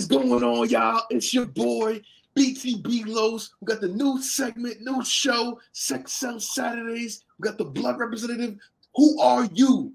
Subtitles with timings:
[0.00, 1.02] is going on, y'all?
[1.10, 2.00] It's your boy
[2.34, 3.52] BTB Los.
[3.60, 7.24] We got the new segment, new show, Sex Sell Saturdays.
[7.38, 8.56] We got the blood representative.
[8.96, 9.92] Who are you?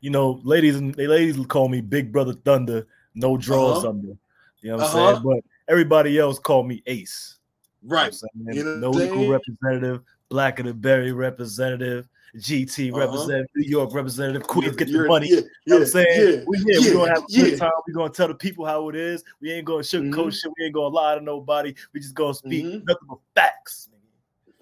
[0.00, 3.88] You know, ladies and ladies call me Big Brother Thunder, no draws Uh-huh.
[3.90, 4.16] under.
[4.60, 5.12] You know what I'm Uh-huh.
[5.14, 5.22] saying?
[5.24, 7.38] But everybody else call me Ace.
[7.82, 8.12] Right.
[8.12, 8.80] You know what I'm You saying?
[8.80, 10.02] know no equal representative,
[10.32, 12.08] Black of the Berry representative,
[12.38, 13.00] GT Uh-huh.
[13.00, 15.28] representative, New York representative, Queens You're- get the money.
[15.28, 16.06] Yeah, You know what I'm saying?
[16.08, 17.44] yeah, we here, we yeah, gonna have a yeah.
[17.44, 17.70] good time.
[17.86, 19.22] We're gonna tell the people how it is.
[19.42, 20.32] We ain't gonna sugarcoat Mhm.
[20.32, 20.52] shit.
[20.58, 21.74] We ain't gonna lie to nobody.
[21.92, 22.86] We just gonna speak Mhm.
[22.86, 23.90] nothing but facts.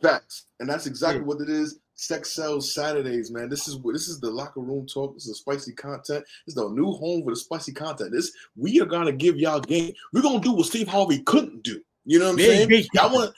[0.02, 1.27] Facts, and that's exactly Yeah.
[1.27, 1.79] what it is.
[1.95, 3.48] Sex Sells Saturdays, man.
[3.48, 5.15] This is what this is the locker room talk.
[5.15, 6.24] This is spicy content.
[6.46, 8.10] This is the new home for the spicy content.
[8.10, 9.93] This we are gonna give y'all game.
[10.12, 11.80] We're gonna do what Steve Harvey couldn't do.
[12.07, 12.71] You know what I'm Yeah, saying?
[12.71, 13.34] yeah, Y'all want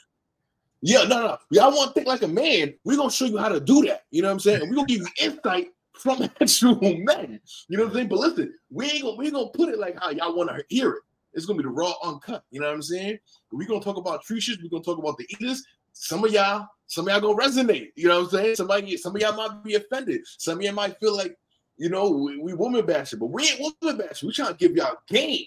[0.85, 1.37] yeah, no, no.
[1.49, 2.73] Y'all want to think like a man.
[2.83, 4.03] We're gonna show you how to do that.
[4.11, 4.69] You know what I'm saying?
[4.69, 7.39] We're gonna give you insight from actual men.
[7.69, 8.09] You know what I'm saying?
[8.09, 10.61] But listen, we ain't gonna we ain't gonna put it like how y'all want to
[10.67, 11.03] hear it.
[11.33, 12.43] It's gonna be the raw uncut.
[12.51, 13.17] You know what I'm saying?
[13.53, 15.63] We're gonna talk about treaches, we're gonna talk about the eaters.
[15.93, 17.91] Some of y'all, some of y'all gonna resonate.
[17.95, 18.55] You know what I'm saying?
[18.57, 20.21] Somebody, some of y'all might be offended.
[20.37, 21.37] Some of y'all might feel like,
[21.77, 24.27] you know, we, we woman bashing, but we ain't woman bashing.
[24.27, 25.45] We trying to give y'all game.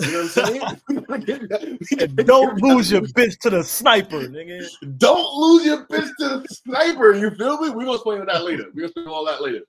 [0.00, 0.62] You know what I'm saying?
[0.88, 4.66] We tryna give y'all- we And tryna don't lose your bitch to the sniper, nigga.
[4.98, 7.14] Don't lose your bitch to the sniper.
[7.14, 7.70] You feel me?
[7.70, 8.64] We're gonna explain that later.
[8.74, 9.60] We're gonna explain all that later.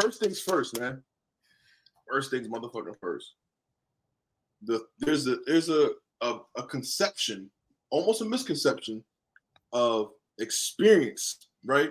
[0.00, 1.02] First things first, man.
[2.10, 3.34] First things motherfucking first.
[4.62, 7.50] The there's a there's a a, a conception,
[7.90, 9.02] almost a misconception
[9.72, 11.90] of experience, right?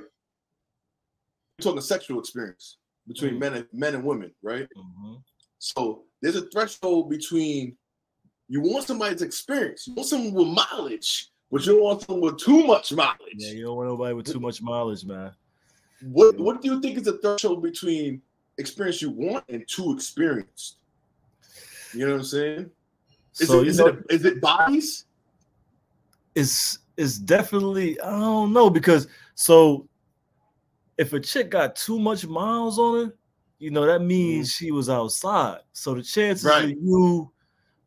[1.58, 3.40] We're talking sexual experience between Mhm.
[3.40, 4.68] men and men and women, right?
[4.78, 5.24] Mhm.
[5.58, 7.76] So there's a threshold between
[8.50, 12.42] you want somebody's experience, you want someone with mileage, but you don't want someone with
[12.42, 13.36] too much mileage.
[13.36, 15.32] Yeah, you don't want nobody with too much mileage, man.
[16.02, 18.22] What what do you think is the threshold between
[18.58, 20.78] experience you want and too experienced?
[21.94, 22.72] You know what I'm saying?
[23.40, 25.06] Is so it is know, it is it bodies?
[26.36, 29.88] it's it's definitely I don't know because so
[30.98, 33.14] if a chick got too much miles on her,
[33.60, 34.66] you know that means mm-hmm.
[34.66, 35.60] she was outside.
[35.74, 36.66] So the chances Right.
[36.66, 37.32] of you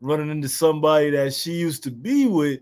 [0.02, 2.60] running into somebody that she used to be with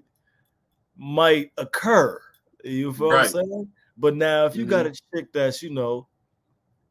[0.96, 2.20] might occur.
[2.62, 3.32] You feel Right.
[3.32, 3.68] what I'm saying?
[3.96, 4.90] But now if you got Mhm.
[4.90, 6.06] a chick that's you know,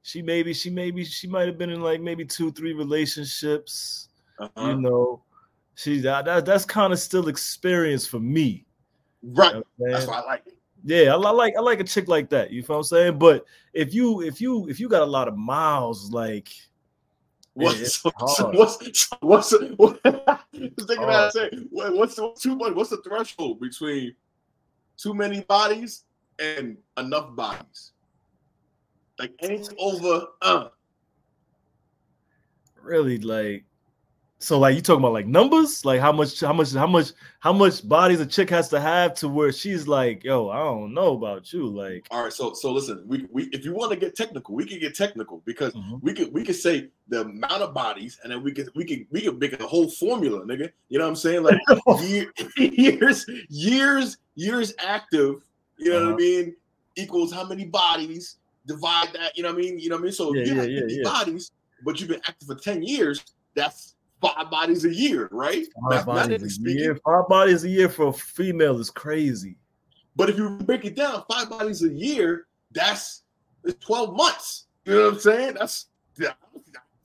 [0.02, 4.68] she maybe she maybe she might have been in like maybe two three relationships Uh-huh.
[4.68, 5.24] you know,
[5.76, 8.66] she that, that that's kind of still experience for me.
[9.22, 9.54] right.
[9.54, 10.58] you know That's why I like it.
[10.84, 12.50] yeah, I, I like I like a chick like that.
[12.52, 13.20] You feel what I'm saying?
[13.20, 16.50] But if you if you if you got a lot of miles, like
[17.54, 21.34] What's Yeah, it's so, so what's what's what, just thinking Hard.
[21.34, 22.74] that say what's the, too much?
[22.74, 24.16] What's the threshold between
[24.98, 26.04] too many bodies
[26.40, 27.92] and enough bodies?
[29.18, 30.70] Like anything over, uh,
[32.82, 33.66] really like
[34.42, 37.52] so like you talking about like numbers, like how much how much how much how
[37.52, 41.14] much bodies a chick has to have to where she's like, yo, I don't know
[41.14, 42.32] about you, like all right.
[42.32, 45.42] So so listen, we we if you want to get technical, we can get technical
[45.46, 46.00] because Mhm.
[46.02, 49.06] we could we could say the amount of bodies, and then we could we could
[49.12, 50.72] we could make a whole formula, nigga.
[50.88, 51.44] You know what I'm saying?
[51.44, 51.60] Like
[52.02, 55.36] year, years years years active.
[55.78, 56.16] You know what I Uh-huh.
[56.18, 56.56] mean?
[56.96, 58.38] Equals how many bodies?
[58.66, 59.36] Divide that.
[59.38, 59.80] You know what I mean?
[59.80, 60.12] You know what I mean?
[60.14, 61.04] So Yeah, you yeah, have yeah, yeah.
[61.04, 61.52] bodies,
[61.84, 63.24] but you've been active for ten years.
[63.56, 65.66] That's five bodies a year, right?
[65.90, 66.80] five bodies a speaking.
[66.80, 69.58] year, five bodies a year for a female is crazy.
[70.16, 73.24] But if you break it down, five bodies a year, that's
[73.64, 74.68] it's 12 months.
[74.86, 75.54] You know what I'm saying?
[75.60, 75.86] That's
[76.18, 76.38] that,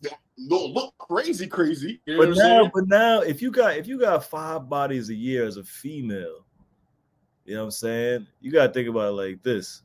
[0.03, 0.13] that
[0.49, 2.01] don't look crazy, crazy.
[2.07, 5.15] You know But now, but now, if you got if you got five bodies a
[5.15, 6.45] year as a female,
[7.45, 8.27] you know what I'm saying?
[8.41, 9.83] You gotta think about it like this.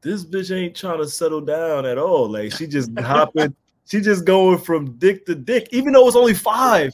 [0.00, 2.28] This bitch ain't trying to settle down at all.
[2.28, 3.54] Like she just hopping,
[3.88, 6.92] she just going from dick to dick, even though it's only five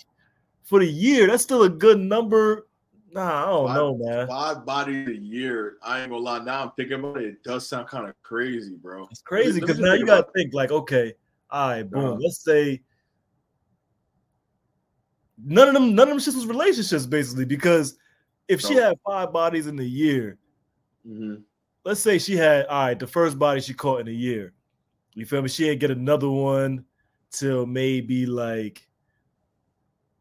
[0.62, 1.26] for the year.
[1.26, 2.66] That's still a good number.
[3.12, 4.26] Nah, I don't Five- know, man.
[4.28, 5.76] Five bodies a year.
[5.82, 6.38] I ain't gonna lie.
[6.42, 7.24] Now I'm thinking about it.
[7.26, 9.06] It does sound kind of crazy, bro.
[9.10, 11.14] It's crazy because now you gotta think like, okay,
[11.50, 12.04] all right, boom.
[12.04, 12.18] Uh-huh.
[12.20, 12.80] Let's say
[15.44, 17.96] none of them, none of them shits was relationships basically because
[18.48, 20.38] if she had five bodies in a year,
[21.06, 21.42] Mhm.
[21.84, 24.52] let's say she had all right, the first body she caught in a year.
[25.14, 25.48] You feel me?
[25.48, 26.84] She ain't get another one
[27.38, 28.86] till maybe like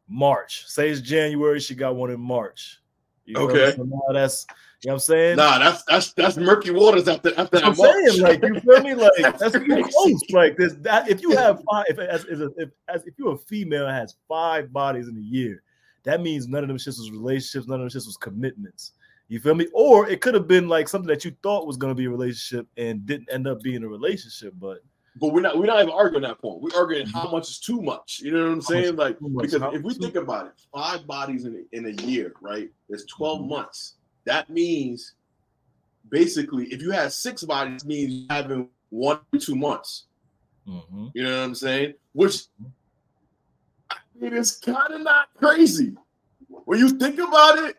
[0.07, 0.67] March.
[0.67, 2.81] Say it's January, she got one in March.
[3.25, 3.37] You?
[3.37, 3.75] Okay.
[3.75, 4.45] So now that's
[4.83, 5.35] you know what I'm saying?
[5.37, 7.91] Nah, that's that's that's murky waters after after that I'm March.
[8.05, 10.21] saying, like you feel me, like That's too close.
[10.31, 13.37] Like this, that if you have five, if as, as, if as if you're a
[13.37, 15.63] female has five bodies in a year,
[16.03, 18.91] that means none of them shits was relationships, none of them shits was commitments.
[19.29, 19.67] You feel me?
[19.73, 22.09] Or it could have been like something that you thought was going to be a
[22.09, 24.53] relationship and didn't end up being a relationship.
[24.59, 24.79] But
[25.19, 26.61] but we're not we're not even arguing that point.
[26.61, 28.19] We're arguing how much is too much.
[28.23, 28.95] You know what I'm saying?
[28.95, 32.69] Like because if we think about it, five bodies in a, in a year, right?
[32.89, 33.49] There's 12 mm-hmm.
[33.49, 33.95] months.
[34.25, 35.13] That means
[36.09, 40.05] basically if you have six bodies, means having one or two months.
[40.67, 41.07] Mm-hmm.
[41.13, 41.93] You know what I'm saying?
[42.13, 42.45] Which
[44.21, 45.95] it is kind of not crazy
[46.47, 47.75] when you think about it.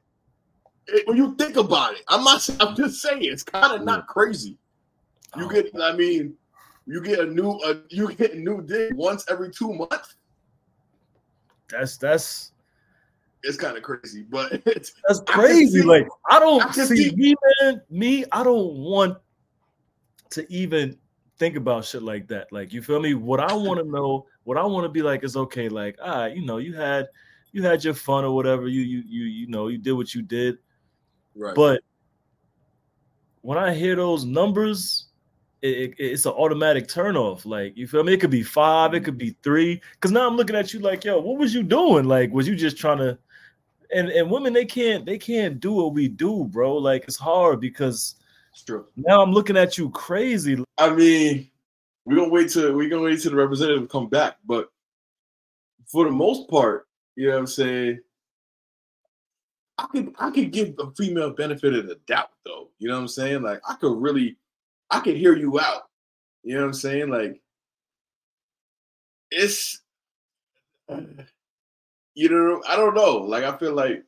[0.87, 1.09] it.
[1.09, 2.49] When you think about it, I'm not.
[2.61, 4.59] I'm just saying it's kind of not crazy.
[5.37, 6.35] You get, I mean,
[6.87, 10.17] you get a new, uh, you get a new dick once every two months.
[11.69, 12.53] That's that's
[13.43, 14.93] it's kind of crazy, but that's
[15.27, 15.81] crazy.
[15.81, 17.83] See, like I don't I see, see me, man.
[17.91, 19.19] Me, I don't want
[20.31, 20.99] to even
[21.39, 22.53] think about shit like that.
[22.53, 23.15] Like you feel me?
[23.15, 25.69] What I want to know, what I want to be like is okay.
[25.69, 27.07] Like ah, you know, you had
[27.53, 28.67] you had your fun or whatever.
[28.69, 30.59] You you you you know, you did what you did.
[31.35, 31.55] Right.
[31.55, 31.83] But
[33.43, 35.09] when I hear those numbers,
[35.65, 37.47] it, it, it's an automatic turnoff.
[37.47, 38.13] Like you feel me?
[38.13, 39.43] It could be five, it could be mm-hmm.
[39.43, 39.81] three.
[39.93, 42.05] Because now I'm looking at you like, yo, what was you doing?
[42.05, 43.19] Like, was you just trying to?
[43.95, 46.77] And and women, they can't they can't do what we do, bro.
[46.77, 48.17] Like it's hard because
[48.53, 48.87] it's true.
[48.97, 50.63] Now I'm looking at you crazy.
[50.77, 51.51] I mean,
[52.05, 54.71] we're gonna wait till we're gonna wait till the representative come back, but
[55.87, 58.01] for the most part, you know what I'm saying.
[59.79, 62.69] I could I could give a female benefit of the doubt though.
[62.79, 63.43] You know what I'm saying?
[63.43, 64.37] Like I could really
[64.94, 65.82] I can hear you out.
[66.44, 67.08] You know what I'm saying?
[67.08, 67.41] Like
[69.31, 69.81] it's
[72.14, 73.17] you know, I don't know.
[73.17, 74.05] Like I feel like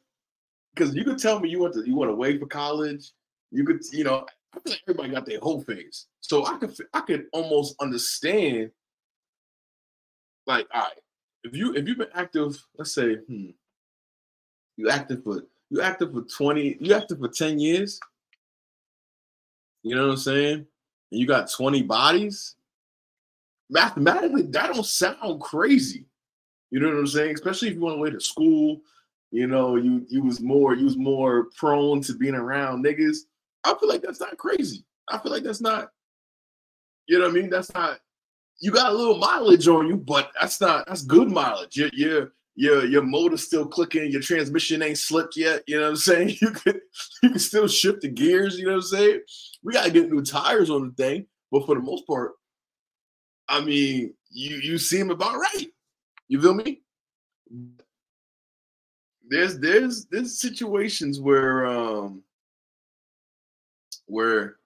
[0.75, 3.11] because you could tell me you want to you want to wait for college.
[3.51, 6.07] You could, you know, I feel like everybody got their whole phase.
[6.21, 8.71] So I could I could almost understand
[10.47, 10.93] like, all right,
[11.43, 13.47] if you if you've been active, let's say, hmm,
[14.77, 17.99] you active for you active for 20, you active for 10 years,
[19.83, 20.67] you know what I'm saying?
[21.17, 22.57] And you got 20 bodies.
[23.71, 26.05] Mathematically, that don't sound crazy.
[26.71, 27.35] You know what I'm saying?
[27.35, 28.83] Especially if you went away to school,
[29.31, 33.21] you know, you you was more you was more prone to being around niggas.
[33.65, 34.85] I feel like that's not crazy.
[35.09, 35.89] I feel like that's not,
[37.07, 37.49] you know what I mean?
[37.49, 37.99] That's not
[38.61, 41.79] you got a little mileage on you, but that's not that's good mileage.
[41.79, 45.63] You're you're your your motor's still clicking, your transmission ain't slipped yet.
[45.67, 46.37] You know what I'm saying?
[46.41, 46.81] You could
[47.23, 48.59] you can still shift the gears.
[48.59, 49.21] You know what I'm saying?
[49.63, 52.33] We gotta get new tires on the thing, but for the most part,
[53.49, 55.67] I mean, you you seem about right.
[56.29, 56.81] You feel me?
[59.29, 62.23] There's there's there's situations where um
[64.07, 64.57] where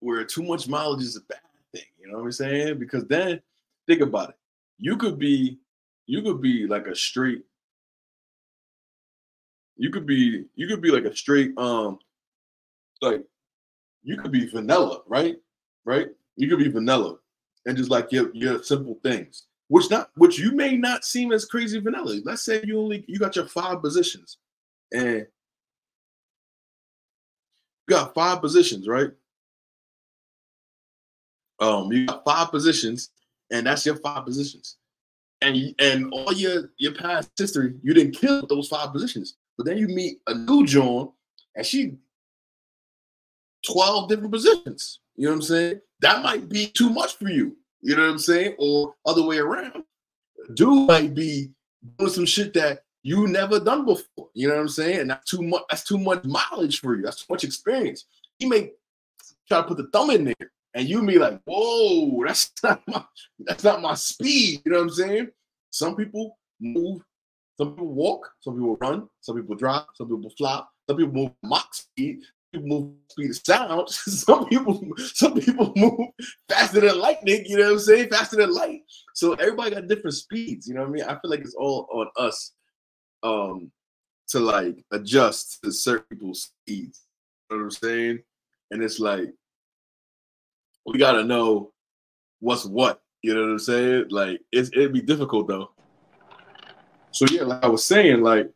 [0.00, 1.38] where too much mileage is a bad
[1.72, 1.84] thing.
[2.00, 2.78] You know what I'm saying?
[2.78, 3.40] Because then
[3.86, 4.36] think about it.
[4.78, 5.58] You could be
[6.06, 7.42] you could be like a straight
[9.76, 11.98] you could be you could be like a straight um
[13.02, 13.22] like
[14.02, 15.36] you could be vanilla right?
[15.84, 16.08] Right?
[16.36, 17.16] You could be vanilla
[17.66, 21.44] and just like your your simple things which not which you may not seem as
[21.44, 22.20] crazy vanilla.
[22.24, 24.38] Let's say you only you got your five positions
[24.92, 25.26] and
[27.88, 29.10] you got five positions right?
[31.60, 33.10] Um you got five positions
[33.50, 34.76] and that's your five positions
[35.42, 39.36] and and all your your past history, you didn't kill those five positions.
[39.56, 41.10] But then you meet a new John,
[41.54, 41.96] and she
[43.66, 45.00] 12 different positions.
[45.16, 45.80] You know what I'm saying?
[46.00, 47.56] That might be too much for you.
[47.80, 48.54] You know what I'm saying?
[48.58, 49.82] Or other way around.
[50.54, 51.50] Dude might be
[51.98, 54.28] doing some shit that you never done before.
[54.34, 55.00] You know what I'm saying?
[55.00, 57.02] And that's too much, that's too much mileage for you.
[57.02, 58.06] That's too much experience.
[58.38, 58.72] He may
[59.48, 63.02] try to put the thumb in there and you be like, whoa, that's not my
[63.40, 64.60] that's not my speed.
[64.64, 65.28] You know what I'm saying?
[65.70, 67.00] Some people move,
[67.58, 71.30] some people walk, some people run, some people drive, some people flop, some people move
[71.42, 76.08] Mach speed, some people move speed of sound, some people some people move
[76.48, 78.10] faster than lightning, you know what I'm saying?
[78.10, 78.82] Faster than light.
[79.14, 81.04] So everybody got different speeds, you know what I mean?
[81.04, 82.52] I feel like it's all on us
[83.22, 83.72] um
[84.28, 87.06] to like adjust to certain people's speeds.
[87.48, 88.18] You know what I'm saying?
[88.72, 89.32] And it's like
[90.86, 91.72] we gotta know
[92.40, 93.02] what's what.
[93.22, 94.06] You know what I'm saying?
[94.10, 95.70] Like it's, it'd be difficult though.
[97.10, 98.50] So yeah, like I was saying, like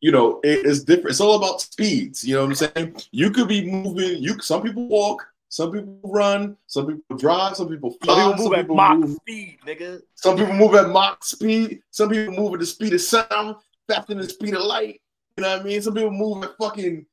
[0.00, 1.10] you know, it, it's different.
[1.10, 2.24] It's all about speeds.
[2.24, 2.96] You know what I'm saying?
[3.10, 4.22] You could be moving.
[4.22, 8.14] You some people walk, some people run, some people drive, some people fly.
[8.14, 10.00] Some people move some at Mach move, speed, nigga.
[10.14, 11.82] Some people move at Mach speed.
[11.90, 13.56] Some people move at the speed of sound,
[13.88, 15.00] faster than the speed of light.
[15.36, 15.82] You know what I mean?
[15.82, 17.06] Some people move at fucking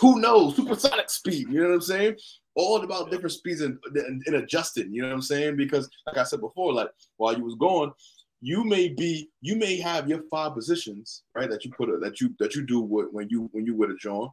[0.00, 1.48] who knows supersonic speed.
[1.48, 2.16] You know what I'm saying?
[2.56, 4.92] All about different speeds and, and, and, adjusting.
[4.92, 5.56] You know what I'm saying?
[5.56, 7.92] Because like I said before, like while you was going,
[8.40, 12.20] you may be you may have your five positions right that you put a, that
[12.20, 14.30] you that you do what when you when you with a John,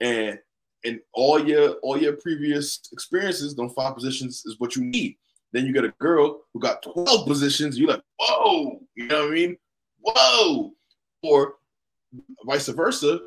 [0.00, 0.38] and
[0.84, 5.16] and all your all your previous experiences, those five positions is what you need.
[5.52, 9.30] Then you get a girl who got 12 positions, you're like, whoa, you know what
[9.30, 9.56] I mean?
[10.00, 10.72] Whoa.
[11.22, 11.54] Or
[12.44, 13.20] vice versa,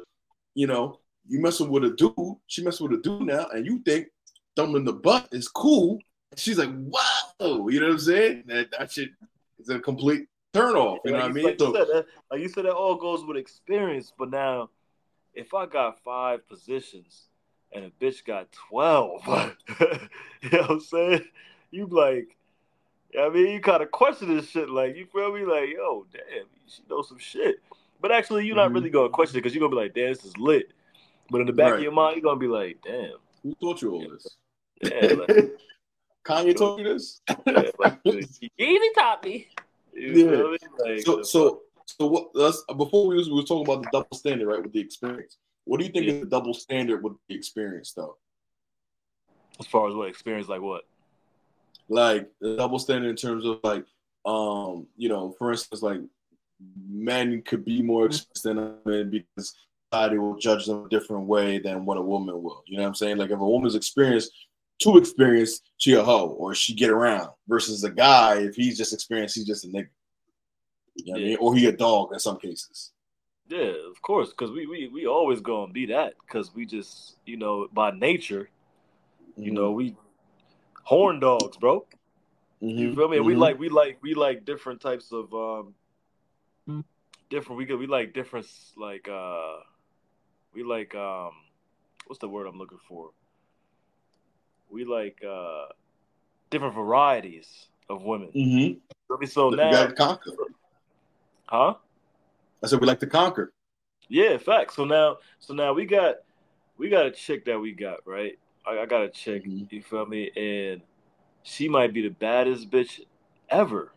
[0.53, 3.79] you know, you messing with a dude, she messing with a dude now, and you
[3.79, 4.07] think
[4.57, 5.99] thumbing the butt is cool.
[6.35, 6.99] She's like, wow,
[7.39, 8.43] you know what I'm saying?
[8.47, 9.09] That, that shit
[9.59, 10.99] is a complete turn off.
[11.05, 11.45] You know what I mean?
[11.45, 14.11] Like, So- you said, that, like you said, that all goes with experience.
[14.17, 14.69] But now,
[15.33, 17.27] if I got five positions
[17.71, 21.21] and a bitch got twelve, you know what I'm saying?
[21.71, 22.35] You like,
[23.19, 24.69] I mean, you kind of question this shit.
[24.69, 25.45] Like, you feel me?
[25.45, 27.57] Like, yo, damn, she knows some shit.
[28.01, 28.75] But actually, you're not Mhm.
[28.75, 30.71] really gonna question it because you're gonna be like, damn, this is lit.
[31.29, 31.77] But in the back Right.
[31.77, 34.37] of your mind, you're gonna be like, damn, Who taught you all this?
[34.81, 35.51] Yeah, like,
[36.25, 37.21] Kanye taught you this?
[37.45, 39.47] yeah, like Yeezy taught me.
[39.93, 40.13] Yeah.
[40.13, 40.55] feel?
[40.79, 44.15] Like, so so so what let's before we was we were talking about the double
[44.17, 45.37] standard, right, with the experience.
[45.65, 46.13] What do you think Yeah.
[46.13, 48.17] is the double standard with the experience though?
[49.59, 50.83] as far as what experience, like what?
[51.89, 53.85] Like the double standard in terms of like
[54.25, 56.01] um, you know, for instance, like
[56.89, 59.55] men could be more experienced than women because
[59.91, 62.61] society will judge them a different way than what a woman will.
[62.67, 63.17] You know what I'm saying?
[63.17, 64.31] Like if a woman's experienced
[64.79, 68.93] too experienced, she a hoe or she get around versus a guy, if he's just
[68.93, 69.87] experienced, he's just a nigga.
[70.95, 71.37] You know what I mean?
[71.39, 72.91] Or he a dog in some cases.
[73.49, 77.37] Yeah, of course, because we, we we always gonna be that because we just you
[77.37, 78.49] know by nature,
[79.37, 79.95] you know we
[80.83, 81.85] horn dogs, bro.
[82.75, 83.17] You Mhm, feel me?
[83.17, 85.75] And we like we like we like different types of um
[87.29, 89.57] different we get we like different like uh
[90.53, 91.31] we like um
[92.07, 93.11] what's the word I'm looking for?
[94.69, 95.65] We like uh
[96.49, 98.29] different varieties of women.
[98.35, 99.25] Mm-hmm.
[99.25, 100.31] So we now, got to conquer.
[101.45, 101.75] huh?
[102.63, 103.53] I said we like to conquer.
[104.09, 104.73] Yeah, fact.
[104.73, 106.15] So now, so now we got
[106.77, 108.37] we got a chick that we got right.
[108.65, 109.45] I, I got a chick.
[109.45, 109.71] Mhm.
[109.71, 110.31] You feel me?
[110.35, 110.81] And
[111.43, 113.01] she might be the baddest bitch
[113.49, 113.93] ever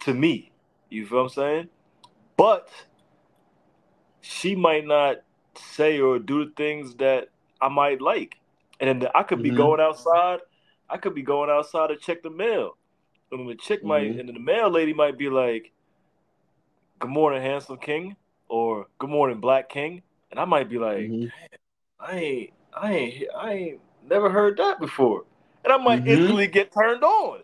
[0.00, 0.52] to me.
[0.90, 1.68] You feel what I'm saying?
[2.36, 2.68] But
[4.20, 5.22] she might not
[5.56, 7.28] say or do the things that
[7.60, 8.36] I might like.
[8.80, 9.56] And then I could be Mhm.
[9.56, 10.40] going outside.
[10.88, 12.76] I could be going outside to check the mail.
[13.30, 14.20] And the chick might, Mhm.
[14.20, 15.72] and then the mail lady might be like,
[16.98, 18.16] "Good morning, handsome king,"
[18.48, 21.32] or "Good morning, black king," and I might be like, Mhm.
[22.00, 25.24] I ain't, I ain't, I ain't never heard that before,
[25.64, 26.06] and I might Mhm.
[26.06, 27.42] instantly get turned on.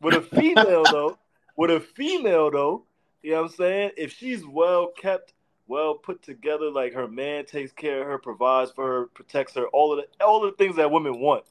[0.00, 1.18] With a female though,
[1.56, 2.84] with a female though,
[3.22, 3.90] you know what I'm saying?
[3.96, 5.34] If she's well kept,
[5.68, 9.68] well put together, like her man takes care of her, provides for her, protects her,
[9.68, 11.44] all of the, all of the things that women want.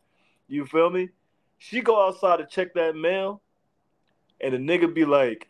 [0.47, 1.09] You feel me?
[1.59, 3.41] She go outside to check that mail,
[4.41, 5.47] and the nigga be like,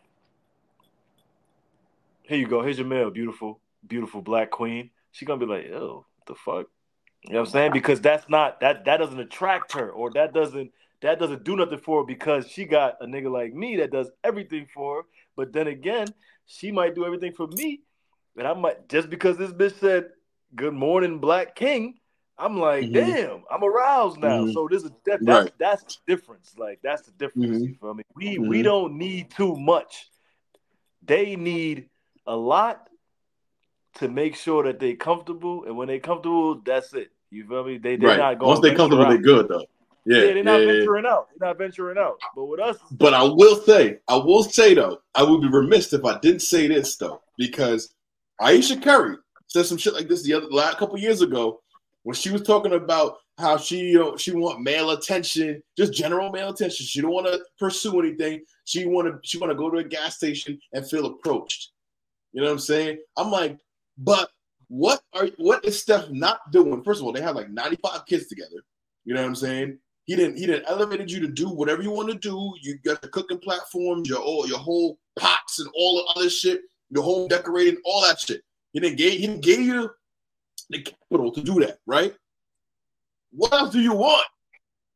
[2.22, 2.62] "Here you go.
[2.62, 6.66] Here's your mail, beautiful, beautiful black queen." She gonna be like, "Ew, what the fuck?"
[7.24, 7.72] You know what I'm saying?
[7.72, 11.78] Because that's not that that doesn't attract her, or that doesn't that doesn't do nothing
[11.78, 15.02] for her because she got a nigga like me that does everything for her.
[15.36, 16.08] But then again,
[16.46, 17.82] she might do everything for me,
[18.38, 20.10] and I might just because this bitch said
[20.54, 21.98] "Good morning, Black King."
[22.40, 22.92] I'm like, Mhm.
[22.92, 24.44] damn, I'm aroused now.
[24.44, 24.52] Mhm.
[24.52, 25.52] So this is that, that's Right.
[25.58, 26.54] that's the difference.
[26.56, 27.62] Like that's the difference.
[27.62, 27.80] You Mhm.
[27.80, 28.02] feel me?
[28.14, 28.64] We we Mhm.
[28.64, 30.08] don't need too much.
[31.02, 31.88] They need
[32.26, 32.88] a lot
[33.94, 37.10] to make sure that they're comfortable, and when they're comfortable, that's it.
[37.30, 37.78] You feel me?
[37.78, 38.18] They they're Right.
[38.18, 38.48] not going.
[38.50, 39.64] Once they're comfortable, they're good though.
[40.04, 40.72] Yeah, Yeah, they're not yeah, yeah.
[40.74, 41.28] venturing out.
[41.36, 42.20] They're not venturing out.
[42.36, 45.92] But with us, But I will say, I will say though, I would be remiss
[45.92, 47.92] if I didn't say this though, because
[48.40, 49.16] Ayesha Curry
[49.46, 51.60] said some shit like this the other last couple years ago
[52.02, 56.30] when she was talking about how she you know, she want male attention, just general
[56.30, 56.86] male attention.
[56.86, 58.42] She don't want to pursue anything.
[58.64, 61.70] She want to she want to go to a gas station and feel approached.
[62.32, 62.98] You know what I'm saying?
[63.16, 63.58] I'm like,
[63.96, 64.30] but
[64.68, 66.82] what are what is Steph not doing?
[66.82, 68.62] First of all, they have like 95 kids together.
[69.04, 69.78] You know what I'm saying?
[70.04, 72.52] He didn't he didn't elevated you to do whatever you want to do.
[72.62, 76.62] You got the cooking platforms, your all your whole pots and all the other shit,
[76.90, 78.42] your home decorating, all that shit.
[78.72, 79.90] He didn't gave he didn't give you
[80.70, 82.14] the capital to do that, right?
[83.30, 84.26] What else do you want?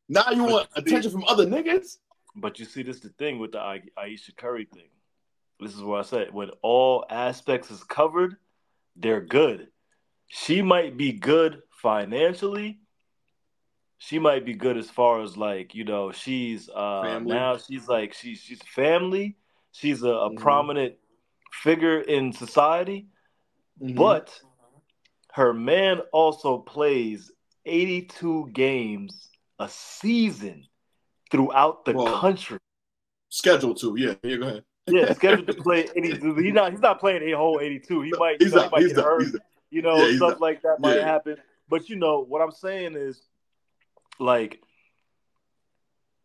[0.08, 1.98] Now you want But see- attention from other niggas?
[2.36, 4.88] but you see, this the thing with the Ai- Ayesha Curry thing.
[5.60, 6.32] This is what I said.
[6.34, 8.36] When all aspects is covered,
[8.96, 9.68] they're good.
[10.28, 12.80] She might be good financially.
[13.98, 17.34] She might be good as far as like you know she's uh Family.
[17.34, 19.36] now she's like she's she's family.
[19.72, 20.36] She's a, a Mhm.
[20.38, 20.94] prominent
[21.52, 23.06] figure in society.
[23.80, 23.96] Mhm.
[23.96, 24.40] But
[25.32, 27.30] her man also plays
[27.64, 30.66] 82 games a season
[31.30, 32.58] throughout the Well, country.
[33.28, 34.14] scheduled to, yeah.
[34.22, 34.64] Yeah, go ahead.
[34.88, 36.34] Yeah, scheduled to play 82.
[36.36, 38.02] He's not he's not playing a whole 82.
[38.02, 38.72] He might, you He's know, he out.
[38.72, 39.04] might He's get out.
[39.04, 39.42] hurt.
[39.70, 41.04] You know, Yeah, stuff like that might Yeah.
[41.04, 41.36] happen.
[41.68, 43.22] but you know what I'm saying is,
[44.18, 44.60] like,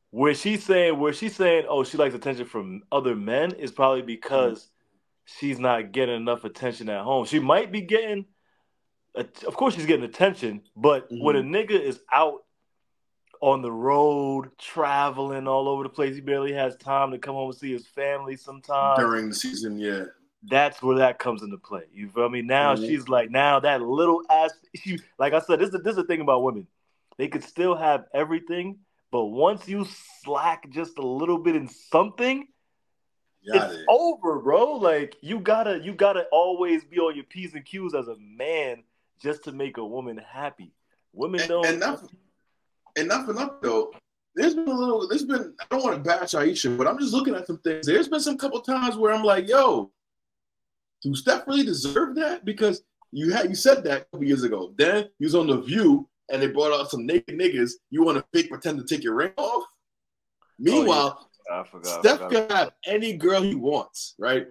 [0.09, 4.01] where she's saying where she's saying, oh, she likes attention from other men is probably
[4.01, 4.76] because mm-hmm.
[5.39, 7.25] She's not getting enough attention at home.
[7.25, 8.25] She might be getting,
[9.15, 11.23] of course, she's getting attention, but mm-hmm.
[11.23, 12.43] when a nigga is out
[13.41, 16.15] on the road, traveling all over the place.
[16.15, 18.99] He barely has time to come home and see his family sometimes.
[18.99, 20.05] During the season, yeah.
[20.43, 21.83] That's where that comes into play.
[21.91, 22.41] You feel me?
[22.41, 22.85] Now mm-hmm.
[22.85, 26.03] she's like, now that little ass, she, like I said, this is, this is the
[26.05, 26.67] thing about women.
[27.17, 28.79] They could still have everything,
[29.11, 29.85] but once you
[30.23, 32.47] slack just a little bit in something,
[33.43, 33.85] it's it.
[33.87, 34.73] over, bro.
[34.73, 38.83] Like you gotta, you gotta always be on your p's and q's as a man
[39.21, 40.73] just to make a woman happy.
[41.13, 41.65] Women and, don't.
[41.65, 42.03] And not,
[42.95, 43.93] enough enough though.
[44.35, 45.07] There's been a little.
[45.07, 45.55] There's been.
[45.59, 47.87] I don't want to bash Ayesha, but I'm just looking at some things.
[47.87, 49.91] There's been some couple times where I'm like, "Yo,
[51.01, 54.73] do Steph really deserve that?" Because you had you said that a couple years ago.
[54.77, 57.71] Then he was on the View, and they brought out some naked niggas.
[57.89, 59.63] You want to fake pretend to take your ring off?
[59.63, 59.67] Oh,
[60.59, 61.26] Meanwhile, oh.
[61.51, 64.47] I forgot, Steph I can have any girl he wants, right?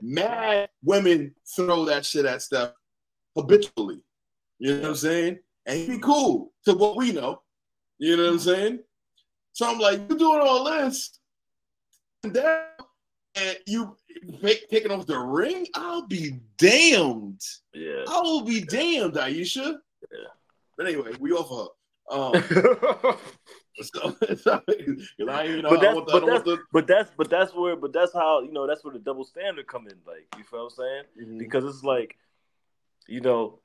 [0.00, 2.72] Mad women throw that shit at Steph
[3.36, 4.02] habitually.
[4.58, 5.38] You know what I'm saying?
[5.66, 7.42] And he be cool to what we know.
[7.98, 8.78] You know what I'm saying?
[9.52, 11.18] So I'm like, you're doing all this,
[12.22, 12.36] and
[13.66, 13.96] you
[14.70, 15.66] taking off the ring?
[15.74, 17.40] I'll be damned.
[17.74, 19.80] Yeah, I will be damned, Ayesha.
[20.12, 20.28] Yeah.
[20.76, 21.68] But anyway, we off her.
[22.10, 23.14] Um,
[23.94, 24.62] so, so,
[25.28, 26.58] I, you know, but, that's, the, but, that's, the...
[26.72, 29.66] but that's but that's where but that's how you know that's where the double standard
[29.66, 29.94] come in.
[30.06, 31.04] Like you feel what I'm saying?
[31.20, 31.38] Mm-hmm.
[31.38, 32.16] Because it's like,
[33.06, 33.60] you know,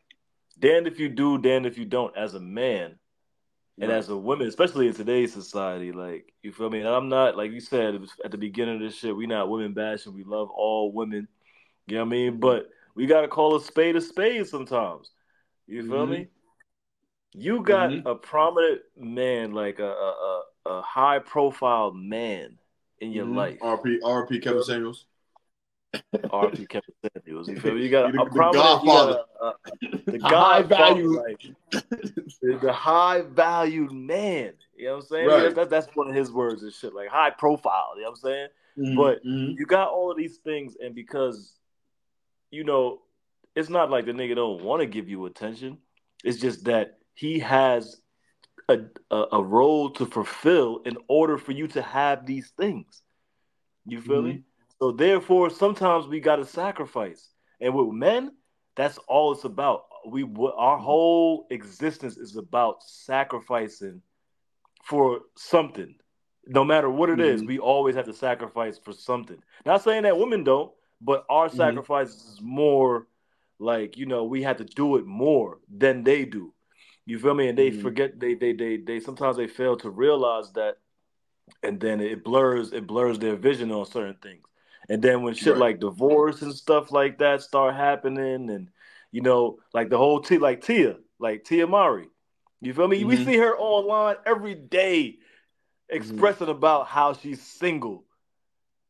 [0.60, 2.16] damned if you do, damned if you don't.
[2.16, 2.98] As a man,
[3.80, 3.98] and right.
[3.98, 6.80] as a woman, especially in today's society, like you feel me?
[6.80, 9.16] And I'm not like you said at the beginning of this shit.
[9.16, 10.14] We not women bashing.
[10.14, 11.28] We love all women.
[11.88, 12.40] You know what I mean?
[12.40, 15.12] But we gotta call a spade a spade sometimes.
[15.68, 16.12] You feel mm-hmm.
[16.12, 16.28] me?
[17.38, 18.08] You got mm-hmm.
[18.08, 22.58] a prominent man, like a a, a high profile man
[23.00, 23.38] in your mm-hmm.
[23.38, 23.60] life.
[23.60, 25.06] RP RP Kevin Samuels.
[26.14, 26.94] RP Kevin
[27.26, 27.50] Samuels.
[27.50, 27.84] You feel me?
[27.84, 32.74] You got a, a prominent, you got a, a, the high value, like, the, the,
[32.74, 34.54] high valued man.
[34.76, 35.28] You know what I'm saying?
[35.28, 35.56] Right.
[35.56, 37.94] That's, that's one of his words and shit, like high profile.
[37.96, 38.48] You know what I'm saying?
[38.78, 38.98] Mm-hmm.
[38.98, 39.60] But mm-hmm.
[39.60, 41.54] you got all of these things, and because
[42.52, 43.02] you know,
[43.56, 45.78] it's not like the nigga don't want to give you attention.
[46.24, 48.02] It's just that he has
[48.70, 48.80] a,
[49.12, 53.02] a, a role to fulfill in order for you to have these things.
[53.86, 54.28] You feel mm-hmm.
[54.28, 54.44] me?
[54.80, 57.30] So therefore, sometimes we got to sacrifice.
[57.62, 58.32] And with men,
[58.76, 59.86] that's all it's about.
[60.08, 60.24] We
[60.58, 64.02] our whole existence is about sacrificing
[64.84, 65.96] for something.
[66.46, 67.36] No matter what it mm-hmm.
[67.36, 69.38] is, we always have to sacrifice for something.
[69.66, 71.58] Not saying that women don't, but our mm-hmm.
[71.58, 73.08] sacrifice is more
[73.58, 76.54] like you know we have to do it more than they do.
[77.06, 77.50] You feel me?
[77.50, 77.82] And they mm-hmm.
[77.82, 80.78] forget they they they they sometimes they fail to realize that,
[81.62, 84.44] and then it blurs it blurs their vision on certain things.
[84.90, 85.60] And then when shit right.
[85.60, 88.70] like divorce and stuff like that start happening, and
[89.12, 92.08] you know, like the whole T, like Tia, like Tia Mowry,
[92.62, 93.00] you feel me?
[93.00, 93.08] Mm-hmm.
[93.08, 95.20] We see her online every day
[95.90, 96.58] expressing mm-hmm.
[96.58, 98.06] about how she's single.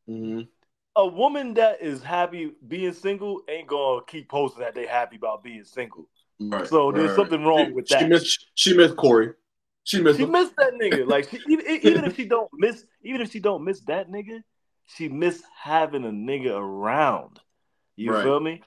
[0.08, 0.42] Mm-hmm.
[0.96, 5.44] A woman that is happy being single ain't gonna keep posting that they happy about
[5.44, 6.08] being single.
[6.38, 7.16] Right, so there's right.
[7.16, 8.00] something wrong she, with that.
[8.00, 8.46] She missed.
[8.54, 9.32] She missed Corey.
[9.84, 10.18] She missed.
[10.18, 10.32] She him.
[10.32, 11.06] missed that nigga.
[11.08, 14.40] Like she, even, even if she don't miss, even if she don't miss that nigga,
[14.86, 17.40] she missed having a nigga around.
[17.96, 18.22] You right.
[18.22, 18.62] feel me?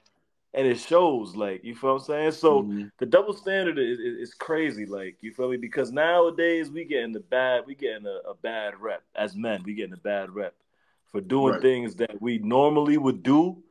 [0.52, 2.32] And it shows, like, you feel what I'm saying?
[2.32, 2.86] So mm-hmm.
[2.98, 5.56] the double standard is, is, is, crazy, like, you feel me?
[5.56, 9.62] Because nowadays we getting the bad, we getting a, a bad rep as men.
[9.64, 10.54] We getting a bad rep
[11.12, 11.62] for doing right.
[11.62, 13.62] things that we normally would do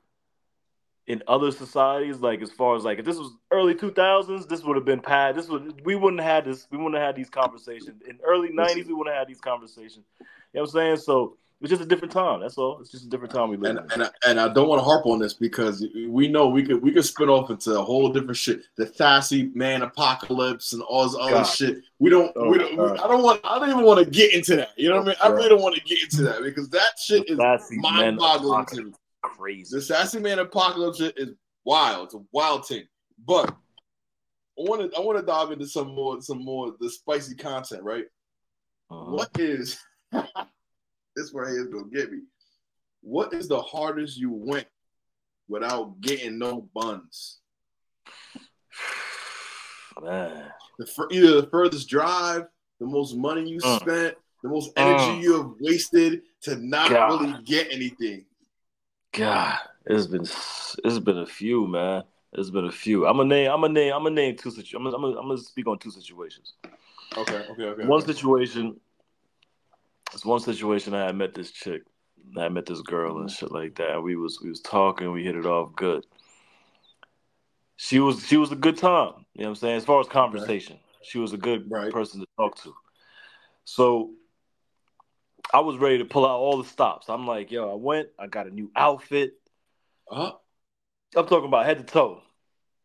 [1.09, 2.19] in other societies.
[2.19, 5.35] Like, as far as like, if this was early 2000s, this would have been pad.
[5.35, 6.67] This would we wouldn't have had this.
[6.71, 8.87] We wouldn't have had these conversations in early 90s.
[8.87, 10.05] We wouldn't have had these conversations.
[10.19, 10.97] You know what I'm saying?
[10.97, 12.39] So it's just a different time.
[12.39, 12.79] That's all.
[12.79, 13.77] It's just a different time we live.
[13.77, 13.91] And in.
[13.91, 16.81] and I, and I don't want to harp on this because we know we could
[16.81, 18.61] we could spin off into a whole different shit.
[18.77, 21.79] The sassy man apocalypse and all this other shit.
[21.97, 22.31] We don't.
[22.35, 23.41] Oh, we don't we, I don't want.
[23.43, 24.69] I don't even want to get into that.
[24.77, 25.15] You know what I mean?
[25.21, 28.83] I really don't want to get into that because that shit the is mind-boggling to
[28.83, 28.91] me.
[29.21, 29.75] Crazy.
[29.75, 31.29] The sassy man apocalypse is
[31.65, 32.05] wild.
[32.05, 32.85] It's a wild thing.
[33.25, 37.35] But I want to I want to dive into some more some more the spicy
[37.35, 37.83] content.
[37.83, 38.05] Right?
[38.91, 39.11] Uh-huh.
[39.11, 39.79] What is
[40.11, 42.19] this right here is gonna get me.
[43.01, 44.67] What is the hardest you went
[45.47, 47.39] without getting no buns?
[50.01, 50.51] Man.
[50.77, 52.45] The, either the furthest drive,
[52.79, 56.89] the most money you uh, spent, the most energy uh, you have wasted to not
[56.89, 57.21] God.
[57.21, 58.25] really get anything.
[59.11, 62.03] God, it's been it's been a few, man.
[62.33, 63.07] It's been a few.
[63.07, 63.51] I'm gonna name.
[63.51, 63.93] I'm gonna name.
[63.93, 64.93] I'm gonna name two situations.
[64.93, 65.37] I'm gonna, I'm gonna.
[65.37, 66.53] Speak on two situations.
[67.17, 67.85] Okay, okay, okay.
[67.85, 68.13] One okay.
[68.13, 68.79] situation.
[70.13, 70.93] It's one situation.
[70.93, 71.83] I had met this chick.
[72.37, 74.01] I met this girl and shit like that.
[74.01, 75.11] We was we was talking.
[75.11, 76.05] We hit it off good.
[77.77, 79.25] She was she was a good time.
[79.33, 79.77] You know what I'm saying?
[79.77, 81.91] As far as conversation, she was a good Right.
[81.91, 82.75] person to talk to.
[83.63, 84.11] So
[85.53, 87.09] I was ready to pull out all the stops.
[87.09, 88.09] I'm like, yo, I went.
[88.19, 89.33] I got a new outfit.
[90.09, 90.33] Uh-huh.
[91.15, 92.21] I'm talking about head to toe,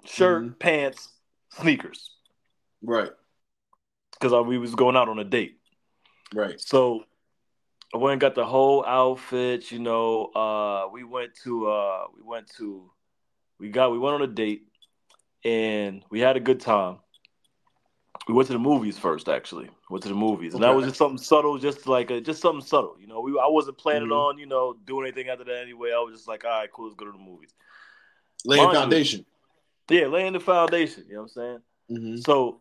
[0.05, 0.59] shirt, Mhm.
[0.59, 1.13] pants,
[1.51, 2.11] sneakers,
[2.83, 3.13] Right,
[4.13, 5.61] because we was going out on a date.
[6.35, 6.59] right.
[6.61, 7.05] So
[7.95, 9.71] I went and got the whole outfit.
[9.71, 12.91] You know, uh, we went to uh, we went to
[13.59, 14.67] we got we went on a date
[15.45, 16.99] and we had a good time.
[18.27, 19.69] We went to the movies first, actually.
[19.91, 22.65] Went to the movies, and that was just something subtle, just like a, just something
[22.65, 22.97] subtle.
[22.99, 24.17] You know, we I wasn't planning Mhm.
[24.31, 25.93] on you know doing anything after that anyway.
[25.93, 27.51] I was just like, all right, cool, let's go to the movies.
[28.47, 29.27] Laying Mind you- foundation.
[29.91, 31.05] Yeah, laying the foundation.
[31.07, 31.63] You know what I'm saying?
[31.91, 32.17] Mm-hmm.
[32.21, 32.61] So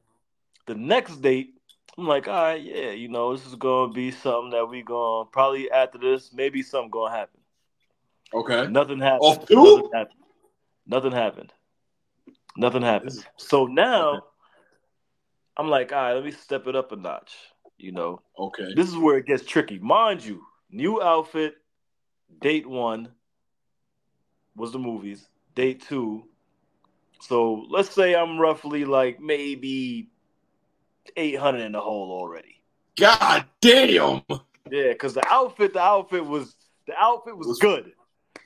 [0.65, 1.53] the next date,
[1.97, 5.25] I'm like, all right, yeah, you know, this is gonna be something that we going
[5.27, 7.39] to probably after this, maybe something gonna happen.
[8.33, 8.67] Okay.
[8.67, 9.39] Nothing happened.
[9.49, 10.19] Nothing happened.
[10.85, 11.53] Nothing happened.
[12.57, 13.25] Nothing happened.
[13.37, 14.25] So now Okay.
[15.57, 17.33] I'm like, all right, let me step it up a notch.
[17.77, 18.73] You know, Okay.
[18.75, 19.77] this is where it gets tricky.
[19.79, 21.55] Mind you, new outfit,
[22.41, 23.09] date one
[24.55, 26.23] was the movies, date two.
[27.19, 30.09] So let's say I'm roughly like maybe
[31.17, 32.61] 800 in the hole already.
[32.97, 34.21] God damn.
[34.71, 36.55] Yeah, because the outfit, the outfit was
[36.87, 37.91] the outfit was Was- good.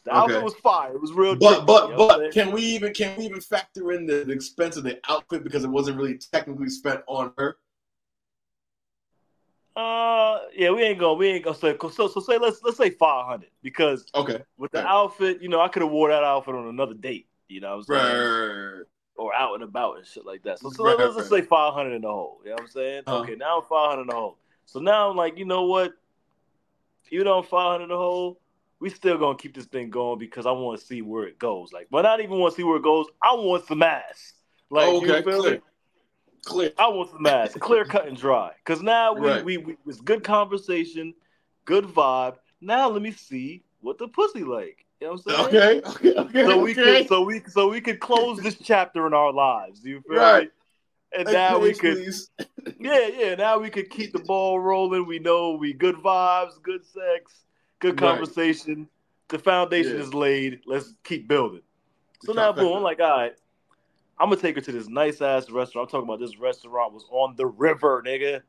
[0.04, 0.20] The Okay.
[0.20, 0.94] outfit was fire.
[0.94, 1.36] It was real.
[1.36, 4.24] But tricky, but you know but can we even can we even factor in the,
[4.24, 7.58] the expense of the outfit because it wasn't really technically spent on her?
[9.76, 11.76] Uh, yeah, we ain't gonna, we ain't gonna say.
[11.92, 14.42] So, so say let's let's say five hundred because Okay.
[14.58, 14.88] with the Right.
[14.88, 17.28] outfit, you know, I could have wore that outfit on another date.
[17.48, 18.18] You know what I'm saying?
[18.18, 18.84] Right.
[19.18, 20.60] Or out and about and shit like that.
[20.60, 22.40] So, so Right, let's just say five hundred in the hole.
[22.44, 23.04] You know what I'm saying?
[23.08, 23.20] Uh-huh.
[23.20, 24.38] Okay, now five hundred in the hole.
[24.66, 25.94] So now I'm like, you know what?
[27.10, 28.40] you I'm five hundred in the hole,
[28.80, 31.72] we still gonna keep this thing going because I want to see where it goes.
[31.74, 33.08] Like, but not even want to see where it goes.
[33.22, 34.34] I want some ass.
[34.70, 35.54] Like, Oh, okay, you feel clear.
[35.56, 35.60] me?
[36.46, 36.72] Clear.
[36.78, 38.52] I want some ass, clear cut and dry.
[38.66, 39.44] Cause now we, Right.
[39.44, 41.14] we we it's good conversation,
[41.66, 42.36] good vibe.
[42.62, 44.86] Now let me see what the pussy like.
[45.02, 45.62] You know what I'm saying?
[45.64, 45.90] Okay.
[45.90, 46.16] Okay.
[46.16, 46.44] Okay.
[46.46, 47.00] So we okay.
[47.00, 49.84] could so we so we could close this chapter in our lives.
[49.84, 50.44] You feel Right.
[50.46, 50.50] me?
[51.20, 52.30] And Hey, now we could please.
[52.80, 53.36] yeah, yeah.
[53.36, 55.06] Now we could keep the ball rolling.
[55.06, 57.46] We know we good vibes, good sex,
[57.80, 58.10] good Right.
[58.10, 58.88] conversation.
[59.30, 60.04] The foundation Yeah.
[60.04, 60.62] is laid.
[60.66, 61.62] Let's keep building.
[62.24, 62.78] So now, boom.
[62.78, 63.36] I'm like, all right,
[64.20, 65.88] I'm gonna take her to this nice ass restaurant.
[65.88, 68.42] I'm talking about this restaurant was on the river, nigga.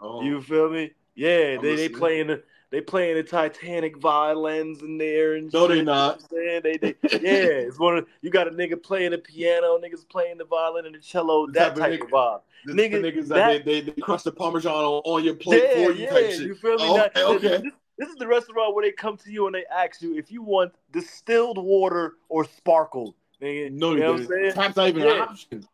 [0.00, 0.22] Oh.
[0.22, 0.92] You feel me?
[1.14, 5.68] Yeah, I'm they they playing the they playing the Titanic violins in there and No,
[5.68, 5.80] they not.
[5.80, 6.60] You know what I'm saying?
[6.64, 10.38] They they yeah, it's one of you got a nigga playing the piano, niggas playing
[10.38, 12.40] the violin and the cello, The that type of nigga- of vibe.
[12.66, 15.74] Nigga, niggas that, that- they, they, they crush the parmesan on, on your plate yeah,
[15.86, 16.40] for you yeah, shit.
[16.40, 16.84] you feel me?
[16.84, 17.62] Oh, okay, okay.
[17.62, 20.30] This, this is the restaurant where they come to you and they ask you if
[20.32, 23.14] you want distilled water or sparkled.
[23.40, 24.28] No, you you know what I'm didn't.
[24.28, 24.52] saying?
[24.54, 25.68] Tap's not even an option.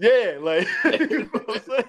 [0.00, 1.84] Yeah, like you know what I'm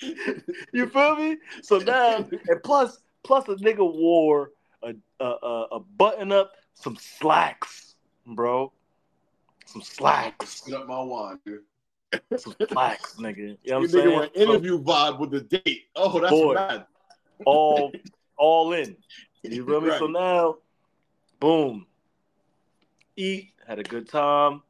[0.00, 0.42] saying?
[0.72, 1.36] You feel me?
[1.62, 4.50] So now, and plus, plus a nigga wore
[4.82, 7.94] a a, a, a button up, some slacks,
[8.26, 8.72] bro,
[9.66, 11.60] some slacks, Get up my wine, dude.
[12.36, 13.36] some slacks, nigga.
[13.36, 14.12] You know You what I'm nigga saying?
[14.12, 15.82] want So, interview vibe with the date.
[15.94, 16.54] Oh, that's Boy.
[16.54, 16.86] mad.
[17.44, 17.92] all,
[18.42, 18.96] all in.
[19.42, 19.90] You feel me?
[19.98, 20.56] So now,
[21.38, 21.86] boom,
[23.16, 24.62] eat, had a good time.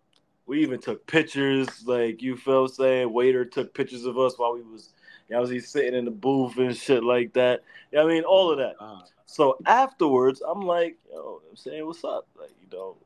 [0.45, 3.11] We even took pictures, like you feel saying.
[3.13, 4.93] Waiter took pictures of us while we was,
[5.29, 7.63] you know, was he sitting in the booth and shit like that.
[7.91, 8.75] You know I mean, all of that.
[8.79, 12.27] Ah, So afterwards, I'm like, yo, I'm saying, what's up?
[12.39, 12.97] Like, you know,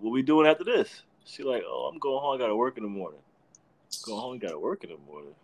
[0.00, 1.02] what we doing after this?
[1.24, 2.34] She like, oh, I'm going home.
[2.34, 3.20] I gotta work in the morning.
[4.04, 4.38] Go home.
[4.38, 5.34] Gotta work in the morning.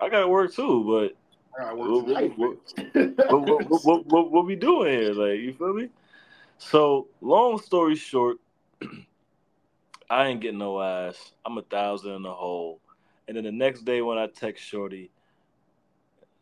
[0.00, 1.16] I gotta work too, but
[4.06, 5.12] what, what, we doing here?
[5.12, 5.88] Like, you feel me?
[6.58, 8.38] So, long story short,
[10.10, 11.32] I ain't getting no ass.
[11.44, 12.80] I'm a thousand in the hole.
[13.28, 15.10] And then the next day when I text Shorty,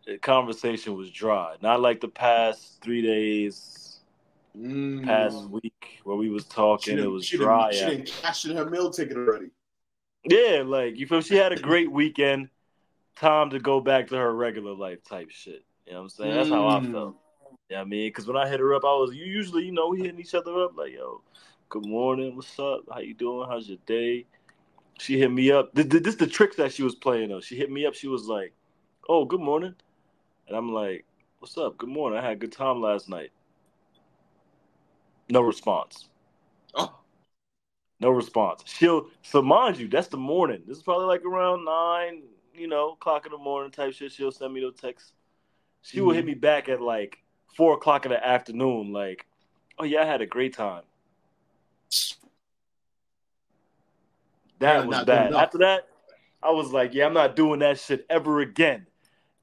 [0.07, 1.57] the conversation was dry.
[1.63, 3.89] Not like the past three days,
[4.59, 5.05] Mm.
[5.05, 6.99] past week where we was talking.
[6.99, 7.71] It was she dry.
[7.71, 9.51] Didn't, she didn't cash in her meal ticket already.
[10.25, 11.21] Yeah, like you feel.
[11.21, 12.49] She had a great weekend.
[13.19, 15.65] Time to go back to her regular life type shit.
[15.87, 16.35] You know what I'm saying?
[16.35, 16.93] That's how I Mm.
[16.93, 17.17] felt.
[17.43, 19.73] Yeah, you know I mean, because when I hit her up, I was usually, you
[19.73, 21.23] know, we hitting each other up like, "Yo,
[21.69, 22.83] good morning, what's up?
[22.93, 23.49] How you doing?
[23.49, 24.27] How's your day?"
[25.01, 25.75] She hit me up.
[25.75, 27.41] This, this the tricks that she was playing though.
[27.41, 27.95] She hit me up.
[27.95, 28.53] She was like,
[29.09, 29.75] "Oh, good morning,"
[30.47, 31.05] and I'm like,
[31.41, 31.79] "What's up?
[31.79, 32.19] Good morning.
[32.19, 33.33] I had a good time last night."
[35.29, 36.09] No response.
[36.75, 37.01] Oh,
[38.01, 38.63] No response.
[38.67, 40.63] She'll so mind you, that's the morning.
[40.67, 42.23] This is probably like around nine,
[42.59, 44.13] you know, o'clock in the morning type shit.
[44.13, 45.13] She'll send me the text.
[45.83, 46.29] She will hit Mhm.
[46.29, 47.23] me back at like
[47.57, 49.27] four o'clock in the afternoon, like,
[49.79, 50.83] oh yeah, I had a great time.
[54.59, 55.33] That was bad.
[55.33, 55.89] After that,
[56.43, 58.87] I was like, yeah, I'm not doing that shit ever again.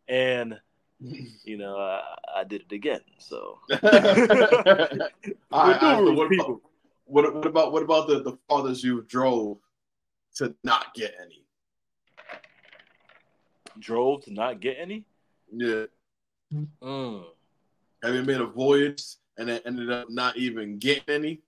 [0.08, 0.60] And
[1.43, 2.01] you know, I,
[2.36, 3.01] I did it again.
[3.17, 5.01] So All right,
[5.51, 6.62] all right, so what, about,
[7.06, 9.58] what, what about what about the, the fathers you drove
[10.36, 11.44] to not get any?
[13.80, 15.06] Drove to not get any.
[15.52, 15.86] Yeah.
[16.82, 17.24] Mm.
[18.04, 19.04] Have you made a voyage
[19.38, 21.42] and it ended up not even getting any?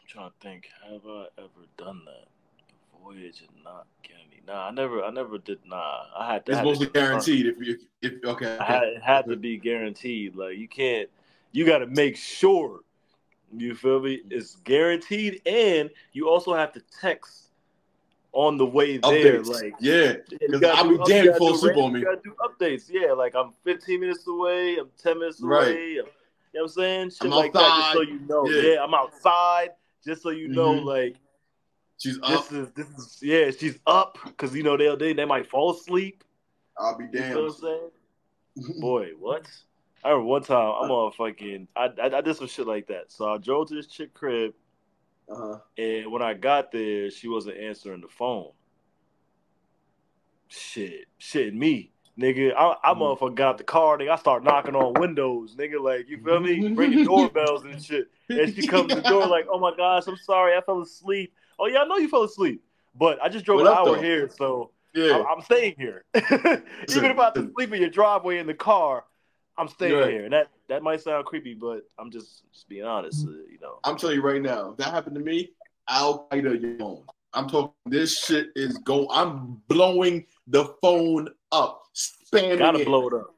[0.00, 0.68] I'm trying to think.
[0.88, 2.28] Have I ever done that?
[3.02, 4.40] Voyage and not get any?
[4.46, 5.02] Nah, I never.
[5.02, 5.58] I never did.
[5.66, 6.46] Nah, I had.
[6.46, 7.10] to It's had mostly confirm.
[7.10, 8.56] guaranteed if you if okay.
[8.58, 8.92] I had, okay.
[8.96, 10.36] it had to be guaranteed.
[10.36, 11.08] Like you can't.
[11.52, 12.80] You got to make sure.
[13.54, 14.22] You feel me?
[14.30, 17.41] It's guaranteed, and you also have to text
[18.32, 19.40] on the way there.
[19.40, 19.46] Updates.
[19.48, 22.00] Like yeah, you 'cause gotta I'll be up- damned you gotta before Super Bowl me.
[22.00, 22.84] You gotta do updates.
[22.90, 24.76] Yeah, like I'm 15 minutes away.
[24.78, 25.50] I'm 10 minutes away.
[25.50, 25.76] Right.
[25.78, 26.04] You know
[26.52, 27.10] what I'm saying?
[27.10, 28.46] Shit I'm like that, just so you know.
[28.48, 28.72] Yeah.
[28.74, 28.82] Yeah.
[28.84, 29.70] I'm outside,
[30.04, 30.84] just so you know, Mhm.
[30.84, 31.16] like
[31.98, 32.52] she's this up.
[32.52, 36.24] is this is yeah, she's up because you know they they they might fall asleep.
[36.78, 37.90] I'll be You know what I'm saying?
[38.80, 39.46] Boy, what?
[40.04, 43.12] I remember one time I'm on fucking I, I I did some shit like that.
[43.12, 44.52] So I drove to this chick crib,
[45.32, 45.58] uh-huh.
[45.78, 48.50] and when I got there, she wasn't answering the phone.
[50.48, 52.52] Shit, shit, me, nigga.
[52.54, 52.98] I, I Mhm.
[53.18, 54.10] motherfucker got out the car, nigga.
[54.10, 55.80] I start knocking on windows, nigga.
[55.82, 56.68] Like you feel me?
[56.74, 58.08] Ringing doorbells and shit.
[58.28, 61.32] And she comes to the door like, "Oh my gosh, I'm sorry, I fell asleep."
[61.58, 62.62] Oh yeah, I know you fell asleep,
[62.94, 64.02] but I just drove What an hour though?
[64.02, 65.14] here, so Yeah.
[65.14, 66.04] I'm, I'm staying here.
[66.14, 69.04] Even if I have to sleep in your driveway in the car,
[69.58, 70.10] I'm staying Right.
[70.10, 70.24] here.
[70.24, 73.26] And that that might sound creepy, but I'm just just being honest.
[73.26, 75.50] Uh, you know, I'm telling you right now, if that happened to me,
[75.88, 77.04] Al Qaeda your phone.
[77.34, 77.72] I'm talking.
[77.86, 79.08] This shit is going.
[79.10, 83.34] I'm blowing the phone up, spamming gotta it, blow it up.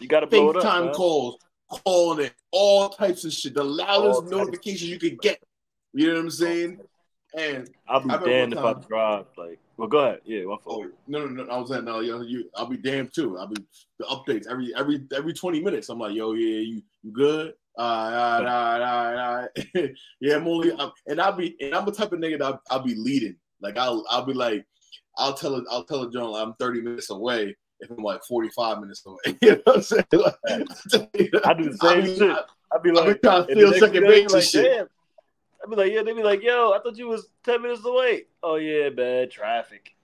[0.00, 0.62] You gotta blow it up.
[0.62, 0.94] FaceTime man.
[0.94, 1.38] calls,
[1.84, 3.54] calling it, all types of shit.
[3.54, 4.30] The loudest All types.
[4.30, 5.42] notification you could get.
[5.92, 6.80] You know what I'm saying?
[7.36, 9.26] And I'll be damned if I drive.
[9.36, 10.20] Like, well, go ahead.
[10.24, 10.84] Yeah, my fault.
[10.86, 11.50] oh no, no, no!
[11.50, 12.50] I was saying no, yo, you.
[12.54, 13.38] I'll be damned too.
[13.38, 13.64] I'll be
[13.98, 15.88] the updates every every every 20 minutes.
[15.88, 17.54] I'm like, yo, yeah, you you good?
[17.78, 19.36] All right, all right, all right, all
[19.76, 19.90] right.
[20.20, 22.62] yeah, I'm only, I'm, and I'll be, and I'm the type of nigga that I'll,
[22.70, 23.36] I'll be leading.
[23.62, 24.66] Like I'll, I'll be like,
[25.16, 28.80] I'll tell it, I'll tell a John I'm 30 minutes away if I'm like 45
[28.80, 29.38] minutes away.
[29.40, 30.04] you know what I'm saying?
[30.12, 30.34] Like,
[31.46, 32.36] I do the I'll same be- shit.
[32.72, 34.44] I'd be I'll be like, trying to and the feel next second base be like,
[34.44, 34.64] shit.
[34.64, 34.88] damn.
[35.62, 38.24] I'd be like, yeah, they'd be like, yo, I thought you was 10 minutes away.
[38.42, 39.94] Oh, yeah, bad traffic.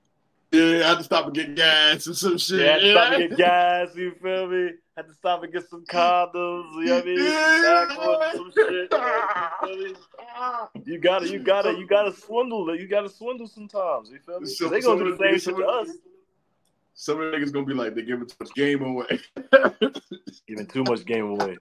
[0.52, 2.60] Yeah, I have to stop and get gas and some shit.
[2.60, 4.70] Yeah, had to stop and get gas, you feel me?
[4.96, 7.18] Had to stop and get some condoms, you know what I mean?
[7.18, 8.32] Yeah.
[8.32, 8.92] Some shit.
[9.66, 9.94] you, me?
[10.92, 12.80] you gotta, you gotta, you gotta swindle it.
[12.80, 14.46] You gotta swindle sometimes, you feel me?
[14.48, 15.88] So- they gonna do the same shit to us.
[16.98, 19.20] Some of the niggas gonna be like, they giving too much game away.
[20.48, 21.56] Giving too much game away.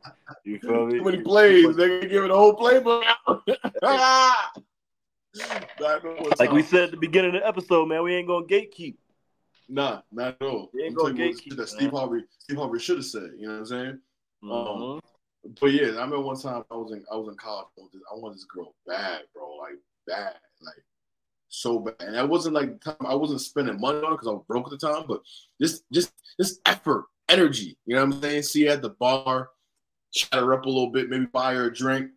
[0.45, 0.99] You feel me?
[0.99, 1.75] Too many plays.
[1.75, 3.45] They gonna give it a whole playbook out.
[5.79, 8.27] Back on one Like we said at the beginning of the episode, man, we ain't
[8.27, 8.95] gonna gatekeep.
[9.67, 10.69] Nah, not at all.
[10.73, 11.69] They ain't I'm gonna telling you what gatekeep, that.
[11.69, 13.31] Steve Harvey, Steve Harvey should have said.
[13.37, 13.99] You know what I'm saying?
[14.43, 14.99] Mhm.
[15.59, 17.67] But yeah, I remember one time I was in I was in college.
[17.77, 20.83] I wanted this, I wanted this girl bad, bro, like bad, like
[21.61, 21.95] so bad.
[21.99, 24.71] And that wasn't like time I wasn't spending money on because I was broke at
[24.71, 25.21] the time, but
[25.61, 27.77] just just just effort, energy.
[27.85, 28.43] You know what I'm saying?
[28.43, 29.49] See her at the bar,
[30.13, 32.11] chat her up a little bit, maybe buy her a drink,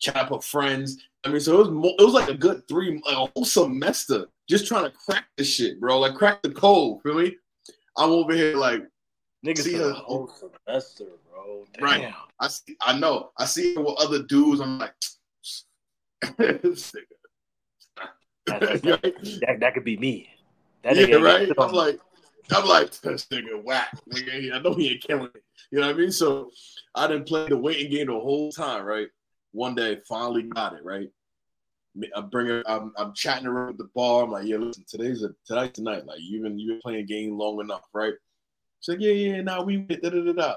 [0.00, 1.02] chat up with friends.
[1.24, 3.44] I mean, so it was mo- it was like a good three, like a whole
[3.44, 6.00] semester just trying to crack this shit, bro.
[6.00, 7.02] Like crack the code.
[7.02, 7.36] Feel me?
[7.96, 8.82] I'm over here like
[9.44, 11.66] Niggas See her- whole semester, bro.
[11.74, 11.84] Damn.
[11.84, 12.14] Right.
[12.40, 13.30] I see, I know.
[13.38, 14.60] I see her with other dudes.
[14.60, 14.94] I'm like,
[16.38, 17.04] this nigga.
[18.46, 20.28] That, that could be me.
[20.82, 21.50] That yeah, right.
[21.58, 21.98] I'm like,
[22.52, 23.96] I'm like, this nigga whack.
[24.10, 25.42] Nigga, I know he ain't killing it.
[25.70, 26.12] You know what I mean?
[26.12, 26.50] So
[26.94, 29.08] I didn't play the waiting game the whole time, right?
[29.52, 31.08] One day, finally got it, right?
[32.14, 32.62] I bring her.
[32.66, 34.24] I'm, I'm chatting her at the bar.
[34.24, 36.06] I'm like, yeah, listen, today's a tonight tonight.
[36.06, 38.14] Like you've been you've been playing game long enough, right?
[38.80, 40.54] She's like, yeah, yeah, now we da da da da.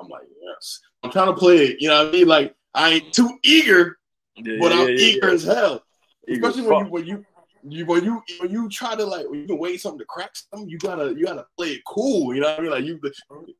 [0.00, 0.80] I'm like, yes.
[1.02, 1.76] I'm trying to play it.
[1.80, 2.28] You know what I mean?
[2.28, 3.98] Like I ain't too eager,
[4.36, 5.82] Yeah, but yeah, I'm yeah, eager as hell.
[6.28, 7.24] Eager Especially when you when you
[7.68, 10.68] you when you when you try to like you can wait something to crack something,
[10.68, 12.34] you gotta you gotta play it cool.
[12.34, 12.70] You know what I mean?
[12.70, 13.00] Like you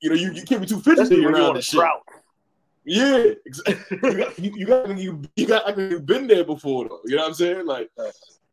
[0.00, 1.80] you know you, you can't be too fidgety you around this shit.
[2.84, 4.00] Yeah, exactly.
[4.02, 7.00] you got you, you got you, you got like you've been there before though.
[7.04, 7.66] You know what I'm saying?
[7.66, 7.90] Like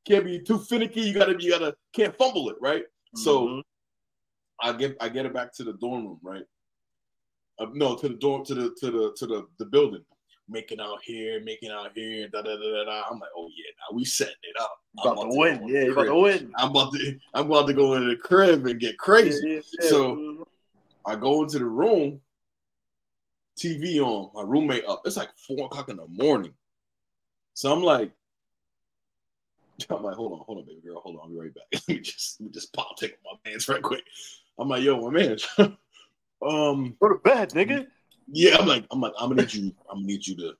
[0.05, 1.01] can't be too finicky.
[1.01, 2.83] You gotta you gotta can't fumble it, right?
[3.15, 3.61] So Mhm.
[4.59, 6.43] I get I get it back to the dorm room, right?
[7.59, 10.03] Uh, no, to the dorm to the to the to the, the building.
[10.49, 12.85] Making out here, making out here, da da da da.
[12.85, 13.03] da.
[13.09, 14.79] I'm like, oh yeah, now we setting it up.
[14.99, 15.67] I'm about, about to win.
[15.67, 16.51] Yeah, about to win.
[16.55, 19.47] I'm about to I'm about to go into the crib and get crazy.
[19.47, 19.89] Yeah, yeah, yeah.
[19.89, 20.45] So
[21.05, 22.21] I go into the room,
[23.57, 25.01] TV on, my roommate up.
[25.05, 26.53] It's like four o'clock in the morning.
[27.53, 28.11] So I'm like,
[29.89, 31.65] I'm like, hold on, hold on, baby girl, hold on, I'll be right back.
[31.73, 34.03] let me just let me just pop take my pants right quick.
[34.59, 35.37] I'm like, yo, my man.
[36.41, 37.87] um Go to bed, nigga.
[38.29, 40.53] Yeah, I'm like, I'm like, I'm gonna need you, I'm gonna need you to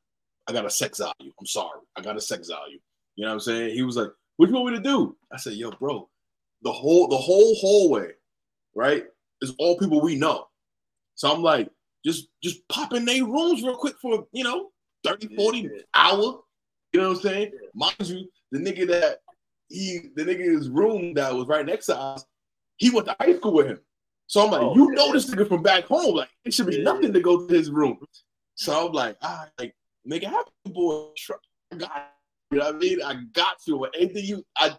[0.47, 1.33] I got a sex value.
[1.39, 1.81] I'm sorry.
[1.95, 2.79] I got a sex value.
[3.15, 3.75] You know what I'm saying?
[3.75, 5.15] He was like, what you want me to do?
[5.31, 6.07] I said, yo, bro,
[6.61, 8.11] the whole the whole hallway,
[8.75, 9.05] right,
[9.41, 10.47] is all people we know.
[11.15, 11.69] So I'm like,
[12.05, 14.69] just just pop in their rooms real quick for, you know,
[15.03, 15.69] 30, 40 yeah.
[15.93, 16.39] hour.
[16.93, 17.51] You know what I'm saying?
[17.73, 19.19] Mind you, the nigga that
[19.67, 22.23] he the nigga in his room that was right next to us,
[22.77, 23.79] he went to high school with him.
[24.27, 26.15] So I'm like, oh, you know this nigga from back home.
[26.15, 26.83] Like, it should be yeah.
[26.83, 27.97] nothing to go to his room.
[28.55, 29.73] So I'm like, ah, like,
[30.09, 31.09] nigga, happy boy.
[31.71, 31.91] I got
[32.51, 33.01] you know what I mean?
[33.03, 33.79] I got to.
[33.79, 34.77] But anything you I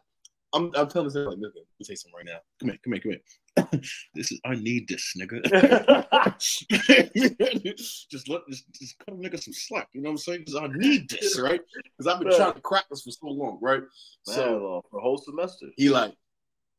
[0.55, 2.39] I'm I'm telling this like, listen, let me say something right now.
[2.61, 3.21] Come here, come here, come here.
[4.15, 5.43] this is I need this, nigga.
[8.11, 9.89] just let just, just cut a nigga some slack.
[9.93, 10.45] You know what I'm saying?
[10.47, 11.61] Because I need this, right?
[11.97, 13.83] Because I've been trying to crack this for so long, right?
[14.23, 15.67] So for whole semester.
[15.77, 16.15] He like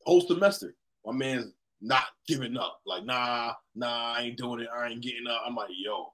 [0.06, 0.74] whole semester.
[1.06, 2.80] My man's not giving up.
[2.86, 4.68] Like, nah, nah, I ain't doing it.
[4.76, 5.42] I ain't getting up.
[5.46, 6.14] I'm like, yo,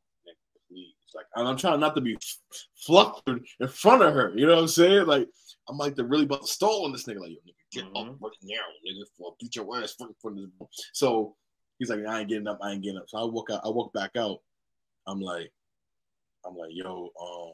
[0.70, 0.94] please.
[1.14, 2.18] Like, and I'm trying not to be
[2.86, 4.34] flustered in front of her.
[4.36, 5.08] You know what I'm saying?
[5.08, 5.28] Like,
[5.70, 7.20] I'm like, they're really about to stall on this nigga.
[7.20, 8.12] Like, yo, nigga, get mm-hmm.
[8.12, 10.48] up right now, nigga, for beat your ass for, for this.
[10.94, 11.36] So
[11.80, 12.60] he's like, I ain't getting up.
[12.62, 13.06] I ain't getting up.
[13.08, 13.62] So I walk out.
[13.64, 14.40] I walk back out.
[15.08, 15.52] I'm like,
[16.46, 17.54] I'm like, yo, um,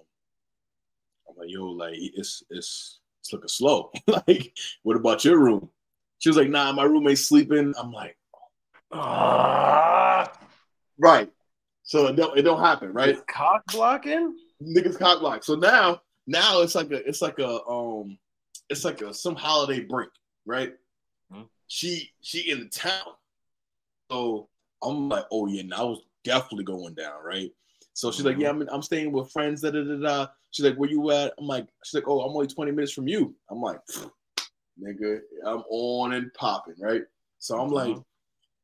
[1.30, 3.92] I'm like, yo, like, it's it's it's looking slow.
[4.08, 5.70] like, what about your room?
[6.22, 7.74] She was like, nah, my roommate's sleeping.
[7.80, 8.16] I'm like,
[8.92, 10.32] ah,
[11.00, 11.28] right.
[11.82, 13.10] So it don't it don't happen, right?
[13.10, 14.38] It's cock blocking?
[14.62, 15.44] Niggas cock block.
[15.44, 18.20] So now now it's like a it's like a um
[18.70, 20.10] it's like a some holiday break,
[20.46, 20.74] right?
[21.34, 21.46] Mm-hmm.
[21.68, 23.16] She she in the town.
[24.12, 24.48] So
[24.84, 27.50] I'm like, oh yeah, now I was definitely going down, right?
[27.94, 28.62] So she's like, yeah, mm-hmm.
[28.70, 29.62] I'm, I'm staying with friends.
[29.62, 30.28] Da, da, da, da.
[30.52, 31.34] She's like, where you at?
[31.40, 33.34] I'm like, she's like, oh, I'm only 20 minutes from you.
[33.50, 33.80] I'm like,
[34.80, 37.04] nigga, I'm on and popping, right?
[37.40, 38.02] So I'm like, mm-hmm.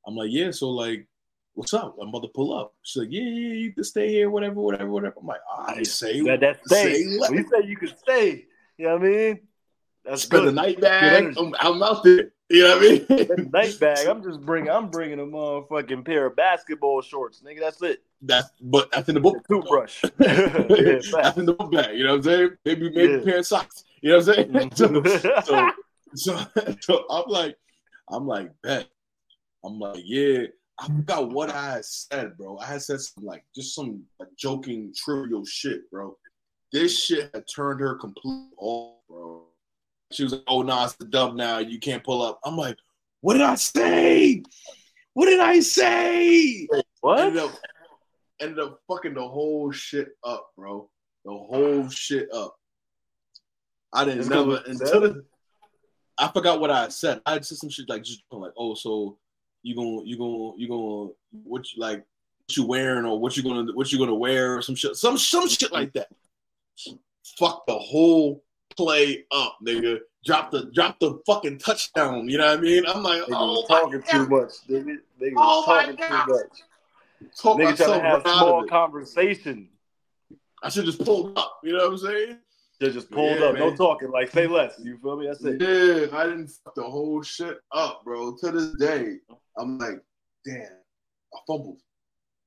[0.06, 0.52] I'm like, yeah.
[0.52, 1.08] So like,
[1.54, 1.96] what's up?
[2.02, 2.74] I'm about to pull up.
[2.84, 5.16] She's like, yeah, yeah, you can stay here, whatever, whatever, whatever.
[5.20, 6.94] I'm like, I say, that, that stay.
[6.94, 8.46] say you say you can stay,
[8.78, 9.40] you know what I mean?
[10.06, 10.50] That's Spend good.
[10.50, 11.36] the night bag.
[11.38, 12.32] I'm, I'm, out there.
[12.50, 13.06] You know what I mean?
[13.08, 14.08] the night bag.
[14.08, 14.70] I'm just bringing.
[14.70, 17.60] I'm bringing a motherfucking pair of basketball shorts, nigga.
[17.60, 18.04] That's it.
[18.22, 19.46] That's but that's in the book.
[19.50, 20.04] Toothbrush.
[20.20, 21.98] yeah, that's in the book bag.
[21.98, 22.50] You know what I'm saying?
[22.64, 23.20] Maybe maybe yeah.
[23.20, 23.84] a pair of socks.
[24.02, 24.72] You know what I'm saying?
[24.76, 25.72] so, so,
[26.16, 26.40] so,
[26.82, 27.58] so I'm like,
[28.10, 28.88] I'm like, bet.
[29.64, 30.44] I'm like, yeah.
[30.80, 32.58] I forgot what I had said, bro.
[32.60, 36.16] I had said some like just some like joking, trivial shit, bro.
[36.72, 39.46] This shit had turned her complete off, bro.
[40.12, 41.58] She was like, "Oh, nah, it's the dub now.
[41.58, 42.78] You can't pull up." I'm like,
[43.22, 44.44] "What did I say?
[45.14, 46.68] What did I say?"
[47.02, 47.20] What?
[47.22, 47.52] Ended up,
[48.40, 50.90] ended up fucking the whole shit up, bro.
[51.26, 52.56] The whole shit up.
[53.94, 55.26] I didn't it's never until the,
[56.18, 57.22] I forgot what I said.
[57.26, 59.18] I said some shit like just like, "Oh, so
[59.64, 61.12] you gonna you gonna you gonna
[61.44, 64.62] what you like what you wearing or what you gonna what you gonna wear or
[64.62, 66.08] some shit some some shit like that.
[67.38, 68.44] Fuck the whole
[68.76, 70.00] play up, nigga.
[70.26, 72.30] Drop the drop the fucking touchdown.
[72.30, 72.86] You know what I mean?
[72.88, 74.10] I'm like, oh talking God.
[74.10, 74.98] too much, nigga.
[75.22, 76.62] Nigga oh talking too much.
[77.36, 79.70] Talk nigga trying to have small conversation.
[80.64, 81.60] I should just pull up.
[81.64, 82.38] You know what I'm saying?
[82.80, 83.62] They just pulled yeah, up, man.
[83.62, 84.12] no talking.
[84.12, 84.80] Like say less.
[84.84, 85.28] You feel me?
[85.28, 85.60] That's it.
[85.60, 88.36] Yeah, I didn't fuck the whole shit up, bro.
[88.36, 89.18] To this day,
[89.58, 90.04] I'm like,
[90.46, 90.70] damn,
[91.34, 91.80] I fumbled.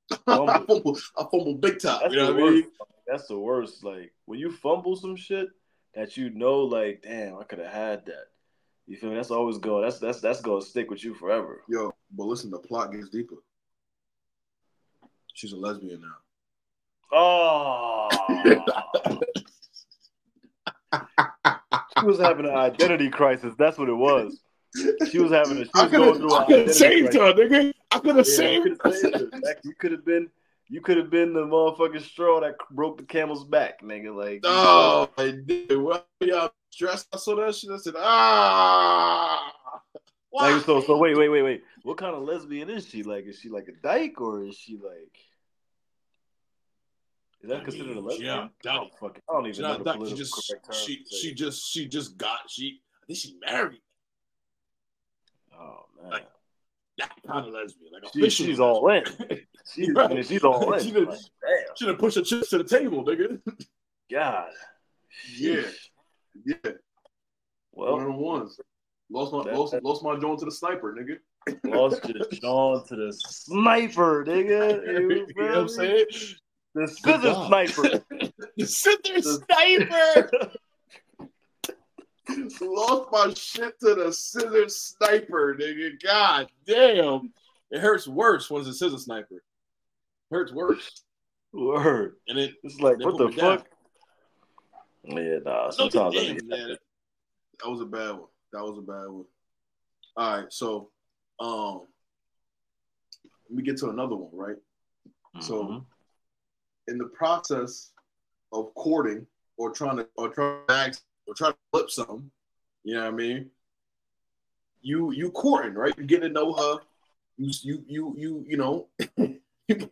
[0.27, 0.99] I fumbled.
[1.17, 1.99] I fumbled big time.
[2.03, 2.63] That's you know what I mean?
[3.07, 3.83] That's the worst.
[3.83, 5.49] Like when you fumble some shit
[5.95, 8.27] that you know, like, damn, I could have had that.
[8.87, 9.17] You feel me?
[9.17, 9.83] That's always going.
[9.83, 11.63] That's that's that's gonna stick with you forever.
[11.67, 13.35] Yo, but listen, the plot gets deeper.
[15.33, 16.15] She's a lesbian now.
[17.13, 18.07] Oh.
[20.93, 23.53] She was having an identity crisis.
[23.57, 24.39] That's what it was.
[25.09, 25.65] She was having a.
[25.65, 26.33] She was going through.
[26.33, 27.73] I could have saved her, nigga.
[27.91, 29.29] I could have yeah, saved her.
[29.63, 30.29] You could have been.
[30.69, 34.15] You could have been the motherfucking straw that broke the camel's back, nigga.
[34.15, 35.77] Like, oh, I did.
[35.77, 37.07] What y'all stressed?
[37.13, 37.71] I saw that shit.
[37.71, 39.51] I said, ah.
[40.31, 41.63] Like, so, so wait, wait, wait, wait.
[41.83, 43.03] What kind of lesbian is she?
[43.03, 45.17] Like, is she like a dyke or is she like?
[47.43, 48.49] Is that I considered mean, a lesbian?
[48.63, 50.53] Yeah, I don't, fucking, I don't even know the political just.
[50.73, 53.81] She, she just, she just got, she, I think she married.
[55.59, 56.27] Oh man, like,
[56.99, 59.03] that kind of lesbian, like She, she's all in.
[59.73, 60.25] She's, Right.
[60.25, 60.83] She's all in.
[60.83, 63.39] She done- Like, damn, Should have pushed her chips to the table, nigga.
[64.11, 64.49] God.
[65.35, 65.61] Yeah.
[66.45, 66.55] Yeah,
[67.71, 68.59] one of Well, them ones.
[69.09, 71.17] Lost my That- lost, that- lost my joint to the sniper, nigga.
[71.65, 74.85] lost your Sean to the sniper, nigga.
[74.87, 76.05] You, you know what I'm saying?
[76.73, 77.47] The scissor job.
[77.47, 78.03] sniper.
[78.57, 80.51] The scissor The- sniper.
[82.61, 86.01] Lost my shit to the scissor sniper, nigga.
[86.03, 87.33] God damn.
[87.71, 89.43] It hurts worse when it's a scissor sniper.
[90.29, 91.03] hurts worse.
[91.53, 92.15] Word.
[92.27, 93.57] And it It's like, what the me down.
[93.59, 93.67] fuck?
[95.03, 95.65] Yeah, nah.
[95.65, 96.77] no, Sometimes I damn, need man.
[97.63, 98.27] That was a bad one.
[98.53, 99.25] That was a bad one.
[100.17, 100.89] All right, so
[101.39, 101.81] um
[103.49, 104.55] let me get to another one, right?
[105.41, 105.85] So Mhm.
[106.87, 107.91] In the process
[108.51, 109.25] of courting
[109.57, 112.31] or trying to or trying to ask or trying to flip something,
[112.83, 113.49] you know what I mean?
[114.81, 115.93] You you courting, right?
[115.97, 116.79] You get to know her.
[117.37, 118.87] You you you you you know.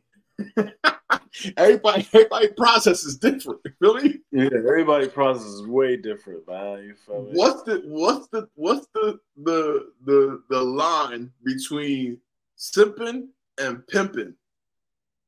[1.58, 3.62] everybody everybody process is different.
[3.80, 4.22] really.
[4.32, 6.84] yeah, everybody process is way different, man.
[6.84, 7.32] You feel me?
[7.34, 12.18] What's the what's the what's the the the the line between
[12.58, 13.28] simping
[13.60, 14.34] and pimping?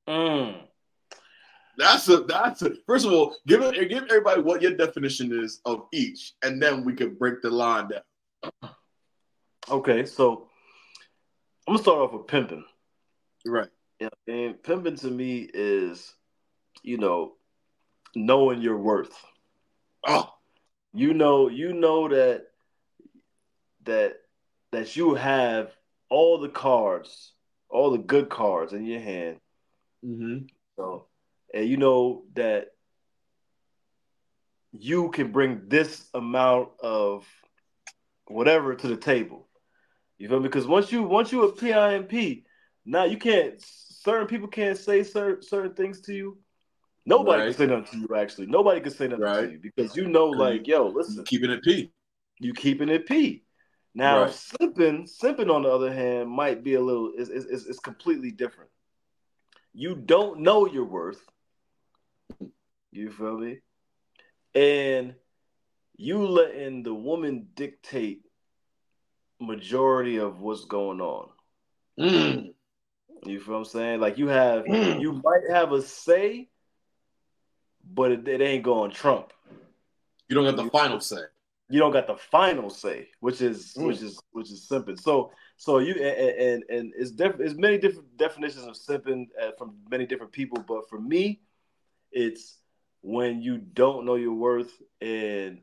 [0.07, 0.61] Mm.
[1.81, 5.61] That's a that's a first of all, give it give everybody what your definition is
[5.65, 8.01] of each, and then we can break the line down.
[9.69, 10.47] Okay, so
[11.67, 12.65] I'm gonna start off with pimping.
[13.45, 13.69] Right.
[13.99, 16.13] Yeah, and pimping to me is,
[16.83, 17.33] you know,
[18.15, 19.15] knowing your worth.
[20.07, 20.31] Oh,
[20.93, 22.47] You know, you know that
[23.85, 24.17] that
[24.71, 25.71] that you have
[26.09, 27.33] all the cards,
[27.69, 29.39] all the good cards in your hand.
[30.05, 30.45] mm-hmm.
[30.77, 31.07] So,
[31.53, 32.69] and you know that
[34.71, 37.27] you can bring this amount of
[38.27, 39.47] whatever to the table.
[40.17, 40.47] You feel me?
[40.47, 42.45] Because once you once you a PIMP,
[42.85, 43.55] now you can't.
[43.59, 46.37] Certain people can't say certain certain things to you.
[47.05, 47.45] Nobody Right.
[47.49, 48.15] can say nothing to you.
[48.15, 49.47] Actually, nobody can say nothing Right.
[49.47, 51.91] to you because you know, like, yo, listen, keeping it P.
[52.39, 53.43] you keeping it P.
[53.93, 54.31] Now, Right.
[54.31, 57.11] simping, simping on the other hand, might be a little.
[57.17, 58.69] Is is is completely different.
[59.73, 61.21] You don't know your worth.
[62.91, 63.59] You feel me?
[64.53, 65.15] And
[65.95, 68.21] you letting the woman dictate
[69.39, 71.29] majority of what's going on.
[71.99, 72.53] Mm.
[73.25, 73.99] You feel what I'm saying?
[73.99, 75.01] Like you have, Mm.
[75.01, 76.49] you might have a say,
[77.83, 79.31] but it, it ain't going Trump.
[80.27, 81.21] You don't have the final say.
[81.69, 83.85] you don't got the final say, which is Mm.
[83.87, 84.99] which is which is simping.
[84.99, 89.51] So so you and and, and it's def- it's many different definitions of simping uh,
[89.57, 91.41] from many different people, but for me,
[92.11, 92.60] it's
[93.01, 94.71] when you don't know your worth
[95.01, 95.59] and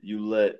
[0.00, 0.56] you let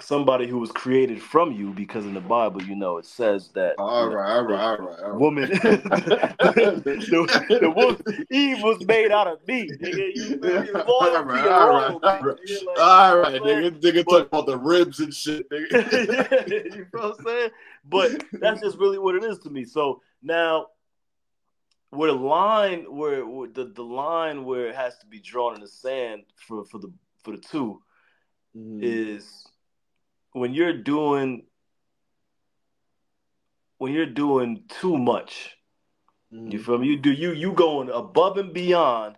[0.00, 3.76] somebody who was created from you, because in the Bible, you know, it says that
[3.78, 4.98] All right, all right, all right.
[5.00, 5.20] All right.
[5.20, 9.70] woman, the, the woman, Eve was made out of meat.
[9.80, 10.10] Nigga.
[10.14, 12.22] You, you loyalty All right, all right, all right.
[12.22, 13.80] nigga, like- All right, nigga.
[13.80, 15.70] Nigga talk about the ribs and shit, nigga.
[16.74, 17.50] you know what I'm saying?
[17.84, 19.64] But that's just really what it is to me.
[19.64, 20.66] So now,
[21.94, 25.60] where the line, where, where the, the line where it has to be drawn in
[25.60, 26.92] the sand for, for the
[27.22, 27.80] for the two
[28.56, 28.78] Mm.
[28.82, 29.46] is
[30.32, 31.44] when you're doing
[33.78, 35.56] when you're doing too much.
[36.32, 36.52] Mm.
[36.52, 36.86] You feel me?
[36.86, 39.16] You do you you going above and beyond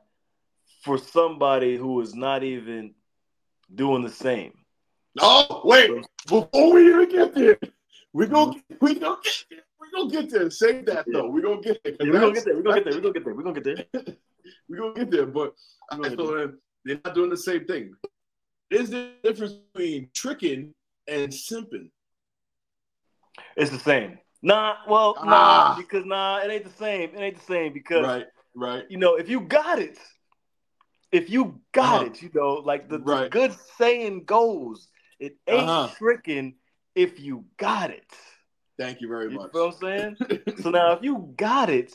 [0.83, 2.95] for somebody who is not even
[3.75, 4.53] doing the same.
[5.21, 5.91] Oh, wait.
[6.27, 7.59] Before we even get there,
[8.13, 9.66] we gonna we gonna get there.
[9.93, 10.51] We gonna get there.
[10.51, 11.29] Say that though.
[11.29, 11.95] We gonna get there.
[12.01, 12.57] we're gonna get there.
[12.57, 12.95] We're gonna get there.
[12.95, 13.35] We're gonna get there.
[13.35, 14.17] We're gonna get there.
[14.69, 15.55] we gonna get there, but
[15.91, 17.95] I feel that they're not doing the same thing.
[18.71, 20.75] Is the difference between tricking
[21.07, 21.91] and simping?
[23.57, 24.19] It's the same.
[24.43, 25.25] Nah, well, Ah.
[25.25, 27.11] nah, because nah, it ain't the same.
[27.15, 28.85] It ain't the same because Right, right.
[28.89, 29.99] you know if you got it,
[31.13, 32.07] if you got Uh-huh.
[32.07, 35.95] it, you know, like the, the good saying goes, it ain't Uh-huh.
[35.97, 36.57] tricking
[36.95, 38.11] if you got it.
[38.79, 39.53] Thank you very You much.
[39.53, 40.41] feel what I'm saying?
[40.63, 41.95] so now if you got it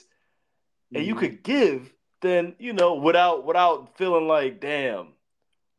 [0.93, 1.19] and you Mhm.
[1.19, 5.13] could give, then you know, without without feeling like, damn,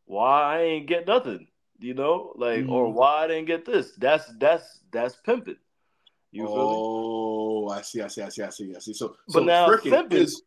[0.05, 1.49] why I ain't get nothing,
[1.79, 2.95] you know, like or Mhm.
[2.95, 3.93] why I didn't get this.
[3.97, 5.57] That's that's that's pimping.
[6.31, 6.77] You feel me?
[6.77, 8.95] Oh, I see, I see, I see, I see, I see.
[8.95, 10.43] So, But so now simping- is,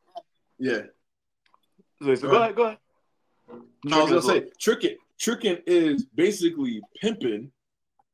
[0.58, 0.82] yeah.
[2.01, 2.41] So, so Go go ahead.
[2.41, 2.78] ahead, go ahead.
[3.84, 4.97] No, I was gonna say tricking.
[5.20, 7.51] Tricking is basically pimping,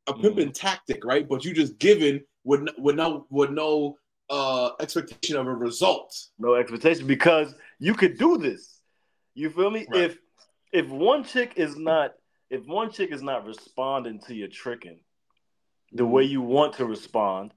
[0.07, 0.21] a Mm-hmm.
[0.21, 1.27] pimping tactic, right?
[1.27, 3.97] But you just giving with with no with no
[4.29, 6.15] uh expectation of a result.
[6.39, 8.81] no expectation because you could do this.
[9.33, 9.85] You feel me?
[9.89, 10.03] Right.
[10.03, 10.17] If
[10.71, 12.13] if one chick is not
[12.49, 14.99] if one chick is not responding to your tricking
[15.93, 17.53] the way you want to respond,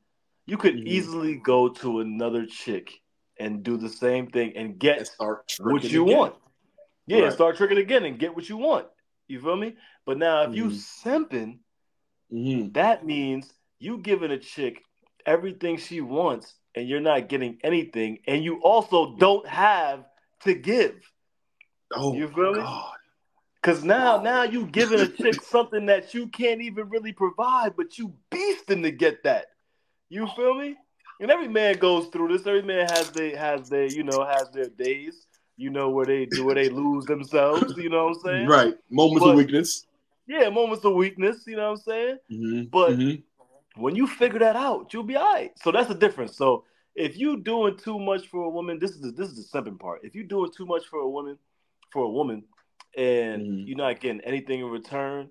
[0.46, 0.86] You could Mhm.
[0.86, 2.92] easily go to another chick
[3.40, 5.06] and do the same thing and get And
[5.72, 6.18] what you again.
[6.18, 6.34] want.
[7.06, 7.32] Yeah, Right.
[7.32, 8.86] start tricking again and get what you want.
[9.26, 9.76] You feel me?
[10.04, 11.02] But now if you Mhm.
[11.02, 11.58] simping,
[12.30, 12.74] Mhm.
[12.74, 13.50] that means
[13.84, 14.82] you giving a chick
[15.26, 20.04] everything she wants and you're not getting anything, and you also don't have
[20.42, 20.94] to give.
[21.94, 22.64] Oh, You feel me?
[23.62, 27.96] Cause now, now you giving a chick something that you can't even really provide, but
[27.96, 29.46] you beasting to get that.
[30.10, 30.76] You feel me?
[31.20, 32.46] And every man goes through this.
[32.46, 35.26] Every man has their has their you know has their days.
[35.56, 37.74] You know where they do where they lose themselves.
[37.76, 38.46] You know what I'm saying?
[38.48, 38.74] Right.
[38.90, 39.86] Moments But- of weakness.
[40.26, 41.44] Yeah, moments of weakness.
[41.46, 42.18] You know what I'm saying?
[42.32, 42.70] Mhm.
[42.70, 43.22] But Mhm.
[43.76, 45.52] When you figure that out, you'll be all right.
[45.58, 46.36] So that's the difference.
[46.36, 46.64] So
[46.94, 49.78] if you doing too much for a woman, this is the, this is the simping
[49.78, 50.00] part.
[50.04, 51.38] If you doing too much for a woman,
[51.92, 52.44] for a woman,
[52.96, 53.66] and Mhm.
[53.66, 55.30] you're not getting anything in return,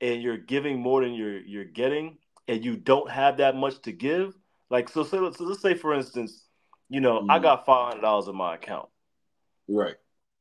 [0.00, 2.18] and you're giving more than you're you're getting,
[2.48, 4.36] and you don't have that much to give,
[4.70, 5.04] like so.
[5.04, 6.48] Say let's, so let's say for instance,
[6.88, 7.42] you know, I Mhm.
[7.42, 8.88] got five hundred dollars in my account.
[9.68, 9.96] Right.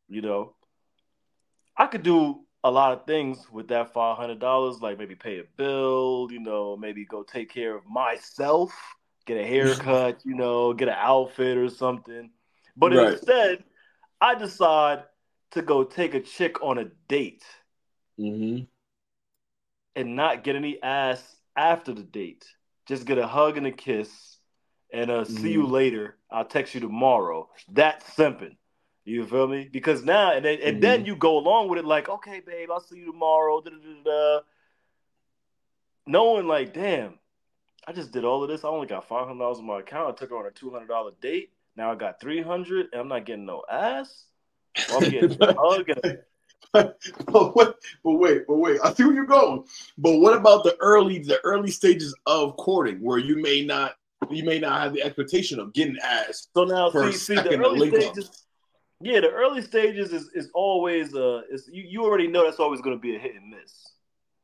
[0.07, 0.55] You know,
[1.77, 5.39] I could do a lot of things with that five hundred dollars, like maybe pay
[5.39, 8.71] a bill, you know, maybe go take care of myself,
[9.25, 12.31] get a haircut, you know, get an outfit or something.
[12.75, 12.93] But Right.
[12.93, 13.63] instead,
[14.21, 15.03] I decide
[15.51, 17.43] to go take a chick on a date
[18.17, 18.67] Mhm.
[19.95, 22.45] and not get any ass after the date.
[22.87, 24.39] Just get a hug and a kiss,
[24.93, 25.67] and uh, see you Mhm.
[25.67, 26.17] later.
[26.31, 27.49] I'll text you tomorrow.
[27.71, 28.57] That's simping.
[29.09, 29.67] You feel me?
[29.71, 30.81] Because now and then, and Mm-hmm.
[30.81, 33.59] then you go along with it like, okay, babe, I'll see you tomorrow.
[33.61, 34.39] Da, da, da, da.
[36.05, 37.19] Knowing like, damn,
[37.87, 38.63] I just did all of this.
[38.63, 40.09] I only got five hundred dollars in my account.
[40.09, 41.51] I took her on a two hundred dollar date.
[41.75, 44.25] Now I got three hundred, and I'm not getting no ass.
[44.87, 46.19] Well, I'm getting a hug and
[46.71, 47.67] but wait,
[48.03, 48.79] but wait, but wait.
[48.83, 49.63] I see where you're going.
[49.97, 53.95] But what about the early, the early stages of courting, where you may not,
[54.29, 57.89] you may not have the expectation of getting ass So now, see, see the early
[57.89, 58.45] stages.
[59.01, 62.81] Yeah, the early stages is, is always uh, is you, you already know that's always
[62.81, 63.91] going to be a hit and miss.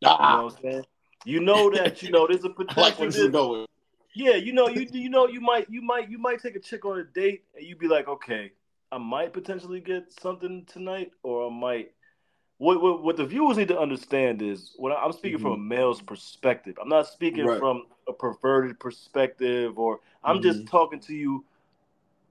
[0.02, 0.86] You know Ah, what I'm saying?
[1.26, 3.00] You know that you know there's a like potential.
[3.00, 3.66] where this is going.
[4.14, 6.86] yeah, you know you you know you might you might you might take a chick
[6.86, 8.52] on a date and you'd be like, okay,
[8.92, 11.92] I might potentially get something tonight, or I might.
[12.58, 16.02] What what, what the viewers need to understand is when I'm speaking from a male's
[16.02, 16.78] perspective.
[16.82, 17.48] I'm not speaking Mm-hmm.
[17.50, 17.60] Right.
[17.60, 20.70] from a perverted perspective, or I'm just Mhm.
[20.70, 21.44] talking to you.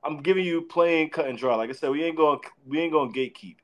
[0.04, 1.54] I'm giving you plain cut and dry.
[1.54, 3.56] Like I said, we ain't going we ain't going to gatekeep.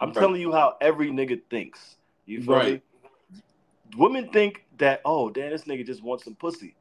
[0.00, 0.16] I'm Right.
[0.16, 1.96] telling you how every nigga thinks.
[2.26, 2.72] You feel Right.
[2.74, 2.82] me?
[3.96, 6.74] Women think that oh damn this nigga just wants some pussy.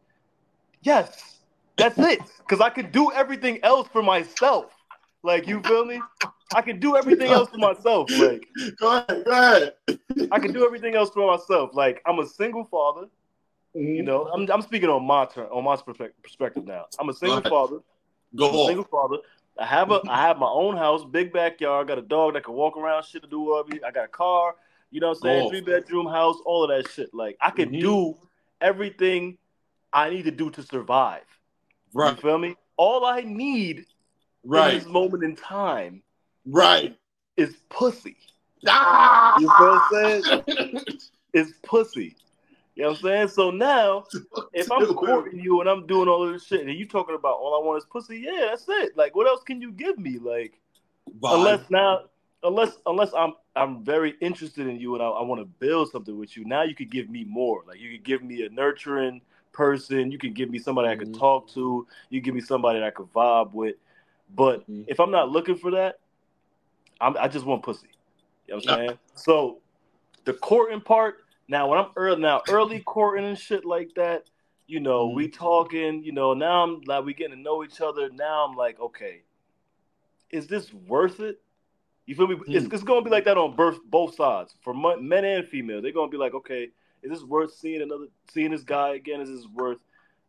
[0.82, 1.40] Yes,
[1.78, 2.20] that's it.
[2.48, 4.72] Cause I could do everything else for myself.
[5.24, 6.02] Like you feel me?
[6.54, 8.10] I can do everything else for myself.
[8.12, 8.48] Like
[8.80, 9.74] Go ahead, go ahead.
[10.32, 11.72] I can do everything else for myself.
[11.74, 13.08] Like I'm a single father.
[13.74, 14.06] You mm-hmm.
[14.06, 16.86] know, I'm, I'm speaking on my turn, on my perspective now.
[16.98, 17.80] I'm a single father.
[18.36, 19.18] Go I'm a single father.
[19.58, 21.88] I have a I have my own house, big backyard.
[21.88, 23.86] got a dog that can walk around, shit to do whatever.
[23.86, 24.56] I got a car.
[24.92, 25.40] You know what I'm saying?
[25.42, 25.52] Go off.
[25.52, 27.14] Three bedroom house, all of that shit.
[27.14, 27.80] Like I can Mhm.
[27.82, 28.18] do
[28.62, 29.38] everything
[29.94, 31.24] I need to do to survive.
[31.94, 32.56] You Right, feel me?
[32.78, 33.86] All I need in
[34.44, 36.04] right, this moment in time
[36.46, 36.98] right.
[37.38, 38.18] is pussy.
[38.68, 39.34] Ah!
[39.40, 40.62] You feel what I'm
[41.34, 42.16] Is pussy.
[42.76, 43.28] You know what I'm saying?
[43.30, 44.06] So now,
[44.54, 47.38] if I'm courting you and I'm doing all of this shit, and you talking about
[47.38, 48.98] all I want is pussy, yeah, that's it.
[48.98, 50.20] Like, what else can you give me?
[50.20, 50.60] Like,
[51.22, 51.36] Vibe.
[51.36, 52.02] unless now,
[52.44, 56.18] unless unless I'm I'm very interested in you and I, I want to build something
[56.18, 56.44] with you.
[56.44, 57.64] Now you could give me more.
[57.66, 59.22] Like, you could give me a nurturing
[59.54, 60.12] person.
[60.12, 61.20] You can give me somebody I could Mhm.
[61.20, 61.88] talk to.
[62.10, 63.76] You give me somebody that I could vibe with.
[64.36, 64.84] But Mhm.
[64.88, 66.00] if I'm not looking for that,
[67.00, 67.88] I'm, I just want pussy.
[68.48, 68.88] You know what I'm Yeah.
[68.88, 69.00] saying?
[69.14, 69.60] So
[70.26, 71.25] the courting part.
[71.48, 74.30] Now, when I'm early, now early courting and shit like that,
[74.68, 75.16] you know, Mhm.
[75.16, 76.04] we talking.
[76.04, 78.10] You know, now I'm like we getting to know each other.
[78.10, 79.24] Now I'm like, okay,
[80.32, 81.42] is this worth it?
[82.08, 82.36] You feel me?
[82.48, 82.74] It's, Mm.
[82.74, 85.82] it's gonna be like that on both both sides for men and female.
[85.82, 86.70] They're gonna be like, okay,
[87.02, 89.22] is this worth seeing another seeing this guy again?
[89.22, 89.80] Is this worth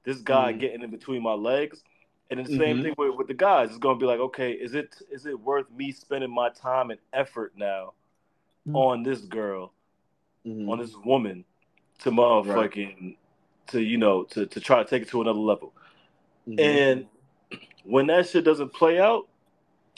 [0.05, 0.61] this guy Mm.
[0.61, 1.83] getting in between my legs?
[2.29, 2.83] And then the same Mhm.
[2.83, 3.69] thing with, with the guys.
[3.71, 7.01] It's gonna be like, okay, is it is it worth me spending my time and
[7.13, 7.95] effort now
[8.67, 8.75] Mm.
[8.75, 9.73] on this girl,
[10.47, 10.71] Mhm.
[10.71, 11.45] on this woman,
[12.01, 13.17] to motherfucking
[13.69, 15.73] to you know to to try to take it to another level?
[16.49, 16.61] Mhm.
[16.61, 17.07] And
[17.85, 19.27] when that shit doesn't play out,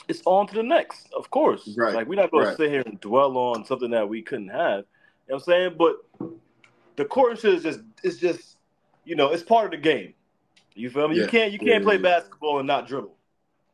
[0.07, 1.69] it's on to the next, of course.
[1.77, 2.57] Right, Like we're not gonna right.
[2.57, 4.85] sit here and dwell on something that we couldn't have.
[5.27, 5.75] You know what I'm saying?
[5.77, 5.97] But
[6.95, 8.57] the courting shit is just it's just
[9.05, 10.13] you know, it's part of the game.
[10.75, 11.15] You feel me?
[11.15, 12.01] You can't you can't play yeah.
[12.01, 13.15] basketball and not dribble.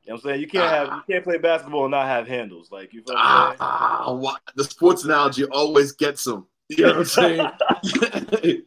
[0.04, 0.42] You know what I'm saying?
[0.42, 1.04] You can't have Ah.
[1.08, 2.72] you can't play basketball and not have handles.
[2.72, 3.56] Like you feel I'm?
[3.60, 6.48] Ah, the sports analogy always gets them.
[6.70, 7.50] You know what I'm saying?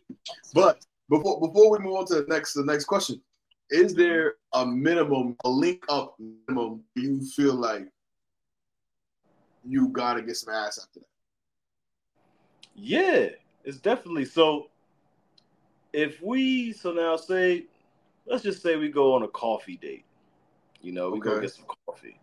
[0.55, 3.21] but before before we move on to the next the next question,
[3.71, 7.89] is there a minimum, a link up minimum you feel like
[9.67, 11.07] you gotta get some ass after that?
[12.75, 13.29] Yeah,
[13.65, 14.69] it's definitely so.
[15.93, 17.65] If we so now say,
[18.27, 20.05] let's just say we go on a coffee date.
[20.81, 22.21] You know, we go get some coffee.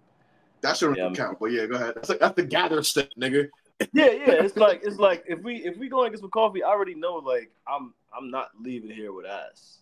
[0.62, 1.94] That shouldn't Yeah, count, but yeah, go ahead.
[1.96, 3.50] That's like that's the gather step, nigga.
[3.94, 4.32] Yeah, yeah.
[4.32, 6.96] It's like it's like if we if we go and get some coffee, I already
[6.96, 9.80] know like I'm I'm not leaving here with ass.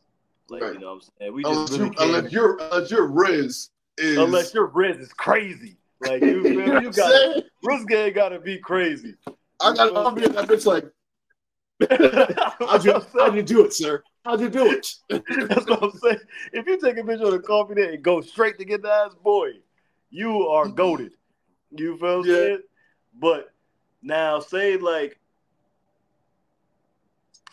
[0.50, 0.74] Like Right.
[0.74, 1.34] you know what I'm saying?
[1.34, 5.14] We just Unless, really you, unless your unless your Riz is unless your Riz is
[5.14, 5.78] crazy.
[6.00, 7.44] Like you, You know feel, what you got?
[7.64, 9.16] Riz game gotta be crazy.
[9.62, 10.86] I got I'll be that bitch like
[12.68, 14.04] how'd you how'd you do it, sir?
[14.26, 14.88] How'd you do it?
[15.50, 16.20] That's what I'm saying.
[16.54, 18.90] If you take a picture on a coffee date and go straight to get the
[18.90, 19.50] ass, boy,
[20.10, 21.14] you are goaded.
[21.72, 22.36] You feel Yeah.
[22.36, 22.62] saying?
[23.20, 23.53] But
[24.04, 25.20] now say like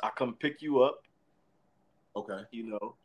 [0.02, 1.02] I come pick you up,
[2.16, 2.40] Okay.
[2.50, 2.96] you know.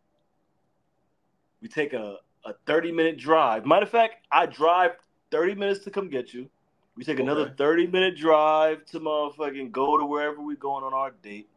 [1.62, 3.66] We take a, a 30 minute drive.
[3.66, 4.92] Matter of fact, I drive
[5.32, 6.50] 30 minutes to come get you.
[6.96, 11.12] We take another 30 minute drive to motherfucking go to wherever we're going on our
[11.12, 11.50] date.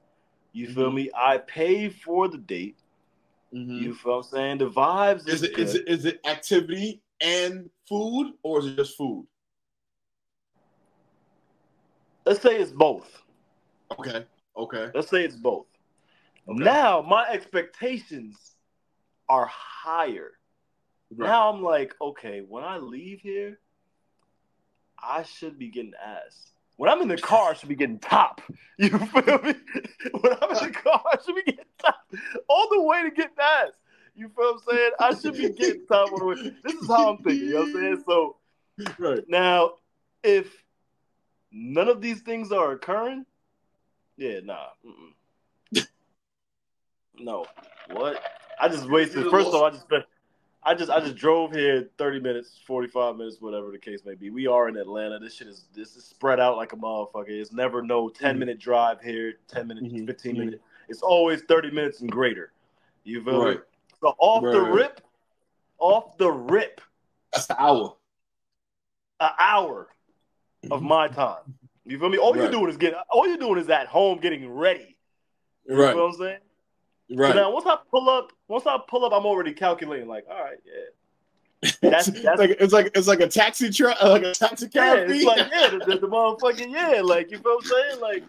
[0.53, 0.95] You feel Mhm.
[0.95, 1.11] me?
[1.15, 2.79] I pay for the date.
[3.51, 4.59] You feel what I'm saying?
[4.59, 8.97] The vibes Is it is it is it activity and food or is it just
[8.97, 9.27] food?
[12.29, 13.23] Let's say it's both.
[13.99, 14.27] Okay.
[14.55, 14.91] Okay.
[14.95, 15.65] Let's say it's both.
[16.47, 16.63] Okay.
[16.63, 18.37] Now my expectations
[19.31, 20.33] are higher.
[21.11, 21.27] Right.
[21.27, 23.61] Now I'm like, okay, when I leave here,
[25.03, 26.51] I should be getting ass.
[26.77, 28.43] When I'm in the car, I should be getting top.
[28.79, 29.55] You feel me?
[30.21, 31.97] When I'm in the car, I should be getting top
[32.47, 33.71] all the way to get ass.
[34.15, 34.91] You feel what I'm saying?
[35.01, 36.53] I should be getting top all the way.
[36.63, 37.49] This is how I'm thinking.
[37.49, 38.05] You know what I'm saying?
[38.07, 38.37] So
[38.99, 39.25] Right.
[39.29, 39.73] now,
[40.23, 40.47] if
[41.59, 43.27] none of these things are occurring,
[44.17, 44.69] yeah, nah.
[44.87, 45.87] Mm-mm.
[47.19, 47.47] no.
[47.91, 48.23] What?
[48.61, 49.27] I just wasted.
[49.31, 50.05] First of all, I just spent.
[50.65, 54.31] I just I just drove here 30 minutes, 45 minutes, whatever the case may be.
[54.31, 55.19] We are in Atlanta.
[55.19, 57.29] This shit is this is spread out like a motherfucker.
[57.29, 58.39] It's never no 10 Mhm.
[58.41, 60.07] minute drive here, 10 minutes, Mhm.
[60.07, 60.39] 15 Mhm.
[60.39, 60.63] minutes.
[60.89, 62.53] It's always 30 minutes and greater.
[63.05, 63.57] You feel Right.
[63.59, 63.63] me?
[64.01, 65.01] So off the rip,
[65.79, 66.81] off the rip,
[67.33, 67.97] That's the hour.
[69.21, 69.89] an hour
[70.71, 71.55] of my time.
[71.85, 72.19] You feel me?
[72.19, 74.97] All you're doing is getting all you're doing is at home getting ready.
[75.67, 75.95] You Right.
[75.95, 76.39] feel what I'm saying?
[77.15, 77.33] Right.
[77.33, 80.43] So now once I pull up, once I pull up, I'm already calculating, like, all
[80.43, 81.71] right, yeah.
[81.81, 84.69] that's- it's, that's- like it's like it's like a taxi truck, uh, like a taxi
[84.73, 85.11] Yeah, cab.
[85.11, 88.01] it's like, yeah, the, the, the motherfucking yeah, like you feel what I'm saying?
[88.01, 88.25] Like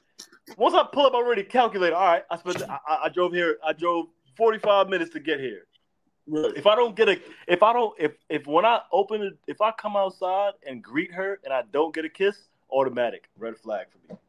[0.58, 3.34] once I pull up, I'm already calculating, all right, I spent I, I- I drove
[3.34, 4.08] here, I drove
[4.38, 5.66] 45 minutes to get here.
[6.32, 9.62] If I don't get a if I don't if if when I open it, if
[9.62, 12.38] I come outside and greet her and I don't get a kiss,
[12.72, 14.20] automatic, red flag for me.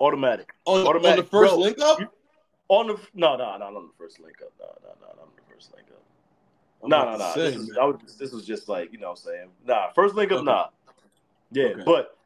[0.00, 0.52] Automatic.
[0.66, 2.00] on, on the first Bro, link up.
[2.00, 2.08] you-
[2.68, 4.52] On the no, no, not on the first link up.
[4.58, 6.02] No, no, no, not on the first link up.
[6.88, 7.32] No, no, no.
[7.34, 9.48] This, is, was, this was just like you know what I'm saying.
[9.66, 10.44] Nah, first link up, Okay.
[10.46, 10.68] nah.
[11.50, 11.82] Yeah, Okay.
[11.84, 12.16] but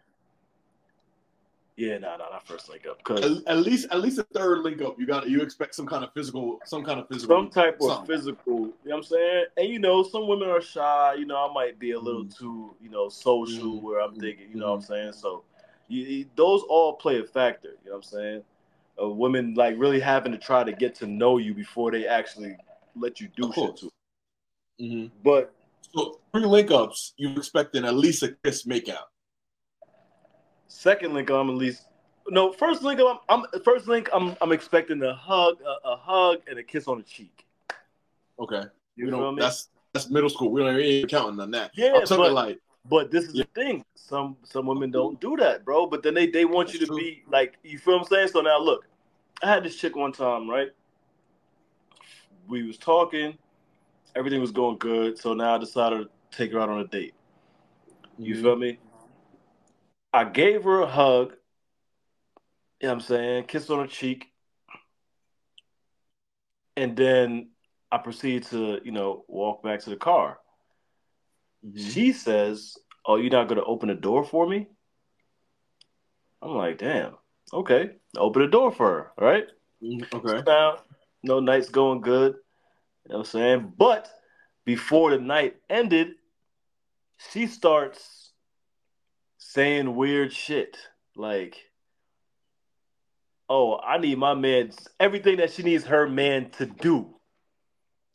[1.79, 3.03] yeah, nah, nah, not first link up.
[3.05, 4.99] Cause At, at least at least a third link up.
[4.99, 8.05] You got you expect some kind of physical some kind of physical some type of
[8.07, 9.45] physical, you know what I'm saying?
[9.57, 11.15] And you know, some women are shy.
[11.19, 13.75] You know, I might be a little too, you know, social.
[13.75, 13.83] Mhm.
[13.83, 15.13] Where I'm thinking, you know what I'm saying?
[15.13, 15.45] So,
[15.87, 17.77] you, you- those all play a factor.
[17.85, 18.43] You know what I'm saying?
[18.99, 22.57] Of women like really having to try to get to know you before they actually
[22.97, 23.81] let you do Of shit course.
[23.81, 23.91] to.
[24.81, 25.55] hmm But
[25.95, 29.07] So three link ups, you expecting at least a kiss makeout.
[30.69, 31.85] Second link, I'm at least
[32.29, 32.53] no.
[32.53, 34.09] First link, I'm, I'm first link.
[34.13, 37.47] I'm I'm expecting a hug, a, a hug, and a kiss on the cheek.
[38.39, 38.63] Okay.
[38.97, 39.41] You we feel don't me?
[39.43, 40.51] that's that's middle school.
[40.51, 41.71] We don't even counting on that.
[41.75, 42.59] Yeah, but- like
[42.89, 43.45] But this is Yeah.
[43.55, 43.85] the thing.
[43.95, 45.87] Some some women don't do that, bro.
[45.87, 46.97] But then they they want you to true.
[46.97, 48.29] be like, you feel what I'm saying?
[48.29, 48.87] So now look,
[49.43, 50.69] I had this chick one time, right?
[52.47, 53.37] We was talking,
[54.15, 55.19] everything was going good.
[55.19, 57.15] So now I decided to take her out on a date.
[58.19, 58.43] You Mhm.
[58.43, 58.79] feel me?
[60.13, 61.33] I gave her a hug.
[62.81, 63.45] You know what I'm saying?
[63.45, 64.27] Kiss on her cheek.
[66.77, 67.51] And then
[67.91, 70.39] I proceed to, you know, walk back to the car.
[71.67, 71.93] Mhm.
[71.93, 74.69] She says, Oh, you're not going to open the door for me?
[76.41, 77.17] I'm like, Damn.
[77.53, 77.97] Okay.
[78.17, 79.13] Open the door for her.
[79.25, 79.47] Right.
[79.83, 80.13] Mhm.
[80.13, 80.43] Okay.
[80.47, 80.79] Now,
[81.23, 82.35] no night's going good.
[83.05, 83.73] You know what I'm saying?
[83.77, 84.09] But
[84.65, 86.15] before the night ended,
[87.33, 88.18] she starts
[89.59, 90.77] saying weird shit.
[91.17, 91.57] Like,
[93.49, 97.17] oh, I need my man everything that she needs her man to do.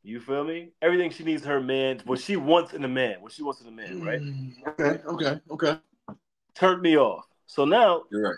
[0.04, 0.72] You feel me?
[0.82, 3.68] Everything she needs her man, what she wants in a man, what she wants in
[3.68, 4.22] a man, right?
[4.22, 5.04] Mm, Okay.
[5.06, 5.40] Okay.
[5.52, 5.78] Okay.
[6.56, 7.26] Turned me off.
[7.48, 8.38] So now You're right.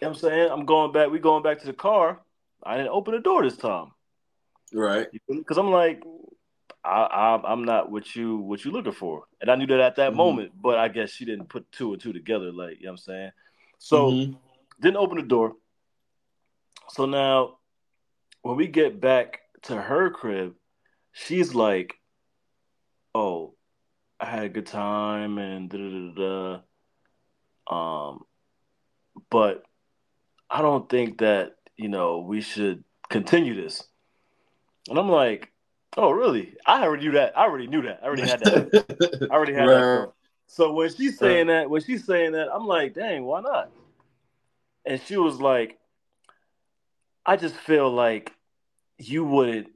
[0.00, 0.50] You know what I'm saying?
[0.50, 1.10] I'm going back.
[1.10, 2.22] We going back to the car.
[2.62, 3.92] I didn't open the door this time.
[4.72, 5.06] Right.
[5.28, 6.02] Because I'm like,
[6.84, 9.96] I, I, I'm not what you what you looking for, and I knew that at
[9.96, 10.16] that Mhm.
[10.16, 10.52] moment.
[10.60, 12.50] But I guess she didn't put two and two together.
[12.52, 13.30] Like you know what I'm saying.
[13.78, 14.38] So Mhm.
[14.80, 15.56] didn't open the door.
[16.88, 17.58] So now,
[18.42, 20.56] when we get back to her crib,
[21.12, 21.94] she's like,
[23.14, 23.54] "Oh,
[24.18, 26.62] I had a good time and da da da
[27.68, 28.26] da." Um,
[29.30, 29.64] but
[30.50, 33.84] I don't think that you know we should continue this.
[34.88, 35.51] And I'm like,
[35.96, 36.54] "Oh, really?
[36.66, 37.36] I already knew that.
[37.36, 38.00] I already knew that.
[38.02, 39.28] I already had that.
[39.30, 40.08] I already had that." Right.
[40.46, 41.24] So when she's uh.
[41.24, 43.70] saying that, when she's saying that, I'm like, "Dang, why not?"
[44.84, 45.78] And she was like,
[47.24, 48.32] "I just feel like
[48.98, 49.68] you wouldn't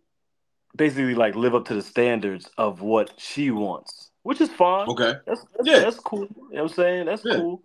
[0.76, 4.88] basically like live up to the standards of what she wants, which is fine.
[4.88, 5.14] Okay.
[5.26, 5.80] That's that's, Yeah.
[5.80, 6.20] that's cool.
[6.20, 7.06] You know what I'm saying?
[7.06, 7.36] That's Yeah.
[7.36, 7.62] cool.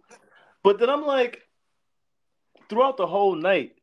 [0.64, 1.42] But then I'm like,
[2.70, 3.74] throughout the whole night,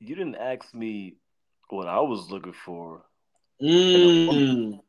[0.00, 1.16] you didn't ask me
[1.70, 3.02] what I was looking for.
[3.62, 4.80] Mm.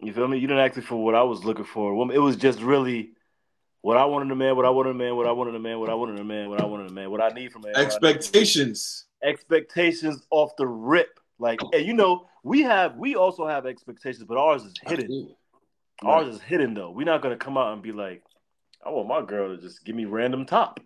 [0.00, 0.38] You feel me?
[0.38, 2.12] You didn't ask me for what I was looking for.
[2.12, 3.12] It was just really
[3.80, 5.78] what I wanted a man, what I wanted a man, what I wanted a man,
[5.78, 7.66] what I wanted a man, what I wanted a man, what I need from a
[7.66, 7.74] man.
[7.74, 7.86] what I need from a man.
[7.86, 9.06] Expectations.
[9.22, 11.20] expectations off the rip.
[11.38, 15.04] Like, and you know, we have we also have expectations, but ours is hidden.
[15.04, 15.36] Absolutely.
[16.04, 16.90] Ours is hidden though.
[16.90, 18.22] We're not gonna come out and be like,
[18.84, 20.80] I want my girl to just give me random top.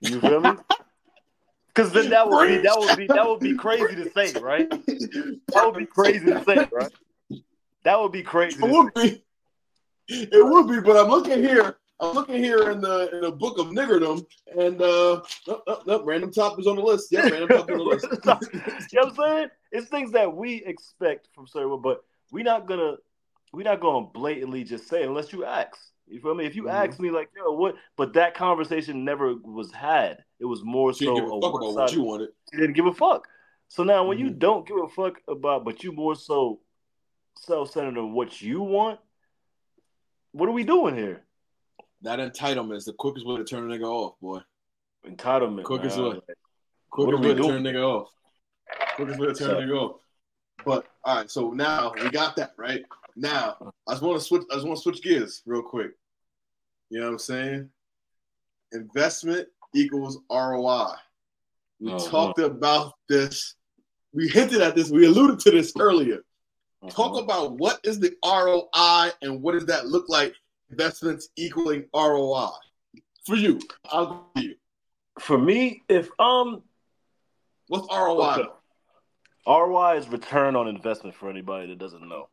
[0.00, 0.50] You feel me?
[1.74, 4.68] Because then that would be that would be that would be crazy to say, right?
[4.70, 6.92] That would be crazy to say, right?
[7.84, 8.58] That would be crazy.
[8.62, 9.24] It would be.
[10.08, 11.78] It would be, but I'm looking here.
[12.00, 14.26] I'm looking here in the in the book of niggerdom,
[14.58, 17.12] and uh, no, no, no, random top is on the list.
[17.12, 18.06] Yeah, random top is on the list.
[18.24, 19.48] you know what I'm saying?
[19.70, 22.96] It's things that we expect from certain, but we're not gonna
[23.52, 25.78] we're not gonna blatantly just say unless you ask.
[26.08, 26.44] You feel me?
[26.44, 26.72] If you Mhm.
[26.72, 27.76] ask me, like, yo, what?
[27.96, 30.24] But that conversation never was had.
[30.42, 32.28] It was more She so didn't give a a fuck about what one-sided- you wanted.
[32.50, 33.28] She didn't give a fuck.
[33.68, 34.38] So now, when you Mhm.
[34.40, 36.60] don't give a fuck about, but you more so
[37.36, 38.98] self-centered on what you want,
[40.32, 41.24] what are we doing here?
[42.00, 44.40] That entitlement is the quickest way to turn a nigga off, boy.
[45.06, 45.62] Entitlement.
[45.62, 46.06] Quickest man.
[46.10, 46.20] way.
[46.90, 47.48] Quickest are we way to doing?
[47.50, 48.12] turn a nigga off.
[48.96, 50.00] Quickest way to turn a nigga off.
[50.64, 52.84] But all right, so now we got that right.
[53.14, 54.42] Now I just want to switch.
[54.50, 55.92] I just want to switch gears real quick.
[56.90, 57.70] You know what I'm saying?
[58.72, 60.94] Investment equals ROI.
[61.80, 62.08] We Uh-huh.
[62.10, 63.54] talked about this.
[64.12, 64.90] We hinted at this.
[64.90, 66.22] We alluded to this earlier.
[66.90, 67.22] Talk Uh-huh.
[67.22, 70.34] about what is the ROI and what does that look like?
[70.70, 72.50] Investments equaling ROI
[73.24, 73.60] for you.
[73.90, 74.56] I'll go to you.
[75.18, 76.62] For me, if um
[77.68, 78.32] What's ROI?
[78.40, 78.48] Okay.
[79.46, 82.28] ROI is return on investment for anybody that doesn't know.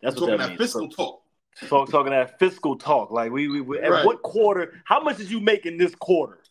[0.00, 0.58] That's We're what talking that that means.
[0.58, 1.22] fiscal talk.
[1.56, 3.10] So, talk, talking that fiscal talk.
[3.10, 4.04] Like we, we, we at Right.
[4.06, 4.80] what quarter?
[4.86, 6.42] How much did you make in this quarter?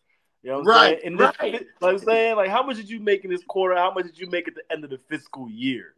[0.41, 1.13] You know what I'm Right, saying?
[1.13, 1.67] In this, right.
[1.81, 3.75] Like I'm saying, like how much did you make in this quarter?
[3.75, 5.93] How much did you make at the end of the fiscal year?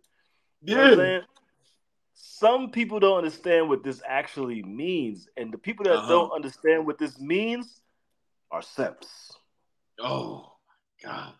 [0.64, 1.04] You know what I'm Yeah.
[1.06, 1.22] saying?
[2.14, 6.08] Some people don't understand what this actually means, and the people that Uh-huh.
[6.10, 7.82] don't understand what this means
[8.52, 9.32] are simps.
[10.00, 10.54] Oh
[11.04, 11.34] my god.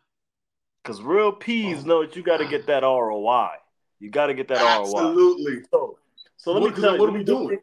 [0.84, 1.88] Because real P's Oh.
[1.88, 3.58] know that you got to get that ROI.
[4.00, 5.00] You got to get that ROI.
[5.10, 5.64] Absolutely.
[5.72, 5.98] So,
[6.38, 7.00] so let What- me tell you.
[7.00, 7.60] what are we doing?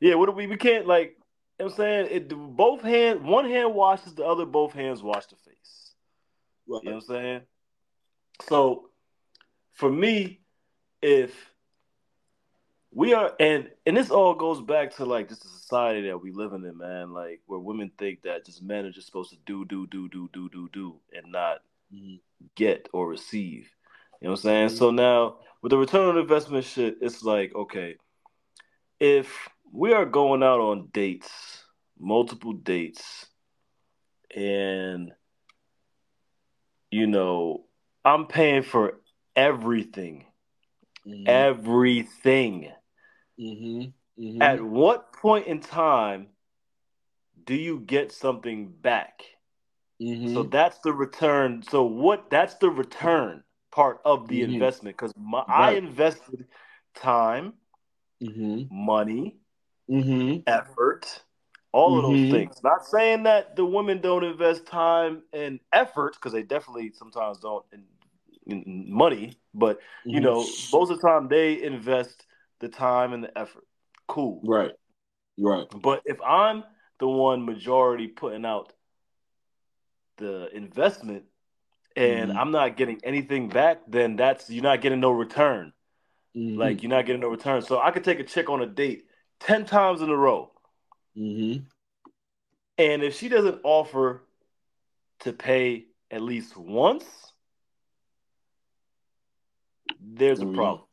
[0.00, 0.46] Yeah, what are we?
[0.46, 1.18] We can't like.
[1.60, 2.28] You know what I'm saying it.
[2.56, 4.46] Both hand, one hand washes the other.
[4.46, 5.92] Both hands wash the face.
[6.66, 6.80] Right.
[6.82, 7.40] You know what I'm saying?
[8.48, 8.88] So,
[9.72, 10.40] for me,
[11.02, 11.34] if
[12.92, 16.32] we are, and and this all goes back to like just the society that we
[16.32, 17.12] living in, man.
[17.12, 20.30] Like where women think that just men are just supposed to do, do, do, do,
[20.32, 21.58] do, do, do, and not
[21.92, 22.20] Mhm.
[22.54, 23.70] get or receive.
[24.22, 24.68] You know what I'm saying?
[24.68, 24.78] Mhm.
[24.78, 27.96] So now with the return on investment shit, it's like, okay,
[28.98, 31.64] if we are going out on dates,
[31.98, 33.26] multiple dates,
[34.34, 35.12] and
[36.90, 37.64] you know,
[38.04, 39.00] I'm paying for
[39.36, 40.26] everything,
[41.04, 41.26] Mhm.
[41.26, 42.72] everything.
[43.38, 43.94] Mhm.
[44.16, 44.40] Mhm.
[44.40, 46.28] At what point in time
[47.44, 49.22] do you get something back?
[50.24, 51.62] So that's the return.
[51.62, 52.30] So what?
[52.30, 54.42] That's the return part of the Mhm.
[54.42, 55.12] investment because
[55.48, 56.46] I invested
[56.94, 57.54] time,
[58.20, 58.70] Mhm.
[58.70, 59.38] money,
[59.90, 60.42] Mhm.
[60.46, 61.24] effort,
[61.72, 62.30] all of those Mhm.
[62.30, 62.62] things.
[62.62, 67.64] Not saying that the women don't invest time and effort because they definitely sometimes don't
[67.72, 67.84] in,
[68.46, 70.22] in money, but you Mhm.
[70.22, 72.26] know most of the time they invest
[72.60, 73.66] the time and the effort.
[74.06, 74.40] Cool.
[74.44, 74.72] Right.
[75.38, 75.66] Right.
[75.70, 76.64] But if I'm
[76.98, 78.72] the one majority putting out
[80.18, 81.24] the investment
[81.96, 82.36] and Mhm.
[82.36, 85.72] I'm not getting anything back, then that's you're not getting no return.
[86.36, 86.58] Mhm.
[86.58, 87.62] Like you're not getting no return.
[87.62, 89.06] So I could take a chick on a date
[89.40, 90.50] 10 times in a row.
[91.16, 91.64] Mhm.
[92.78, 94.26] And if she doesn't offer
[95.20, 97.04] to pay at least once,
[100.00, 100.86] there's a problem.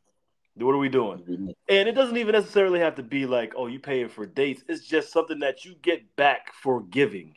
[0.54, 1.24] What are we doing?
[1.68, 4.64] And it doesn't even necessarily have to be like, oh, you paying for dates.
[4.68, 7.36] It's just something that you get back for giving.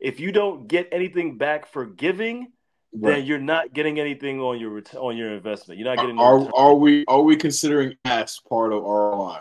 [0.00, 2.52] If you don't get anything back for giving,
[2.92, 5.78] then you're not getting anything on your ret- on your investment.
[5.78, 9.40] You're not getting Are, are we are we considering ass part of ROI?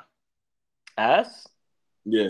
[0.98, 1.48] Ass.
[2.06, 2.30] Yeah.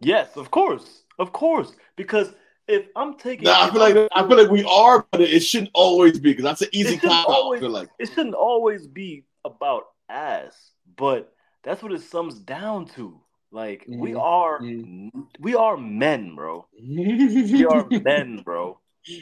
[0.00, 1.74] Yes, of course, of course.
[1.96, 2.32] Because
[2.66, 5.70] if I'm taking, Nah, I feel like I'm- feel like we are, but it shouldn't
[5.74, 7.32] always be because that's an easy It shouldn't cop out.
[7.32, 7.88] I always- feel like.
[7.98, 11.32] it shouldn't always be about ass, but
[11.62, 13.20] that's what it sums down to.
[13.52, 15.26] Like we Mhm, are, mhm.
[15.40, 16.66] we are men, bro.
[17.52, 18.78] We are men, bro.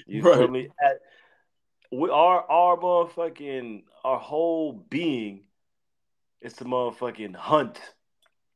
[0.06, 0.50] You feel Right.
[0.50, 0.68] me?
[0.82, 1.00] At-
[1.90, 5.46] we are our motherfucking our whole being
[6.42, 7.80] is to motherfucking hunt.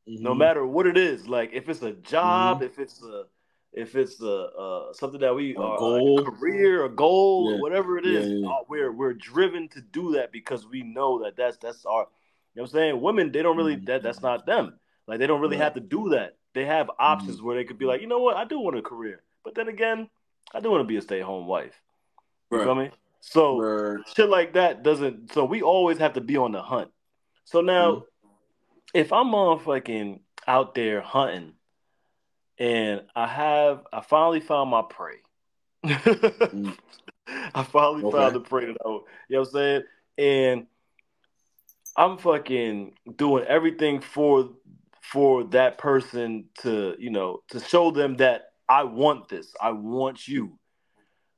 [0.06, 0.38] No Mhm.
[0.38, 3.24] matter what it is, like if it's a job, if it's a
[3.72, 6.18] if it's a uh, something that we A are goal.
[6.18, 7.60] a career, a goal, Yeah.
[7.60, 11.22] whatever it is, Yeah, yeah, uh, we're we're driven to do that because we know
[11.22, 12.08] that that's that's our.
[12.54, 13.00] You know what I'm saying?
[13.00, 13.86] Women, they don't really Mhm.
[13.86, 14.78] that that's not them.
[15.06, 15.64] Like they don't really Right.
[15.64, 16.36] have to do that.
[16.52, 18.82] They have options where they could be like, you know what, I do want a
[18.82, 20.10] career, but then again,
[20.52, 21.80] I do want to be a stay at home wife.
[22.50, 22.64] You Right.
[22.64, 22.90] feel me?
[23.20, 24.04] So Right.
[24.14, 25.32] shit like that doesn't.
[25.32, 26.92] So we always have to be on the hunt.
[27.44, 28.02] So now, Mhm.
[28.94, 31.54] If I'm motherfucking out there hunting,
[32.58, 35.16] and I have, I finally found my prey.
[35.84, 36.76] Mm.
[37.54, 38.16] I finally Okay.
[38.18, 39.82] found the prey that I, you know what I'm saying,
[40.18, 40.66] and
[41.96, 44.50] I'm fucking doing everything for
[45.02, 49.52] for that person to, you know, to show them that I want this.
[49.60, 50.58] I want you.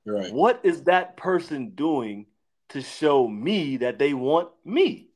[0.07, 0.33] Right.
[0.33, 2.27] What is that person doing
[2.69, 5.09] to show me that they want me?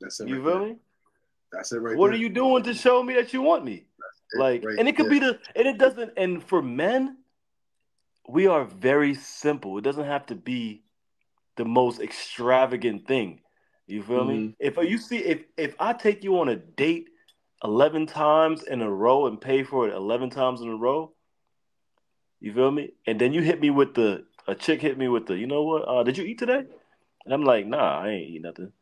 [0.00, 0.28] That's it.
[0.28, 0.68] You right feel there.
[0.68, 0.76] me?
[1.54, 2.16] That's it right What there.
[2.16, 3.86] are you doing to show me that you want me?
[4.36, 5.12] Like, right and it could there.
[5.12, 7.18] be the, and it doesn't, and for men,
[8.28, 9.78] we are very simple.
[9.78, 10.82] It doesn't have to be
[11.56, 13.40] the most extravagant thing.
[13.86, 14.34] You feel me?
[14.34, 14.54] Mhm.
[14.58, 17.10] If you see, if if I take you on a date
[17.62, 21.12] eleven times in a row and pay for it eleven times in a row,
[22.40, 22.94] you feel me?
[23.06, 25.62] And then you hit me with the a chick hit me with the, you know
[25.62, 25.88] what?
[25.88, 26.64] Uh, did you eat today?
[27.24, 28.72] And I'm like, nah, I ain't eat nothing.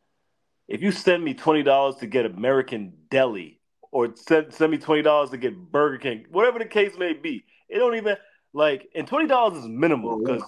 [0.73, 3.59] If you send me twenty dollars to get American Deli,
[3.91, 7.45] or send send me twenty dollars to get Burger King, whatever the case may be,
[7.69, 8.17] it don't even
[8.53, 8.89] like.
[8.95, 10.41] And twenty dollars is minimal because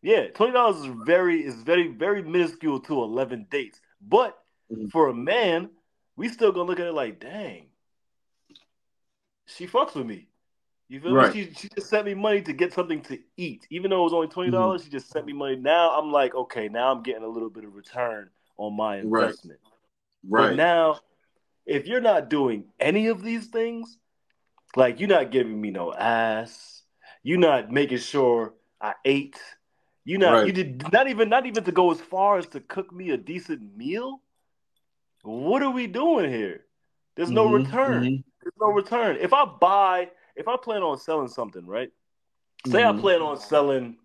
[0.00, 3.80] yeah, twenty dollars is very is very very minuscule to eleven dates.
[4.00, 4.38] But
[4.72, 4.92] Mhm.
[4.92, 5.70] for a man,
[6.14, 7.66] we still gonna look at it like, dang,
[9.46, 10.28] she fucks with me.
[10.88, 11.34] You feel Right.
[11.34, 11.46] me?
[11.46, 14.12] She, she just sent me money to get something to eat, even though it was
[14.12, 14.56] only twenty Mm-hmm.
[14.56, 14.84] dollars.
[14.84, 15.56] She just sent me money.
[15.56, 19.28] Now I'm like, okay, now I'm getting a little bit of return on my Right.
[19.28, 19.60] investment.
[20.24, 20.56] But Right.
[20.56, 21.00] now,
[21.66, 23.98] if you're not doing any of these things,
[24.76, 26.82] like you're not giving me no ass,
[27.22, 29.40] you're not making sure I ate,
[30.04, 30.46] you not Right.
[30.46, 33.16] you did not even not even to go as far as to cook me a
[33.16, 34.20] decent meal.
[35.22, 36.64] What are we doing here?
[37.14, 38.02] There's no Mhm, return.
[38.04, 38.24] mhm.
[38.42, 39.16] There's no return.
[39.20, 41.92] If I buy, if I plan on selling something, right?
[42.66, 43.00] Say I Mhm.
[43.00, 43.98] plan on selling.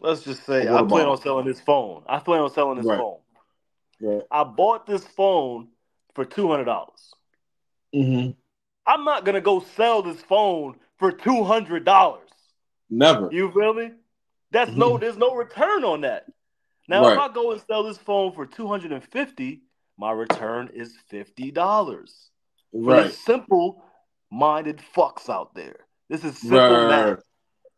[0.00, 2.04] Let's just say I plan on selling this phone.
[2.08, 2.98] I plan on selling this Right.
[2.98, 3.18] phone.
[4.00, 4.22] Right.
[4.30, 5.68] I bought this phone
[6.14, 7.12] for two hundred dollars.
[7.94, 8.36] Mhm.
[8.86, 12.30] I'm not gonna go sell this phone for two hundred dollars.
[12.90, 13.28] Never.
[13.32, 13.92] You feel me?
[14.50, 15.00] That's no, Mhm.
[15.00, 16.26] there's no return on that.
[16.88, 19.62] Now, if I go and sell this phone for two hundred and fifty,
[19.98, 22.30] my return is fifty dollars.
[22.72, 23.10] Right.
[23.12, 26.70] simple-minded fucks out there, this is simple Right.
[26.70, 27.24] right, math.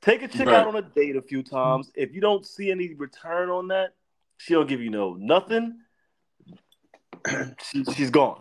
[0.07, 0.12] Right.
[0.20, 0.57] Take a chick Right.
[0.57, 1.90] out on a date a few times.
[1.94, 3.94] If you don't see any return on that,
[4.38, 5.78] she'll give you no nothing.
[7.62, 8.40] She, she's gone.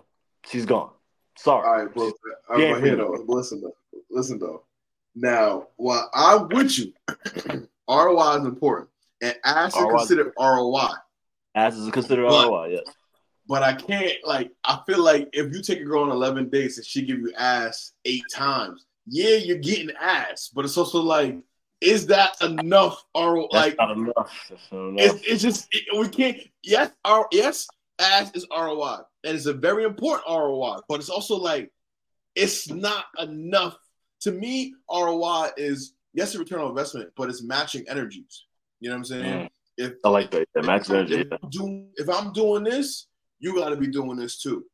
[0.49, 0.91] She's gone.
[1.37, 1.67] Sorry.
[1.67, 2.13] All right, but,
[2.49, 3.23] all Yeah, right, but here though.
[3.27, 3.75] Listen though.
[4.09, 4.63] Listen though.
[5.15, 6.93] Now, while I'm with you,
[7.89, 8.89] ROI is important,
[9.21, 10.87] and ass is ROI is considered ROI.
[11.55, 12.67] Ass is considered But- ROI.
[12.73, 12.83] Yes.
[13.47, 14.51] But I can't like.
[14.63, 17.33] I feel like if you take a girl on 11 dates and she give you
[17.35, 20.51] ass eight times, yeah, you're getting ass.
[20.53, 21.35] But it's also like,
[21.81, 23.03] is that enough?
[23.15, 23.47] ROI?
[23.51, 24.51] That's Like, not enough.
[24.71, 25.05] Not enough.
[25.15, 26.37] it's, it's just it, we can't.
[26.63, 27.67] Yes, our yes,
[27.99, 30.79] ass is ROI, and it's a very important ROI.
[30.87, 31.71] But it's also like
[32.35, 33.77] it's not enough
[34.21, 34.73] to me.
[34.91, 38.45] ROI is yes, a return on investment, but it's matching energies.
[38.79, 39.23] You know what I'm saying?
[39.45, 39.49] Mm.
[39.77, 40.47] If I like that.
[40.55, 41.21] Yeah, max energy.
[41.21, 43.07] if, I'm do, if I'm doing this,
[43.39, 44.65] you got to be doing this too.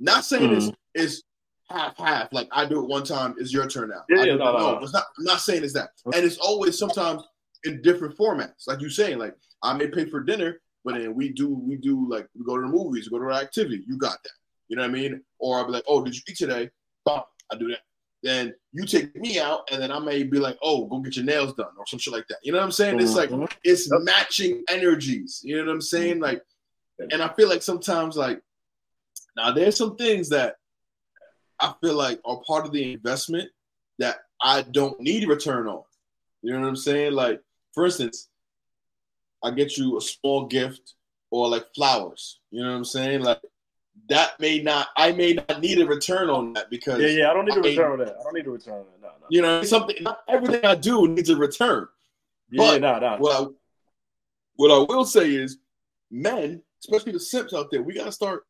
[0.00, 0.68] Not saying Mm-hmm.
[0.68, 1.22] it's it's
[1.68, 2.32] half half.
[2.32, 4.04] Like I do it one time, it's your turn now.
[4.08, 4.78] Yeah, I do no, no, no.
[4.78, 5.04] it's not.
[5.18, 5.90] I'm not saying it's that.
[6.06, 7.22] And it's always sometimes
[7.64, 8.66] in different formats.
[8.66, 12.08] Like you saying, like I may pay for dinner, but then we do we do
[12.10, 13.82] like we go to the movies, go to an activity.
[13.86, 14.32] You got that.
[14.68, 15.22] You know what I mean?
[15.38, 16.70] Or I'll be like, oh, did you eat today?
[17.04, 17.20] Bam,
[17.52, 17.80] I do that.
[18.22, 21.26] then you take me out, and then I may be like, oh, go get your
[21.26, 22.38] nails done or some shit like that.
[22.42, 22.98] You know what I'm saying?
[22.98, 23.50] It's like Mhm.
[23.62, 25.42] it's matching energies.
[25.44, 26.20] You know what I'm saying?
[26.20, 26.42] Like,
[27.10, 28.40] and I feel like sometimes like
[29.36, 30.56] now there's some things that
[31.64, 33.50] I feel like are part of the investment
[33.98, 35.82] that I don't need a return on.
[36.42, 37.12] You know what I'm saying?
[37.12, 37.40] Like,
[37.72, 38.28] for instance,
[39.42, 40.94] I get you a small gift
[41.30, 42.40] or like flowers.
[42.50, 43.22] You know what I'm saying?
[43.22, 43.40] Like
[44.08, 47.30] that may not I may not need a return on that because Yeah, yeah.
[47.30, 48.16] I don't need mean- return on that.
[48.20, 49.00] I don't need to return on that.
[49.02, 49.26] No, no.
[49.30, 51.88] you know something not everything I do needs a return.
[52.50, 53.16] Yeah, but- no, no.
[53.18, 53.46] What I
[54.56, 55.58] what I will say is
[56.10, 58.44] men, especially the simps out there, we gotta start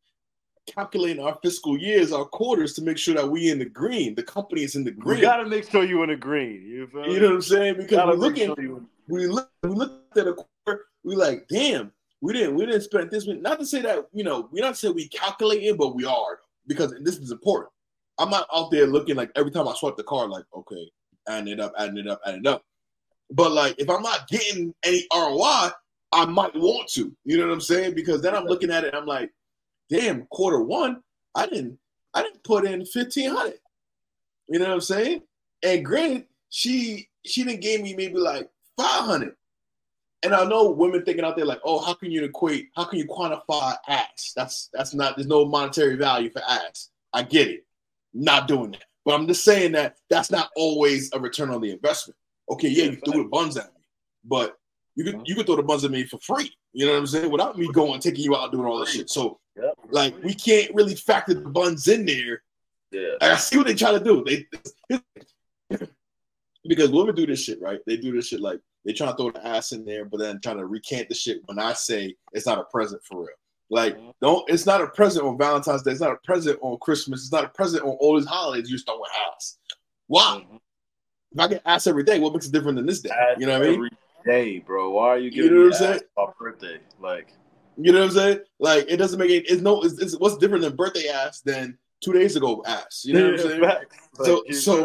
[0.66, 4.14] calculating our fiscal years, our quarters to make sure that we in the green.
[4.14, 5.18] The company is in the green.
[5.18, 6.62] You gotta make sure you in the green.
[6.62, 7.76] You feel you know what I'm saying?
[7.76, 12.32] Because we're looking sure we look we looked at a quarter, we like, damn, we
[12.32, 13.40] didn't we didn't spend this many.
[13.40, 16.94] Not to say that you know, we not say we calculating, but we are because
[17.02, 17.70] this is important.
[18.18, 20.90] I'm not out there looking like every time I swipe the card, like, okay,
[21.28, 22.62] adding it up, adding it up, adding it up.
[23.30, 25.70] But like if I'm not getting any ROI,
[26.12, 27.14] I might want to.
[27.24, 27.94] You know what I'm saying?
[27.94, 29.30] Because then I'm looking at it, I'm like,
[29.91, 31.03] damn, quarter one,
[31.35, 31.78] I didn't
[32.14, 33.59] I didn't put in fifteen hundred.
[34.49, 35.22] You know what I'm saying?
[35.62, 39.35] And granted, she she didn't give me maybe like five hundred.
[40.22, 42.70] And I know women thinking out there like, oh, how can you equate?
[42.74, 44.32] How can you quantify ass?
[44.35, 45.16] That's that's not.
[45.16, 46.91] There's no monetary value for ass.
[47.12, 47.66] I get it.
[48.14, 48.85] Not doing that.
[49.05, 52.16] But I'm just saying that that's not always a return on the investment.
[52.51, 53.80] Okay, yeah, you threw the buns at me,
[54.24, 54.57] but
[54.95, 56.51] you could you could throw the buns at me for free.
[56.72, 57.30] You know what I'm saying?
[57.30, 59.11] Without me going taking you out doing all this shit.
[59.11, 59.41] So.
[59.91, 62.43] Like we can't really factor the buns in there
[62.91, 63.14] Yeah.
[63.20, 64.24] I see what they try to do.
[64.24, 64.47] They
[66.66, 67.80] because women do this shit, right?
[67.87, 70.41] They do this shit like they try to throw the ass in there, but then
[70.41, 73.28] trying to recant the shit when I say it's not a present for real.
[73.70, 77.22] Like, don't it's not a present on Valentine's Day, it's not a present on Christmas,
[77.22, 79.59] it's not a present on all these holidays, you just throwing ass.
[80.07, 80.47] Why?
[80.47, 80.61] Mhm.
[81.32, 83.11] If I get ass every day, what makes it different than this day?
[83.39, 83.74] You know what I mean?
[83.74, 83.91] Every
[84.24, 84.91] day, bro.
[84.93, 86.78] Why are you You giving know me ass my birthday?
[87.01, 87.32] Like,
[87.76, 88.38] You know what I'm saying?
[88.58, 91.76] Like it doesn't make it it's no it's, it's what's different than birthday ass than
[92.02, 93.02] two days ago ass.
[93.04, 93.60] You know what I'm saying?
[94.26, 94.76] So- so-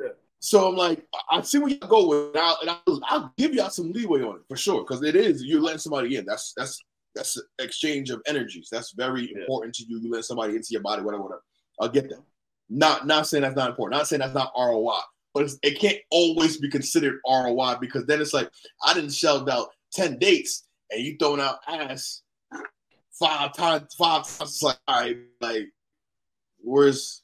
[0.00, 0.08] Yeah.
[0.42, 3.52] So I'm like, I see where you go with, and I'll, and I'll, I'll give
[3.52, 6.24] y'all some leeway on it for sure, because it is you're letting somebody in.
[6.24, 6.80] That's that's
[7.14, 8.68] that's an exchange of energies.
[8.72, 9.40] That's very Yeah.
[9.42, 9.98] important to you.
[10.00, 11.42] You let somebody into your body, whatever, whatever.
[11.78, 12.22] I'll get them.
[12.70, 13.98] Not not saying that's not important.
[13.98, 15.00] Not saying that's not ROI,
[15.34, 18.48] but it's, it can't always be considered ROI because then it's like
[18.82, 22.22] I didn't shelled out ten dates and you throwing out ass
[23.20, 23.94] five times.
[23.94, 24.40] Five times.
[24.40, 25.68] It's like, all right, like
[26.62, 27.22] where's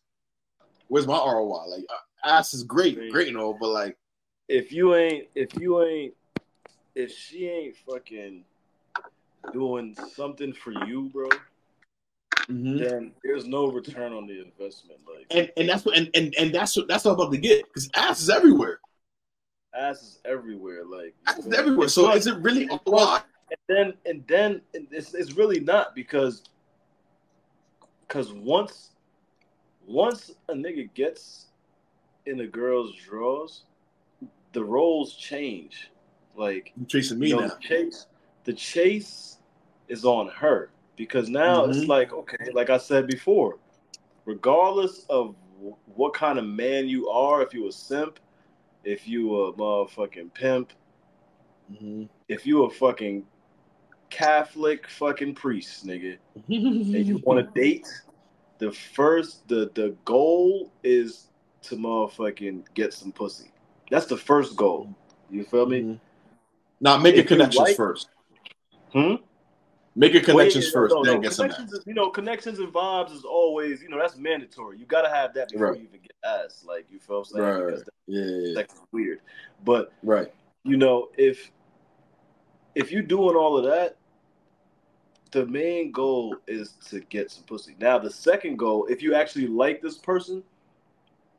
[0.88, 1.66] where's my ROI?
[1.68, 3.96] Like uh, ass is great, great and all, but like
[4.48, 6.14] if you ain't if you ain't
[6.94, 8.44] if she ain't fucking
[9.52, 11.28] doing something for you, bro,
[12.48, 15.00] then there's no return on the investment.
[15.06, 17.38] Like and and that's what and and, and that's what that's what I'm about to
[17.38, 18.80] get because ass is everywhere.
[19.74, 20.84] ass is everywhere.
[20.84, 21.88] Like Ass is everywhere.
[21.88, 23.18] So is it really ROI?
[23.50, 26.42] And then and then and it's, it's really not because
[28.06, 28.90] because once
[29.86, 31.46] once a nigga gets
[32.26, 33.64] in a girl's drawers,
[34.52, 35.90] the roles change.
[36.36, 37.48] Like You're chasing me you know, now?
[37.48, 38.06] the chase,
[38.44, 39.38] the chase
[39.88, 41.88] is on her because now it's Mhm.
[41.88, 43.58] like okay, like I said before,
[44.24, 48.18] regardless of w- what kind of man you are, if you a simp,
[48.84, 50.72] if you a motherfucking pimp,
[51.72, 52.08] Mhm.
[52.28, 53.26] if you a fucking
[54.10, 56.16] Catholic fucking priest, nigga,
[56.48, 57.86] and you want to date,
[58.58, 61.28] the first the the goal is
[61.62, 63.50] to motherfucking get some pussy.
[63.90, 64.94] That's the first goal.
[65.30, 65.82] You feel me?
[65.82, 66.00] Mhm.
[66.80, 68.08] Now make If your connections like- first.
[68.92, 69.14] Hmm?
[69.98, 71.50] Make your connections yeah, first, no, then no, get some.
[71.50, 74.78] Is, you know, connections and vibes is always, you know, that's mandatory.
[74.78, 75.80] You gotta have that before Right.
[75.80, 76.64] you even get ass.
[76.68, 77.44] Like you feel what I'm saying?
[77.64, 77.66] Right.
[77.66, 78.54] Because Yeah, yeah, yeah.
[78.54, 79.20] sex is weird.
[79.64, 80.32] But right.
[80.64, 81.50] you know, if
[82.76, 83.96] if you're doing all of that,
[85.32, 87.74] the main goal is to get some pussy.
[87.80, 90.44] Now, the second goal, if you actually like this person,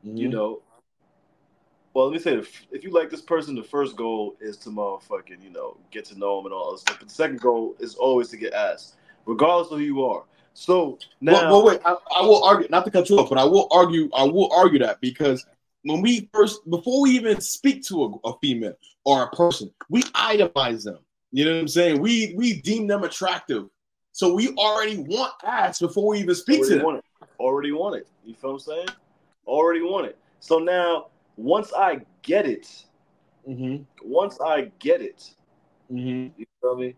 [0.02, 0.32] you Mhm.
[0.32, 0.62] know.
[1.94, 4.70] Well, let me say, if, if you like this person, the first goal is to
[4.70, 6.98] motherfucking, you know, get to know them and all that stuff.
[6.98, 10.24] But the second goal is always to get ass, regardless of who you are.
[10.54, 11.80] So now, well, well, wait.
[11.84, 14.10] I, I will argue, not to cut you off, but I will argue.
[14.12, 15.46] I will argue that because
[15.82, 18.74] when we first, before we even speak to a, a female
[19.04, 20.98] or a person, we itemize them.
[21.32, 22.00] You know what I'm saying?
[22.00, 23.68] We we deem them attractive,
[24.12, 26.82] so we already want ass before we even speak to them.
[26.84, 27.04] want it.
[27.38, 28.08] Already want it.
[28.24, 28.88] You feel what I'm saying?
[29.46, 30.18] Already want it.
[30.40, 32.84] So now, once I get it,
[33.48, 33.82] Mm-hmm.
[34.02, 35.30] once I get it,
[35.90, 36.38] Mm-hmm.
[36.38, 36.94] you feel me?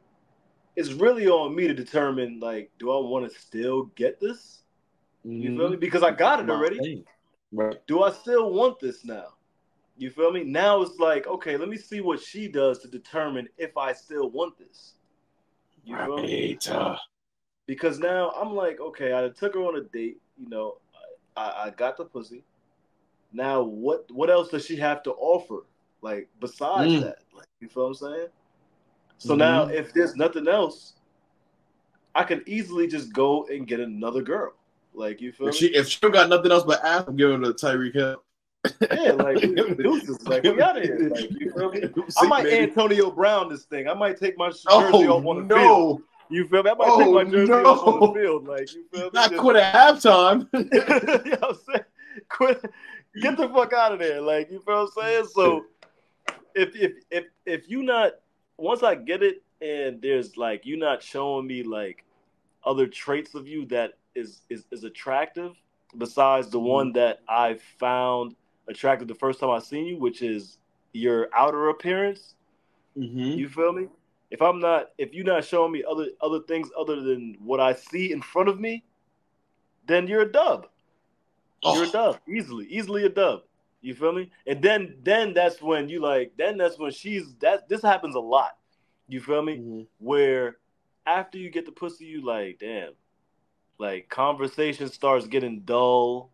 [0.77, 4.63] It's really on me to determine, like, do I want to still get this?
[5.25, 5.77] You feel me?
[5.77, 7.05] Because I got it already.
[7.53, 7.77] Right.
[7.87, 9.35] Do I still want this now?
[10.01, 10.45] You feel me?
[10.45, 14.31] Now it's like, okay, let me see what she does to determine if I still
[14.31, 14.95] want this.
[15.85, 16.59] You feel me?
[17.67, 20.17] Because now I'm like, okay, I took her on a date.
[20.39, 20.79] You know,
[21.37, 22.43] I, I got the pussy.
[23.31, 25.67] Now, what what else does she have to offer?
[26.01, 27.01] Like besides Mm.
[27.01, 28.29] that, like, you feel what I'm saying?
[29.19, 29.75] So now, Mhm.
[29.75, 30.95] if there's nothing else,
[32.15, 34.55] I can easily just go and get another girl.
[34.95, 35.59] Like you feel if me?
[35.59, 38.25] she if she don't got nothing else but ass, I'm giving her to Tyreek Hill.
[38.93, 39.41] Yeah, like
[39.79, 41.09] deuces, like we out of here.
[41.09, 41.83] Like, you feel me?
[42.19, 42.47] I might.
[42.47, 43.89] Antonio Brown this thing.
[43.89, 46.01] I might take my oh, jersey Oh off on the field.
[46.01, 46.03] no!
[46.29, 46.71] You feel me?
[46.71, 48.07] I might Oh, take my jersey off on no.
[48.07, 48.49] the field.
[48.49, 49.11] Like you feel me?
[49.15, 50.49] Not Just- quit at halftime.
[50.53, 51.85] you know what I'm saying?
[52.29, 52.65] Quit,
[53.23, 54.21] get the fuck out of there.
[54.21, 55.27] Like you feel what I'm saying?
[55.33, 55.65] So
[56.55, 58.13] if if if if you not
[58.59, 62.05] once I get it and there's like you not showing me like
[62.65, 65.57] other traits of you that is is, is attractive
[65.97, 66.67] besides the mm-hmm.
[66.67, 68.37] one that I found
[68.71, 70.59] attractive the first time I seen you, which is
[70.93, 72.37] your outer appearance.
[72.97, 73.39] mm-hmm.
[73.39, 73.89] You feel me?
[74.31, 77.75] If I'm not, if you're not showing me other other things other than what I
[77.75, 78.85] see in front of me,
[79.87, 80.69] then you're a dub.
[81.65, 83.43] You're a Oh, dub, easily, easily a dub.
[83.83, 84.31] You feel me?
[84.47, 86.33] And then, then that's when you like.
[86.37, 87.69] Then that's when she's that.
[87.69, 88.57] This happens a lot.
[89.09, 89.63] You feel me?
[89.63, 89.87] mhm.
[89.99, 90.59] Where
[91.07, 92.93] after you get the pussy, you like, damn,
[93.79, 96.31] like conversation starts getting dull.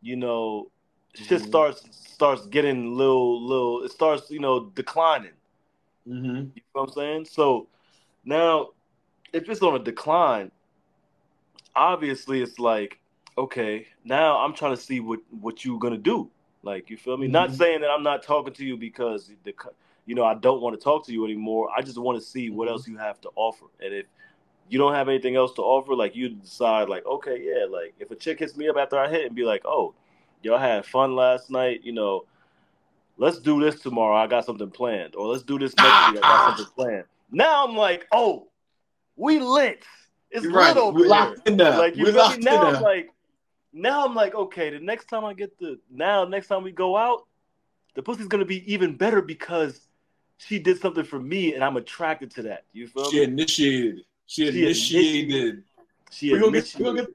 [0.00, 0.70] You know,
[1.14, 1.46] shit Mhm.
[1.46, 3.82] starts starts getting little little.
[3.84, 5.32] It starts, you know, declining.
[6.06, 6.50] Mhm.
[6.54, 7.24] You know what I'm saying?
[7.26, 7.68] So
[8.24, 8.70] now,
[9.32, 10.50] if it's on a decline,
[11.74, 12.98] obviously it's like,
[13.38, 16.30] okay, now I'm trying to see what what you're gonna do.
[16.62, 17.26] Like, you feel me?
[17.26, 17.56] Not Mhm.
[17.56, 19.54] saying that I'm not talking to you because the,
[20.04, 21.70] you know, I don't want to talk to you anymore.
[21.74, 22.72] I just want to see what Mhm.
[22.72, 23.66] else you have to offer.
[23.80, 24.06] And if
[24.68, 28.10] you don't have anything else to offer, like you decide, like, okay, yeah, like if
[28.10, 29.94] a chick hits me up after I hit and be like, oh,
[30.42, 32.24] y'all had fun last night, you know,
[33.18, 34.16] let's do this tomorrow.
[34.16, 36.18] I got something planned, or let's do this next week.
[36.18, 37.04] I got something planned.
[37.30, 38.48] Now I'm like, oh,
[39.16, 39.84] we lit.
[40.30, 40.76] It's You're lit right.
[40.76, 41.10] over We here.
[41.10, 41.78] locked in now.
[41.78, 42.18] Like you we feel me?
[42.20, 43.10] locked in Now I'm like,
[43.72, 46.96] now I'm like, okay, the next time I get the now next time we go
[46.96, 47.26] out,
[47.94, 49.86] the pussy's gonna be even better because
[50.38, 52.64] she did something for me and I'm attracted to that.
[52.72, 53.24] You feel She me?
[53.24, 54.04] initiated.
[54.26, 55.64] She She initiated.
[56.10, 57.10] She We're gonna get we're gonna get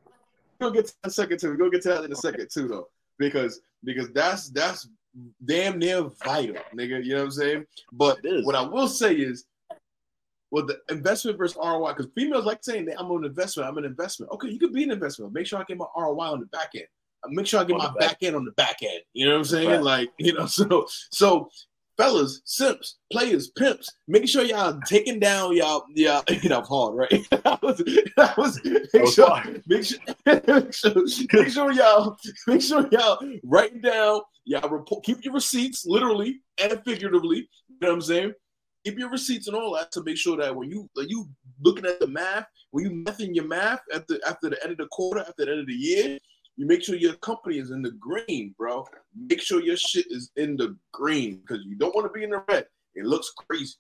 [0.59, 1.49] we're gonna get to that in a second too.
[1.49, 2.89] We're gonna get to that in a second too though.
[3.17, 4.87] Because because that's that's
[5.45, 7.03] damn near vital, nigga.
[7.03, 7.65] You know what I'm saying?
[7.91, 9.45] But what I will say is
[10.51, 13.85] well, the investment versus ROI, because females like saying that I'm an investment, I'm an
[13.85, 14.31] investment.
[14.31, 15.33] Okay, you could be an investment.
[15.33, 16.85] Make sure I get my ROI on the back end.
[17.29, 17.99] Make sure I get On my back.
[17.99, 19.01] back end on the back end.
[19.13, 19.69] You know what I'm saying?
[19.69, 19.81] Right.
[19.83, 21.49] Like, you know, so so
[21.97, 27.27] fellas, simps, players, pimps, making sure y'all taking down y'all y'all you know hard, right?
[27.43, 27.77] that was
[28.17, 28.59] that was
[28.93, 29.99] make sure make sure,
[30.53, 30.95] make sure
[31.33, 32.17] make sure y'all
[32.47, 37.37] make sure y'all writing down y'all report keep your receipts literally and figuratively.
[37.69, 38.33] You know what I'm saying?
[38.85, 41.27] Keep your receipts and all that to make sure that when you when you
[41.61, 44.77] looking at the math, when you mathing your math at the after the end of
[44.77, 46.19] the quarter, after the end of the year,
[46.57, 48.85] you make sure your company is in the green, bro.
[49.15, 52.29] Make sure your shit is in the green because you don't want to be in
[52.31, 52.67] the red.
[52.95, 53.75] It looks crazy.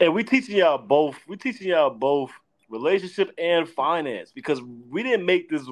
[0.00, 1.16] And we teaching y'all both.
[1.26, 2.30] We teaching y'all both
[2.68, 5.66] relationship and finance because we didn't make this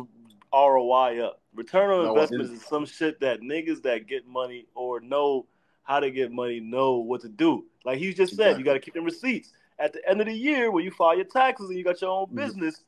[0.52, 1.40] ROI up.
[1.54, 5.46] Return on No, I investment is some shit that niggas that get money or know
[5.84, 7.64] how to get money know what to do.
[7.84, 8.58] Like he just said, Exactly.
[8.58, 9.52] you got to keep them receipts.
[9.78, 12.10] At the end of the year, when you file your taxes and you got your
[12.10, 12.34] own Mhm.
[12.34, 12.82] business, Mm-hmm.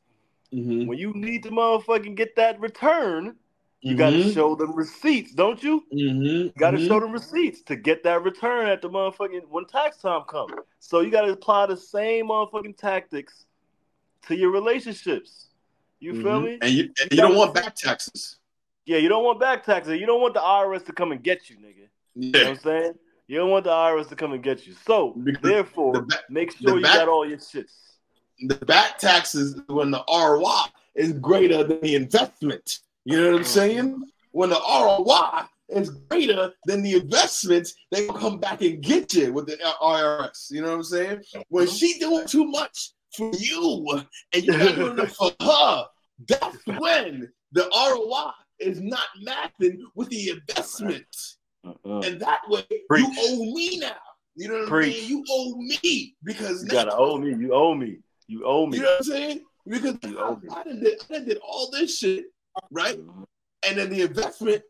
[0.51, 3.35] When you need to motherfucking get that return,
[3.81, 5.83] you got to show them receipts, don't you?
[5.93, 6.23] Mm-hmm.
[6.23, 9.97] You got to show them receipts to get that return at the motherfucking when tax
[9.97, 10.51] time comes.
[10.79, 13.45] So you got to apply the same motherfucking tactics
[14.27, 15.47] to your relationships.
[15.99, 16.51] You feel me?
[16.51, 16.63] Mm-hmm.
[16.63, 18.37] And you, and you don't want back taxes.
[18.85, 19.99] Yeah, you don't want back taxes.
[19.99, 21.87] You don't want the IRS to come and get you, nigga.
[22.15, 22.93] You know what I'm saying?
[23.27, 24.73] You don't want the IRS to come and get you.
[24.85, 27.88] So Because therefore, the ba- make the sure you got all your shits.
[28.41, 32.79] The back taxes when the ROI is greater than the investment.
[33.05, 33.49] You know what I'm mm-hmm.
[33.49, 34.03] saying?
[34.31, 39.33] When the ROI is greater than the investment, they will come back and get you
[39.33, 40.51] with the IRS.
[40.51, 41.21] You know what I'm saying?
[41.49, 41.75] When mm-hmm.
[41.75, 44.01] she doing too much for you
[44.33, 45.85] and you're not doing enough for her,
[46.27, 51.05] that's when the ROI is not matching with the investment.
[51.65, 52.01] Uh-uh.
[52.01, 53.05] And that way, Preach.
[53.05, 53.91] you owe me now.
[54.35, 55.09] You know what I'm saying?
[55.09, 57.29] You owe me because You gotta owe me.
[57.35, 57.97] You owe me.
[58.29, 58.77] You owe me.
[58.77, 59.41] you know what I'm saying?
[59.67, 60.49] Because You I, owe me.
[60.55, 62.25] I, done did, I done did all this shit,
[62.71, 62.95] right?
[62.97, 63.23] Mm-hmm.
[63.67, 64.61] And then the investment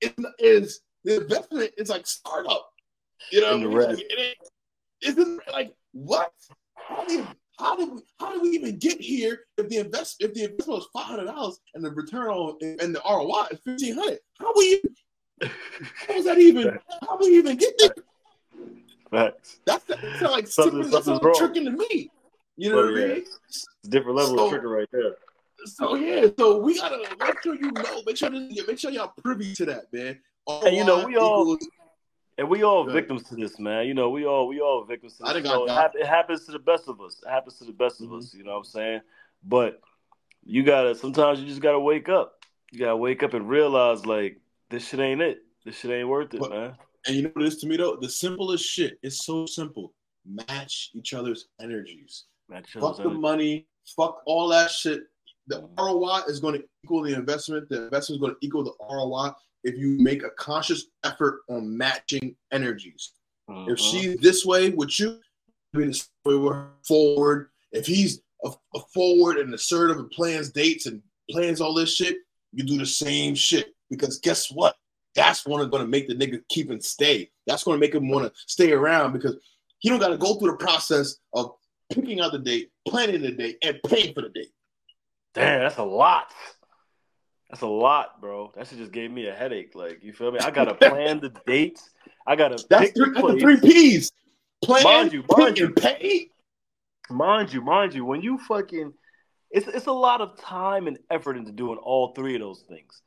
[0.00, 2.68] is, is the investment is like startup.
[3.30, 4.06] You know In what I the mean?
[4.16, 4.34] red.
[5.02, 6.32] It Isn't like what?
[6.76, 7.26] How do
[7.58, 10.78] how did we how did we even get here if the invest if the investment
[10.80, 14.18] was five hundred dollars and the return on and the ROI is fifteen hundred?
[14.40, 14.82] How we
[15.42, 16.78] how was that even
[17.08, 17.94] how we even get there?
[19.10, 19.60] Facts.
[19.66, 21.34] That's, that's like Something- something, that's something's all wrong.
[21.36, 22.10] tricking to me.
[22.56, 23.24] You know Oh, what I mean?
[23.48, 25.16] It's different level So- of trigger right there.
[25.64, 29.54] So yeah, so we gotta make sure you know, make sure make sure y'all privy
[29.54, 30.20] to that, man.
[30.48, 31.68] And, you know, we all- equals-
[32.38, 32.94] And we all Good.
[32.94, 33.86] victims to this, man.
[33.86, 35.44] You know, we all we all victims to I this.
[35.44, 37.22] So it, it happens to the best of us.
[37.24, 38.18] It happens to the best of Mhm.
[38.18, 38.34] us.
[38.34, 39.00] You know what I'm saying?
[39.44, 39.80] But
[40.42, 42.44] you gotta sometimes you just gotta wake up.
[42.72, 45.44] You gotta wake up and realize like this shit ain't it.
[45.64, 46.76] This shit ain't worth it, But- man.
[47.06, 47.96] And you know what it is to me though?
[47.96, 49.92] The simplest shit is so simple.
[50.24, 52.24] Match each other's energies.
[52.80, 53.66] Fuck the money.
[53.96, 55.02] Fuck all that shit.
[55.48, 57.68] The ROI is going to equal the investment.
[57.68, 59.32] The investment is going to equal the ROI
[59.64, 63.12] if you make a conscious effort on matching energies.
[63.48, 65.18] If she's this way with you,
[65.72, 67.50] be this way forward.
[67.72, 72.16] If he's a, a forward and assertive and plans dates and plans all this shit,
[72.52, 73.74] you do the same shit.
[73.90, 74.76] Because guess what?
[75.14, 77.30] That's one going to make the nigga keep and stay.
[77.46, 79.36] That's going to make him want to stay around because
[79.80, 81.52] he don't got to go through the process of
[81.94, 84.50] picking out the date, planning the date, and paying for the date.
[85.34, 86.32] Damn, that's a lot.
[87.50, 88.52] That's a lot, bro.
[88.56, 89.74] That shit just gave me a headache.
[89.74, 90.38] Like, you feel me?
[90.40, 91.90] I gotta plan the dates.
[92.26, 94.12] I gotta That's, pick three, that's the three P's.
[94.64, 95.66] Plan, Mind you, mind you.
[95.66, 96.28] and pay.
[97.10, 98.92] mind you, mind you, when you fucking,
[99.50, 103.02] it's it's a lot of time and effort into doing all three of those things.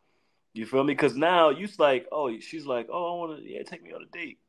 [0.53, 0.93] You feel me?
[0.93, 4.03] Because now you like, oh, she's like, oh, I want to, yeah, take me on
[4.03, 4.39] a date.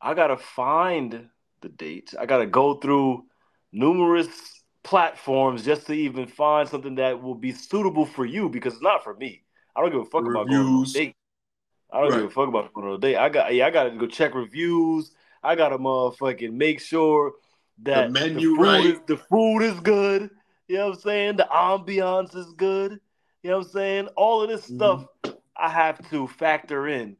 [0.00, 1.28] I gotta find
[1.60, 2.14] the date.
[2.18, 3.24] I gotta go through
[3.74, 4.28] numerous
[4.84, 9.02] platforms just to even find something that will be suitable for you because it's not
[9.04, 9.42] for me.
[9.76, 10.92] I don't give a fuck about going on a Reviews.
[10.92, 11.16] date.
[11.92, 13.16] I don't give a fuck about going on a date.
[13.16, 15.12] I got, yeah, I gotta go check reviews.
[15.42, 17.32] I gotta motherfucking make sure
[17.82, 18.84] that menu food right.
[18.86, 20.30] is the food is good.
[20.68, 21.36] You know what I'm saying?
[21.36, 23.00] The ambiance is good.
[23.42, 24.06] You know what I'm saying?
[24.16, 24.76] All of this Mhm.
[24.76, 25.06] stuff
[25.56, 27.16] I have to factor in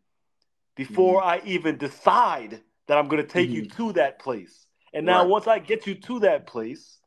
[0.76, 1.28] before Mm-hmm.
[1.28, 4.63] I even decide that I'm gonna take you to that place.
[4.94, 5.28] And now Right.
[5.28, 6.98] once I get you to that place,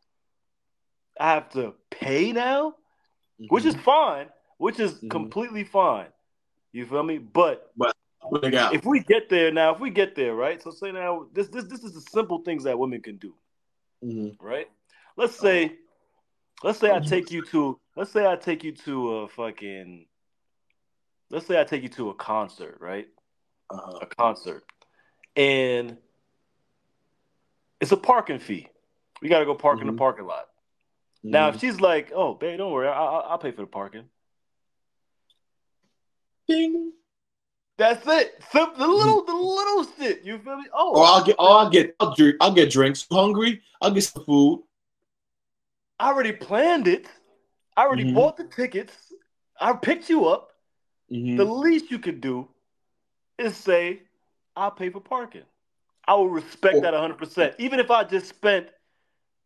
[1.20, 2.76] I have to pay now,
[3.48, 5.10] which is fine, which is Mhm.
[5.10, 6.12] completely fine.
[6.74, 7.18] You feel me?
[7.18, 7.74] But
[8.42, 8.74] Big out.
[8.74, 10.62] if we get there now, if we get there, right?
[10.62, 13.34] So say now this this this is the simple things that women can do
[14.04, 14.36] Mhm.
[14.40, 14.70] right?
[15.16, 15.78] Let's say,
[16.64, 20.08] let's say I take you to, let's say I take you to a fucking,
[21.30, 23.08] let's say I take you to a concert, right?
[23.70, 24.00] Uh-huh.
[24.02, 24.64] A concert,
[25.36, 25.98] and
[27.80, 28.68] it's a parking fee.
[29.22, 29.92] We got to go park in Mhm.
[29.92, 30.50] the parking lot.
[31.24, 31.60] Now, if Mhm.
[31.62, 34.10] she's like, "Oh, babe, don't worry, I- I- I'll pay for the parking,"
[36.48, 36.94] Ding.
[37.78, 38.42] that's it.
[38.52, 40.24] Sim- the little, the little shit.
[40.24, 40.66] You feel me?
[40.74, 43.06] Oh, Or I'll get, or I'll get, I'll drink, I'll get drinks.
[43.12, 43.62] Hungry?
[43.82, 44.64] I'll get some food.
[46.00, 47.08] I already planned it.
[47.76, 48.16] I already Mhm.
[48.16, 49.14] bought the tickets.
[49.60, 50.54] I picked you up.
[51.10, 52.48] The least you could do
[53.38, 54.04] is say,
[54.56, 55.46] I'll pay for parking.
[56.08, 57.56] I will respect Or- that 100%.
[57.60, 58.68] Even if I just spent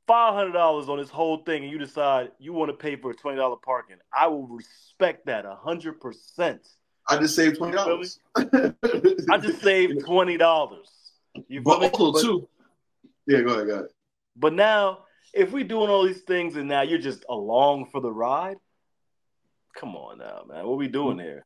[0.07, 3.61] $500 on this whole thing and you decide you want to pay for a $20
[3.61, 6.59] parking, I will respect that 100%.
[7.09, 8.19] I just saved twenty dollars.
[8.35, 10.77] I just saved $20.
[11.47, 11.89] You feel But me?
[11.89, 12.47] also But- too.
[13.27, 13.85] Yeah, go ahead, go ahead.
[14.35, 18.11] But now, if we're doing all these things and now you're just along for the
[18.11, 18.57] ride,
[19.75, 20.65] come on now, man.
[20.65, 21.45] What we doing here?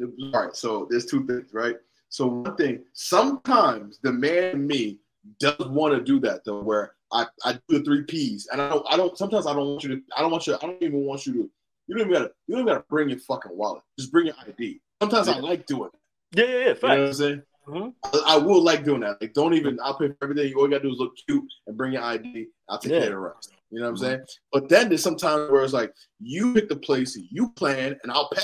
[0.00, 1.76] All right, so there's two things, right?
[2.08, 4.98] So one thing, sometimes the man in me
[5.40, 8.68] does want to do that though, where I, I do the three P's, and I
[8.68, 10.82] don't I don't sometimes I don't want you to I don't want you I don't
[10.82, 11.50] even want you to
[11.86, 14.34] you don't even gotta you don't even gotta bring your fucking wallet, just bring your
[14.46, 14.80] ID.
[15.02, 16.38] Sometimes I like doing it.
[16.38, 16.58] Yeah, yeah, yeah.
[16.58, 17.42] You know what I'm saying?
[17.68, 17.94] Mhm.
[18.04, 19.20] I, I will like doing that.
[19.20, 19.78] Like, don't even.
[19.82, 20.48] I'll pay for everything.
[20.48, 22.46] You all you gotta do is look cute and bring your ID.
[22.68, 22.98] I'll take Yeah.
[23.00, 23.52] care of the rest.
[23.70, 24.00] You know what I'm Mhm.
[24.00, 24.20] saying?
[24.52, 28.28] But then there's sometimes where it's like you pick the place, you plan, and I'll
[28.30, 28.42] pay.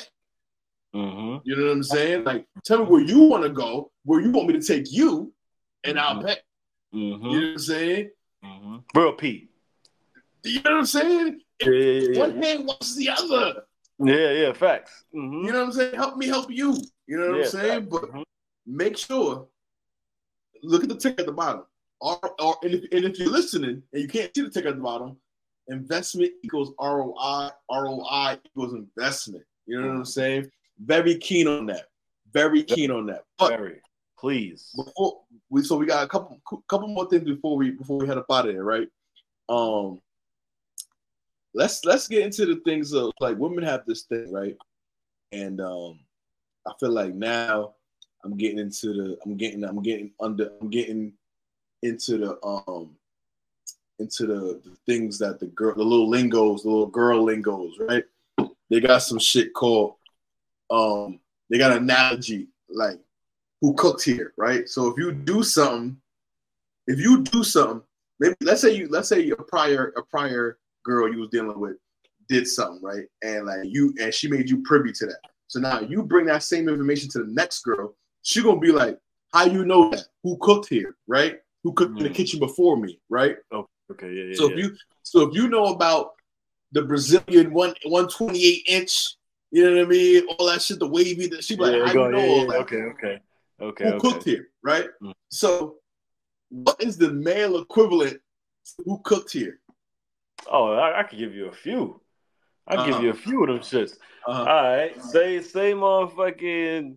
[0.94, 1.40] Mhm.
[1.44, 2.24] You know what I'm saying?
[2.24, 5.32] Like, tell me where you want to go, where you want me to take you,
[5.84, 6.26] and I'll Mhm.
[6.26, 6.36] pay.
[6.94, 7.00] Mhm.
[7.10, 8.10] You know what I'm saying?
[8.44, 8.76] Mm-hmm.
[8.98, 9.50] Real Pete.
[10.44, 11.42] You know what I'm saying?
[11.60, 12.18] Yeah, yeah, yeah.
[12.20, 13.66] One hand washes the other.
[13.98, 15.04] Yeah, yeah, facts.
[15.14, 15.46] Mm-hmm.
[15.46, 15.94] You know what I'm saying?
[15.94, 16.76] Help me help you.
[17.06, 17.82] You know what I'm saying?
[17.82, 17.90] facts.
[17.90, 18.24] But Mhm.
[18.66, 19.46] make sure
[20.62, 21.64] look at the tick at the bottom.
[22.00, 24.76] Or, or and, if, and if you're listening and you can't see the tick at
[24.76, 25.20] the bottom,
[25.68, 29.44] investment equals ROI, ROI equals investment.
[29.66, 29.98] You know what Mm-hmm.
[29.98, 30.50] I'm saying?
[30.84, 31.86] Very keen on that.
[32.32, 33.24] Very keen on that.
[33.38, 33.80] But Very.
[34.18, 34.70] Please.
[34.76, 38.18] before we so we got a couple couple more things before we before we head
[38.18, 38.88] up out of there, right?
[39.48, 40.00] Um
[41.54, 44.56] let's let's get into the things of like women have this thing, right?
[45.32, 46.00] And um
[46.68, 47.74] I feel like now
[48.22, 51.14] I'm getting into the I'm getting I'm getting under I'm getting
[51.82, 52.94] into the um
[54.00, 58.04] into the, the things that the girl, the little lingos, the little girl lingos, right?
[58.70, 59.96] They got some shit called,
[60.70, 62.98] um, they got an analogy like
[63.60, 64.68] who cooked here, right?
[64.68, 65.96] So if you do something,
[66.86, 67.82] if you do something,
[68.18, 71.76] maybe let's say you let's say a prior a prior girl you was dealing with
[72.28, 73.04] did something, right?
[73.22, 75.18] And like you and she made you privy to that.
[75.48, 78.96] So now you bring that same information to the next girl, she gonna be like,
[79.32, 80.04] How you know that?
[80.22, 81.40] Who cooked here, right?
[81.64, 82.14] Who cooked in the Mm.
[82.14, 83.36] kitchen before me, right?
[83.52, 84.34] Oh, okay, yeah, yeah.
[84.34, 84.52] So yeah.
[84.52, 86.12] if you so if you know about
[86.72, 89.16] the Brazilian one 128 inch,
[89.50, 92.10] you know what I mean, all that shit, the wavy, that she like, yeah, go-
[92.10, 92.60] know yeah, all that?
[92.60, 93.18] Okay, okay,
[93.60, 93.98] okay, Who okay.
[94.10, 94.88] cooked here, right?
[95.02, 95.14] Mm.
[95.30, 95.76] So
[96.50, 98.20] what is the male equivalent
[98.76, 99.60] to who cooked here?
[100.50, 102.00] Oh, I, I could give you a few.
[102.66, 102.86] I Uh-huh.
[102.92, 103.96] give you a few of them shits.
[104.26, 106.96] Uh, All right, say say motherfucking,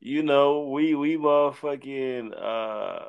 [0.00, 3.08] you know, we we motherfucking uh,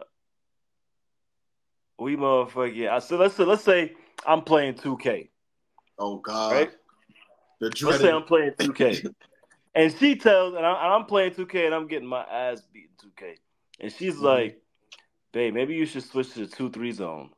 [1.99, 2.89] we motherfucking.
[2.89, 3.93] I said let's say let's say
[4.25, 5.29] I'm playing 2K,
[5.97, 6.71] oh God, right?
[7.59, 9.13] The Let's say I'm playing 2K,
[9.75, 13.35] and she tells, and, I'm playing 2K, and I'm getting my ass beaten 2K,
[13.79, 14.21] and she's Mhm.
[14.23, 14.61] like,
[15.31, 17.31] "Babe, maybe you should switch to the two three zone."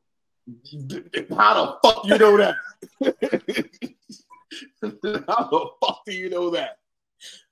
[1.37, 2.55] How the fuck you know that?
[5.27, 6.79] How the fuck do you know that?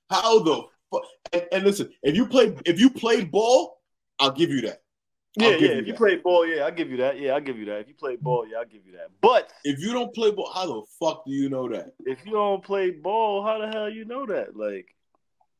[0.08, 1.02] How the fuck?
[1.32, 3.80] And, and listen, if you play if you play ball,
[4.18, 4.82] I'll give you that.
[5.36, 5.56] Yeah, yeah.
[5.56, 5.98] you If you that.
[5.98, 7.18] play ball, yeah, I'll give you that.
[7.18, 7.78] Yeah, I'll give you that.
[7.80, 9.10] If you play ball, yeah, I'll give you that.
[9.20, 11.94] But If you don't play ball, how the fuck do you know that?
[12.04, 14.56] if you don't play ball, how the hell you know that?
[14.56, 14.94] Like,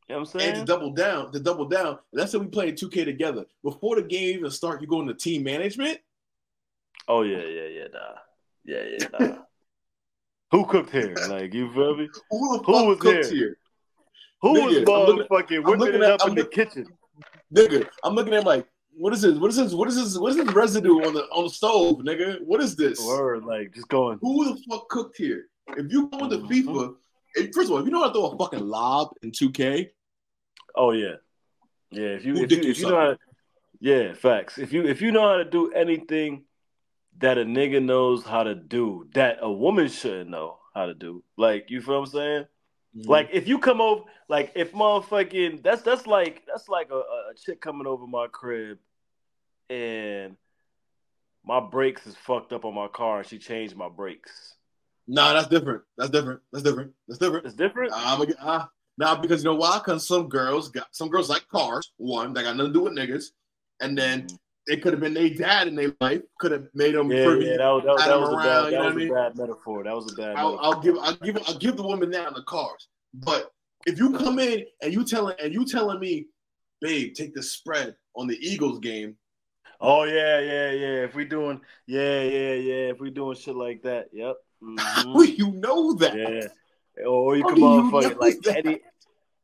[0.09, 0.49] you know what I'm saying?
[0.57, 3.45] And to double down, to double down, let's say we playing 2K together.
[3.63, 6.01] Before the game even start, you go into team management.
[7.07, 8.15] Oh yeah, yeah, yeah, nah,
[8.65, 9.37] yeah, yeah, nah.
[10.51, 11.15] Who cooked here?
[11.29, 12.09] Like, you feel me?
[12.31, 13.37] Who the Who was cooked here?
[13.37, 13.57] here?
[14.43, 16.87] Who Nigga, was motherfucking I'm whipping looking it up I'm in the kitchen?
[17.55, 18.67] Nigga, I'm looking at him like,
[19.01, 19.39] what is this?
[19.39, 19.73] What is this?
[19.73, 20.19] What is this?
[20.19, 22.39] What is this residue on the on the stove, nigga?
[22.43, 23.01] What is this?
[23.05, 24.19] Word, like, just going.
[24.21, 25.47] Who the fuck cooked here?
[25.69, 26.49] If you go into Mhm.
[26.49, 26.95] FIFA,
[27.35, 29.91] if, first of all, if you know how to throw a fucking lob in 2K,
[30.75, 31.15] Oh yeah,
[31.91, 32.09] yeah.
[32.09, 33.19] If you if you, you if you know how to,
[33.81, 34.59] yeah, facts.
[34.59, 36.45] If you if you know how to do anything
[37.19, 41.25] that a nigga knows how to do that a woman shouldn't know how to do,
[41.37, 42.47] like you feel what I'm saying?
[42.95, 47.35] Like if you come over, like if motherfucking that's that's like that's like a, a
[47.37, 48.79] chick coming over my crib,
[49.71, 50.37] and
[51.45, 54.57] my brakes is fucked up on my car, and she changed my brakes.
[55.09, 55.83] nah, that's different.
[55.97, 56.41] That's different.
[56.53, 56.93] That's different.
[57.09, 57.47] That's different.
[57.47, 57.93] It's different.
[57.95, 58.67] I'm uh,
[58.99, 59.79] nah, because you know why?
[59.79, 61.93] Because some girls got some girls like cars.
[61.97, 63.27] One that got nothing to do with niggas,
[63.81, 64.27] and then
[64.67, 66.23] it could have been their dad in their life.
[66.39, 67.47] Could have made them yeah, privy.
[67.47, 68.97] yeah, that was that, was- that was a around, bad you that know was I
[68.97, 69.15] a mean?
[69.15, 69.85] bad metaphor.
[69.85, 70.37] That was a bad.
[70.37, 70.65] I'll, metaphor.
[70.75, 72.89] I'll give I'll give I'll give the woman that in the cars.
[73.15, 73.51] But
[73.87, 76.27] if you come in and you telling and you telling me,
[76.81, 79.17] babe, take the spread on the Eagles game,
[79.81, 81.05] Oh yeah, yeah, yeah.
[81.05, 82.90] If we doing, yeah, yeah, yeah.
[82.93, 84.36] If we doing shit like that, yep.
[84.62, 84.78] Mhm.
[84.81, 86.16] how you know that?
[86.16, 87.07] Yeah.
[87.07, 88.59] Or you How do you like that?
[88.59, 88.81] any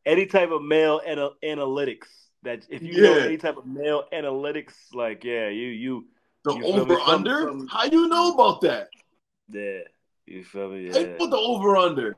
[0.04, 2.08] any type of male ana- analytics
[2.42, 6.06] that if you know any type of male analytics, like yeah, you you
[6.44, 7.42] The You over under?
[7.48, 8.88] some- How you know about that?
[9.50, 9.80] yeah,
[10.26, 10.86] you feel me?
[10.88, 12.16] Yeah, put the over under?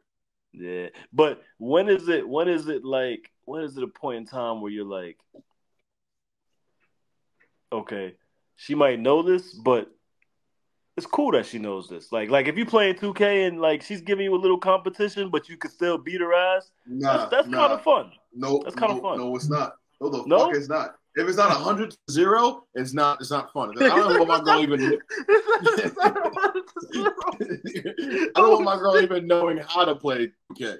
[0.52, 0.88] yeah.
[1.12, 2.28] But when is it?
[2.28, 3.30] When is it like?
[3.44, 5.18] When is it a point in time where you're like,
[7.72, 8.14] okay,
[8.56, 9.90] she might know this, but
[10.96, 12.10] it's cool that she knows this.
[12.10, 15.48] Like, like if you playing 2K and like she's giving you a little competition, but
[15.48, 16.70] you could still beat her ass.
[16.86, 17.58] Nah, That's that's nah.
[17.58, 18.12] kind of fun.
[18.34, 19.18] No, That's kinda no, fun.
[19.18, 19.74] No, it's not.
[20.00, 20.38] No, the No?
[20.46, 20.94] fuck it's not.
[21.16, 23.20] If it's not hundred to zero, it's not.
[23.20, 23.72] It's not fun.
[23.80, 24.80] I don't know what my girl even.
[26.94, 30.30] I don't want my girl even knowing how to play.
[30.52, 30.76] Okay,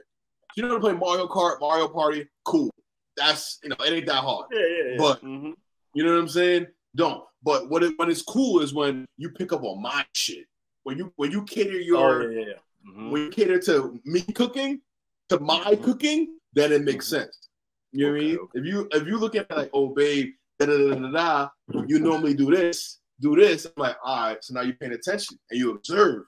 [0.54, 2.28] she know how to play Mario Kart, Mario Party.
[2.44, 2.70] Cool.
[3.16, 4.46] That's you know it ain't that hard.
[4.52, 4.96] Yeah, yeah, yeah.
[4.98, 5.54] But- Mhm.
[5.94, 6.66] You know what I'm saying?
[6.96, 7.22] Don't.
[7.42, 10.46] But what it, when it's cool is when you pick up on my shit.
[10.82, 12.90] When you when you cater oh your yeah, yeah, yeah.
[12.90, 13.10] Mhm.
[13.10, 14.80] when you cater to me cooking,
[15.28, 15.84] to my Mhm.
[15.84, 17.48] cooking, then it makes sense.
[17.92, 18.38] You know what I mean?
[18.38, 18.58] okay.
[18.58, 21.48] If you if you look at it like, oh babe, da da da da da,
[21.86, 23.66] you normally do this, do this.
[23.66, 26.24] I'm like, all right, so now you're paying attention and you observe.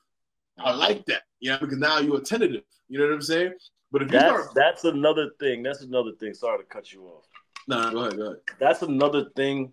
[0.58, 2.62] I like that, you know, because now you're attentive.
[2.88, 3.54] You know what I'm saying?
[3.92, 5.62] But if you That's start, that's another thing.
[5.62, 6.34] That's another thing.
[6.34, 7.24] Sorry to cut you off.
[7.66, 8.36] nah, go ahead, go ahead.
[8.58, 9.72] That's another thing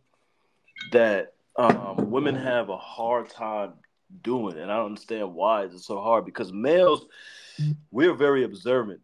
[0.92, 3.74] that um, women have a hard time
[4.22, 6.26] doing, and I don't understand why it's so hard.
[6.26, 7.06] Because males,
[7.92, 9.02] we're very observant.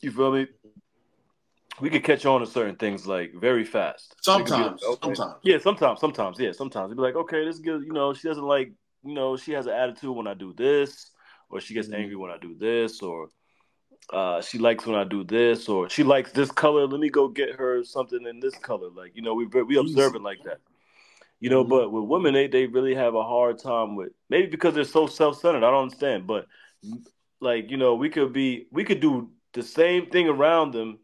[0.00, 0.46] You feel me?
[1.80, 4.14] We could catch on to certain things like very fast.
[4.26, 5.14] We could be Sometimes, like, okay.
[5.14, 5.34] sometimes.
[5.42, 6.88] Yeah, sometimes, sometimes, yeah, sometimes.
[6.90, 7.82] We'd be like, okay, this is good.
[7.84, 8.72] You know, she doesn't like,
[9.04, 11.10] you know, she has an attitude when I do this,
[11.48, 11.94] or she gets Mhm.
[11.94, 13.30] angry when I do this, or
[14.12, 16.86] uh, she likes when I do this, or she likes this color.
[16.86, 18.90] Let me go get her something in this color.
[18.90, 19.78] Like, you know, we we Easy.
[19.78, 20.58] observe it like that.
[21.40, 21.68] You know, Mhm.
[21.68, 25.06] but with women, they, they really have a hard time with maybe because they're so
[25.06, 25.64] self centered.
[25.64, 26.46] I don't understand, but
[27.40, 30.98] like you know, we could be we could do the same thing around them.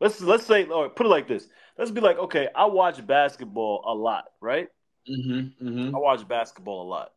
[0.00, 1.48] Let's let's say or put it like this.
[1.78, 4.68] Let's be like, okay, I watch basketball a lot, right?
[5.08, 5.66] Mm-hmm.
[5.66, 5.94] Mm-hmm.
[5.94, 7.12] I watch basketball a lot.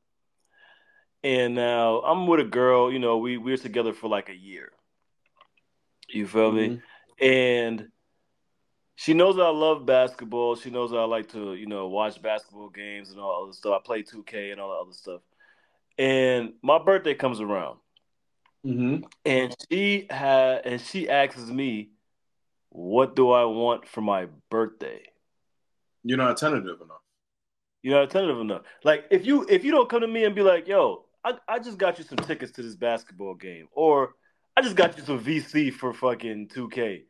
[1.23, 4.71] And now I'm with a girl, you know, we, we're together for like a year.
[6.09, 6.75] You feel me?
[7.19, 7.25] Mm-hmm.
[7.25, 7.89] And
[8.95, 10.55] she knows that I love basketball.
[10.55, 13.81] She knows that I like to, you know, watch basketball games and all other stuff.
[13.81, 15.21] I play 2K and all that other stuff.
[15.97, 17.79] And my birthday comes around.
[18.65, 19.03] Mm-hmm.
[19.25, 21.89] And she had and she asks me,
[22.69, 25.01] what do I want for my birthday?
[26.03, 27.01] You're not attentive enough.
[27.83, 28.63] You're not attentive enough.
[28.83, 31.59] Like if you if you don't come to me and be like, yo, I, I
[31.59, 34.15] just got you some tickets to this basketball game, or
[34.55, 37.03] I just got you some VC for fucking 2K.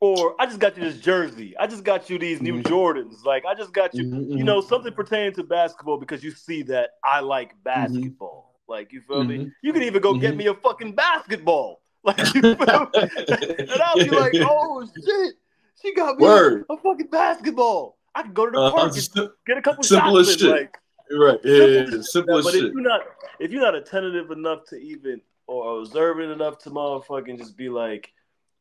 [0.00, 1.56] Or I just got you this jersey.
[1.58, 2.64] I just got you these new Mhm.
[2.64, 3.24] Jordans.
[3.24, 6.62] Like I just got you, Mhm, you know, something pertaining to basketball because you see
[6.64, 8.60] that I like basketball.
[8.68, 9.50] Like you feel me?
[9.62, 11.80] You can even go get me a fucking basketball.
[12.06, 13.08] Like you feel me?
[13.26, 15.34] and I'll be like, oh shit,
[15.82, 16.64] she got me Word.
[16.70, 17.96] a fucking basketball.
[18.14, 20.48] I can go to the Uh, park and get a couple Simple shots as shit.
[20.50, 20.78] Like,
[21.10, 21.40] right.
[21.42, 22.00] Yeah, yeah, yeah.
[22.02, 22.66] Simple as but shit.
[22.66, 23.00] if you're not
[23.40, 28.12] if you're not attentive enough to even or observant enough to motherfucking just be like,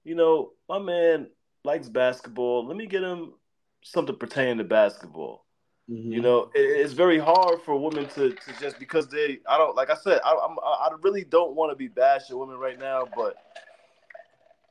[0.06, 1.28] you know, my man
[1.66, 2.66] likes basketball.
[2.66, 3.34] Let me get him
[3.84, 5.44] something pertaining to basketball.
[5.90, 6.12] Mhm.
[6.14, 9.40] You know, it, it's very hard for women to, to just because they.
[9.50, 10.22] I don't like I said.
[10.24, 13.36] I, I'm, I really don't want to be bashing women right now, but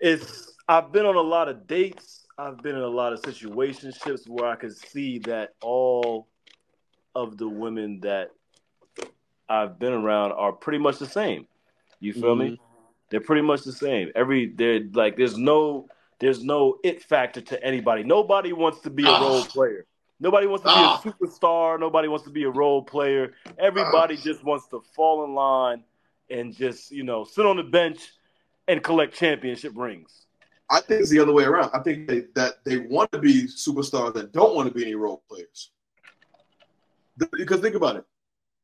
[0.00, 0.52] it's.
[0.66, 2.26] I've been on a lot of dates.
[2.38, 6.26] I've been in a lot of situationships where I could see that all
[7.14, 8.30] of the women that
[9.48, 11.46] I've been around are pretty much the same.
[12.00, 12.58] You feel me?
[13.10, 14.10] They're pretty much the same.
[14.14, 15.88] Every they're like there's no
[16.20, 18.02] there's no it factor to anybody.
[18.02, 19.20] Nobody wants to be a Ah.
[19.20, 19.86] role player.
[20.20, 21.02] Nobody wants to be Ah.
[21.04, 21.78] a superstar.
[21.78, 23.34] Nobody wants to be a role player.
[23.58, 24.22] Everybody Ah.
[24.22, 25.84] just wants to fall in line
[26.30, 28.12] and just you know sit on the bench
[28.68, 30.26] and collect championship rings.
[30.70, 31.70] I think it's the other way around.
[31.74, 34.94] I think they, that they want to be superstars that don't want to be any
[34.94, 35.70] role players.
[37.32, 38.04] Because think about it.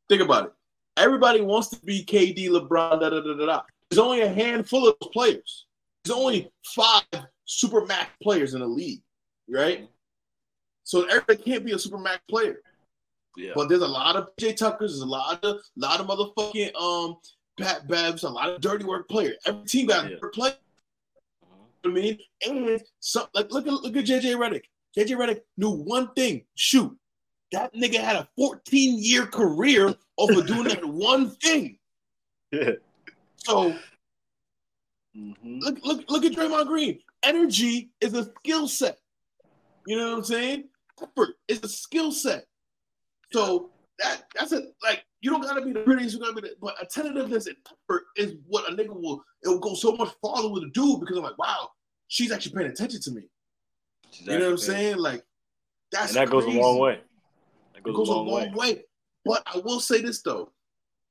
[0.08, 0.52] Think about it.
[0.96, 3.62] Everybody wants to be KD, LeBron, da da da da da.
[3.90, 5.66] There's only a handful of players.
[6.04, 7.02] There's only five
[7.44, 9.02] super max players in the league,
[9.48, 9.88] right?
[10.84, 12.60] So everybody can't be a super max player.
[13.36, 16.74] Yeah, But there's a lot of J Tuckers, there's a lot of lot of motherfucking
[16.74, 17.16] um
[17.58, 19.36] Pat Bevs, a lot of dirty work players.
[19.46, 20.16] Every team got a Yeah.
[20.20, 20.54] dirty player.
[21.42, 24.64] You know I mean, and some like look at look at JJ Redick.
[24.98, 26.96] JJ Redick knew one thing: shoot.
[27.52, 31.78] That nigga had a 14 year career of doing that one thing.
[32.52, 32.72] yeah.
[33.44, 33.74] So
[35.16, 35.60] Mhm.
[35.60, 37.02] look look look at Draymond Green.
[37.22, 38.98] Energy is a skill set.
[39.86, 40.68] You know what I'm saying?
[41.02, 42.46] Effort is a skill set.
[43.32, 44.74] So that that's it.
[44.82, 48.04] Like you don't gotta be the prettiest, you gotta be the, but attentiveness and effort
[48.16, 51.16] is what a nigga will it will go so much farther with a dude because
[51.16, 51.70] I'm like, wow,
[52.08, 53.22] she's actually paying attention to me.
[54.10, 54.96] She's You know what I'm saying?
[54.98, 55.24] Like
[55.90, 57.00] that's And that goes a long way.
[57.72, 58.52] That It goes, goes a long, way.
[58.54, 58.84] way.
[59.24, 60.52] But I will say this though,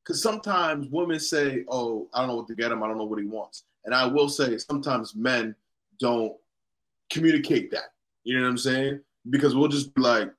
[0.10, 2.82] because sometimes women say, "Oh, I don't know what to get him.
[2.82, 5.56] I don't know what he wants," and I will say sometimes men
[6.00, 6.36] don't
[7.12, 7.94] communicate that.
[8.24, 9.02] You know what I'm saying?
[9.30, 10.34] Because we'll just be like,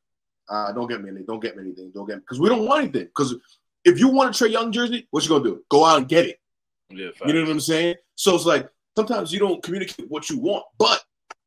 [0.49, 1.27] uh, "Don't get me anything.
[1.27, 1.93] Don't get me anything.
[1.93, 3.05] Don't get me," because we don't want anything.
[3.05, 3.37] Because
[3.85, 5.65] if you want a Trae Young jersey, what you gonna do?
[5.69, 6.41] Go out and get it.
[6.89, 7.95] Yeah, You know what I'm saying?
[8.17, 11.01] So it's like sometimes you don't communicate what you want, but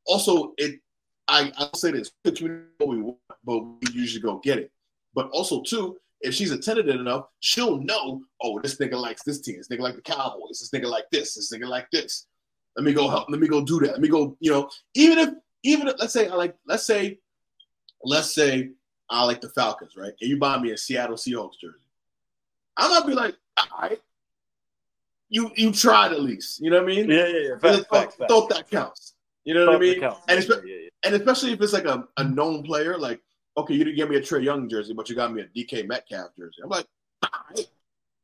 [0.06, 0.80] also it.
[1.28, 4.72] I I'll say this: we communicate what we want, but we usually go get it.
[5.14, 8.24] But also too, if she's attentive enough, she'll know.
[8.42, 9.58] Oh, this nigga likes this team.
[9.58, 10.60] This nigga like the Cowboys.
[10.60, 11.36] This nigga like this.
[11.36, 12.28] This nigga like this.
[12.76, 13.30] Let me go help.
[13.30, 13.92] Let me go do that.
[13.92, 14.36] Let me go.
[14.40, 15.30] You know, even if
[15.64, 17.20] even if let's say I like let's say
[18.04, 18.72] let's say
[19.10, 20.14] I like the Falcons, right?
[20.20, 21.78] And you buy me a Seattle Seahawks jersey.
[22.78, 24.00] I'm gonna be like, all right.
[25.30, 26.62] You you tried at least.
[26.62, 27.10] You know what I mean?
[27.10, 27.52] Yeah, yeah, yeah.
[27.54, 29.16] And Facts, I facts, thought, that counts.
[29.44, 30.04] You know what I mean?
[30.04, 30.90] And, yeah, yeah.
[31.06, 33.20] and especially if it's like a, a known player, like,
[33.58, 35.88] okay, you didn't get me a Trae Young jersey, but you got me a DK
[35.88, 36.62] Metcalf jersey.
[36.64, 36.88] I'm like,
[37.24, 37.68] all right.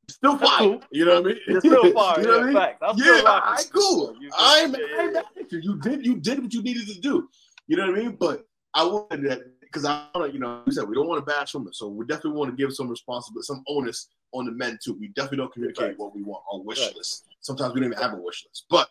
[0.09, 0.81] Still cool.
[0.91, 1.37] You know what I mean?
[1.47, 2.19] You're still fire.
[2.21, 2.97] you know yeah, what I mean?
[2.97, 4.15] yeah, still all rocking right, with cool.
[4.37, 5.19] I'm, yeah, yeah, I'm yeah.
[5.39, 5.59] at you.
[5.59, 7.29] You did you did what you needed to do.
[7.67, 8.17] You know what I mean?
[8.19, 11.25] But I wanted that because I want to, you know, we said we don't want
[11.25, 14.51] to bash women, so we definitely want to give some responsibility, some onus on the
[14.51, 14.97] men too.
[14.99, 15.99] We definitely don't communicate Right.
[15.99, 16.95] what we want, our wish Right.
[16.95, 17.25] list.
[17.41, 18.65] Sometimes we don't even have a wish list.
[18.69, 18.89] But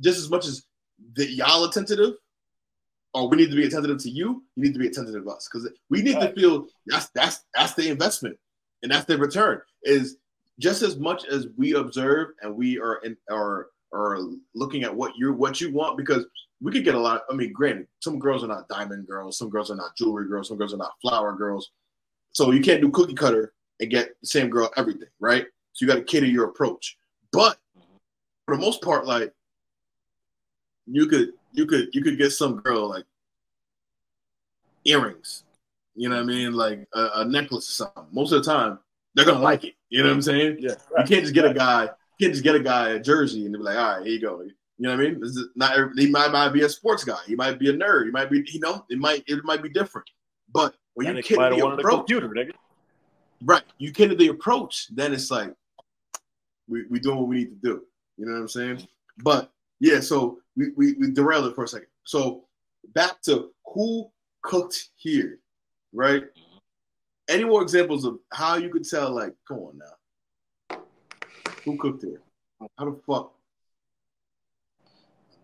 [0.00, 0.64] just as much as
[1.16, 2.14] that y'all attentive,
[3.14, 5.48] or we need to be attentive to you, you need to be attentive to us
[5.50, 6.34] because we need Right.
[6.34, 8.36] to feel that's that's that's the investment
[8.82, 10.18] and that's the return is
[10.58, 15.12] just as much as we observe and we are in are or looking at what
[15.16, 16.26] you what you want because
[16.60, 17.22] we could get a lot.
[17.30, 20.48] I mean, granted, some girls are not diamond girls, some girls are not jewelry girls,
[20.48, 21.70] some girls are not flower girls.
[22.32, 25.46] So you can't do cookie cutter and get the same girl everything, right?
[25.72, 26.96] So you got to cater your approach.
[27.32, 27.58] But
[28.46, 29.32] for the most part, like
[30.86, 33.04] you could you could you could get some girl like
[34.84, 35.44] earrings,
[35.94, 38.04] you know what I mean, like a, a necklace or something.
[38.12, 38.78] Most of the time,
[39.14, 39.74] they're gonna like it.
[39.88, 40.56] You know what I'm saying?
[40.58, 40.74] Yeah.
[40.98, 41.84] You can't just get a guy.
[41.84, 44.20] You can't just get a guy a jersey and be like, all right, here you
[44.20, 44.42] go.
[44.42, 45.20] You know what I mean?
[45.20, 47.18] This is not he might, might be a sports guy.
[47.26, 48.06] He might be a nerd.
[48.06, 50.08] He might be, you know, it might it might be different.
[50.52, 52.52] But when you cater the approach, computer, nigga.
[53.44, 53.62] right?
[53.78, 55.54] You cater the approach, then it's like
[56.68, 57.82] we we doing what we need to do.
[58.16, 58.88] You know what I'm saying?
[59.18, 61.88] But yeah, so we we, we derailed it for a second.
[62.04, 62.44] So
[62.94, 64.10] back to who
[64.42, 65.38] cooked here,
[65.92, 66.22] right?
[66.22, 66.58] Mm-hmm.
[67.28, 69.10] Any more examples of how you could tell?
[69.10, 70.82] Like, come on now,
[71.64, 72.20] who cooked here?
[72.78, 73.32] How the fuck?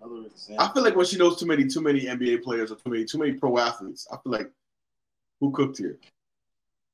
[0.02, 0.64] Another example.
[0.64, 3.04] I feel like when she knows too many too many NBA players or too many
[3.04, 4.50] too many pro athletes, I feel like
[5.40, 5.98] who cooked here?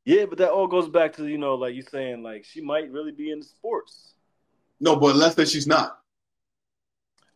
[0.05, 2.91] Yeah, but that all goes back to you know, like you saying, like she might
[2.91, 4.15] really be into sports.
[4.81, 5.99] No, but let's say she's not.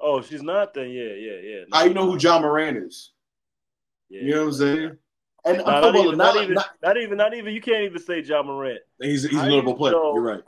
[0.00, 0.74] Oh, she's not.
[0.74, 1.60] Then yeah, yeah, yeah.
[1.68, 3.12] No, How you know who Ja Morant is?
[4.08, 4.96] Yeah, You know what I'm saying?
[5.44, 7.54] And Nah, uh, not, even, not, not, even, not, even, not even.
[7.54, 8.80] You can't even say Ja Morant.
[9.00, 9.92] he's he's a notable you player.
[9.92, 10.42] know- You're right.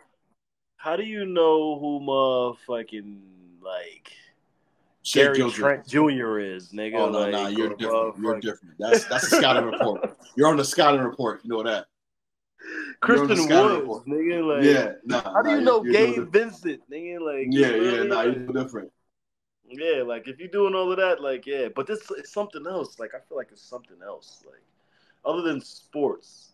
[0.77, 3.21] How do you know who motherfucking
[3.63, 4.13] like
[5.03, 6.39] Shea Gary Trent Jr.
[6.41, 6.95] is, nigga?
[6.97, 7.81] Oh no, like, no, you're different.
[7.81, 8.75] You're motherfucking- different.
[8.79, 10.17] That's that's a scouting report.
[10.37, 11.41] You're on the scouting report.
[11.45, 11.87] You know that.
[13.07, 14.07] You're on the Christian scouting Woods, report.
[14.09, 14.57] nigga.
[14.57, 14.93] Like, yeah.
[15.05, 16.33] Nah, How do nah, you know you're, you're doing Gabe.
[16.33, 17.21] Vincent, nigga?
[17.21, 18.03] Like, Yeah, you know what I yeah.
[18.05, 18.93] Nah, you're different.
[19.73, 22.99] Yeah, like if you're doing all of that, like yeah, but this it's something else.
[22.99, 24.45] Like I feel like it's something else.
[24.47, 24.63] Like
[25.25, 26.51] other than sports,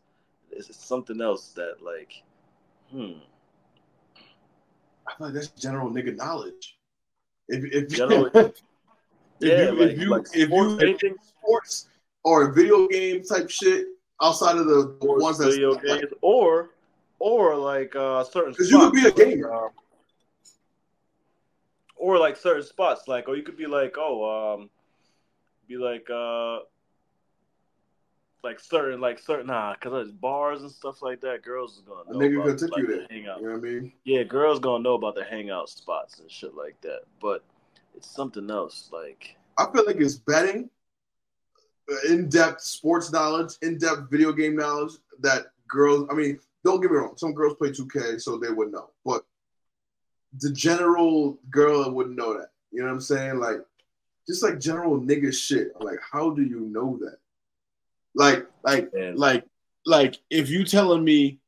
[0.50, 2.22] it's it's something else that like,
[2.90, 3.18] hmm.
[5.06, 6.78] I feel like that's general nigga knowledge.
[7.48, 8.62] If if General- if
[9.40, 11.88] Yeah, you like, if you like if sports, you anything sports
[12.24, 13.86] or video game type shit
[14.22, 16.70] outside of the sports, ones that's video like, games, or
[17.18, 19.70] or like uh certain because you could be a spots, like, gamer.
[21.98, 24.70] Or like certain spots, like or you could be like, oh, um,
[25.68, 26.60] be like uh.
[28.44, 31.42] Like certain, like certain, nah, cause there's bars and stuff like that.
[31.42, 33.06] Girls is gonna a know nigga about, took like, you the there.
[33.10, 33.40] hangout.
[33.40, 33.92] You know what I mean?
[34.04, 37.00] Yeah, girls gonna know about the hangout spots and shit like that.
[37.20, 37.42] But
[37.96, 38.90] it's something else.
[38.92, 40.70] Like, I feel like it's betting,
[41.90, 46.06] uh, in-depth sports knowledge, in-depth video game knowledge that girls.
[46.08, 47.14] I mean, don't get me wrong.
[47.16, 48.90] Some girls play 2K, so they would know.
[49.04, 49.24] But
[50.40, 52.50] the general girl wouldn't know that.
[52.70, 53.38] You know what I'm saying?
[53.38, 53.58] Like,
[54.26, 55.72] just like general nigga shit.
[55.78, 57.16] I'm like, how do you know that?
[58.14, 59.44] Like, like, and like,
[59.86, 61.38] like, if you telling me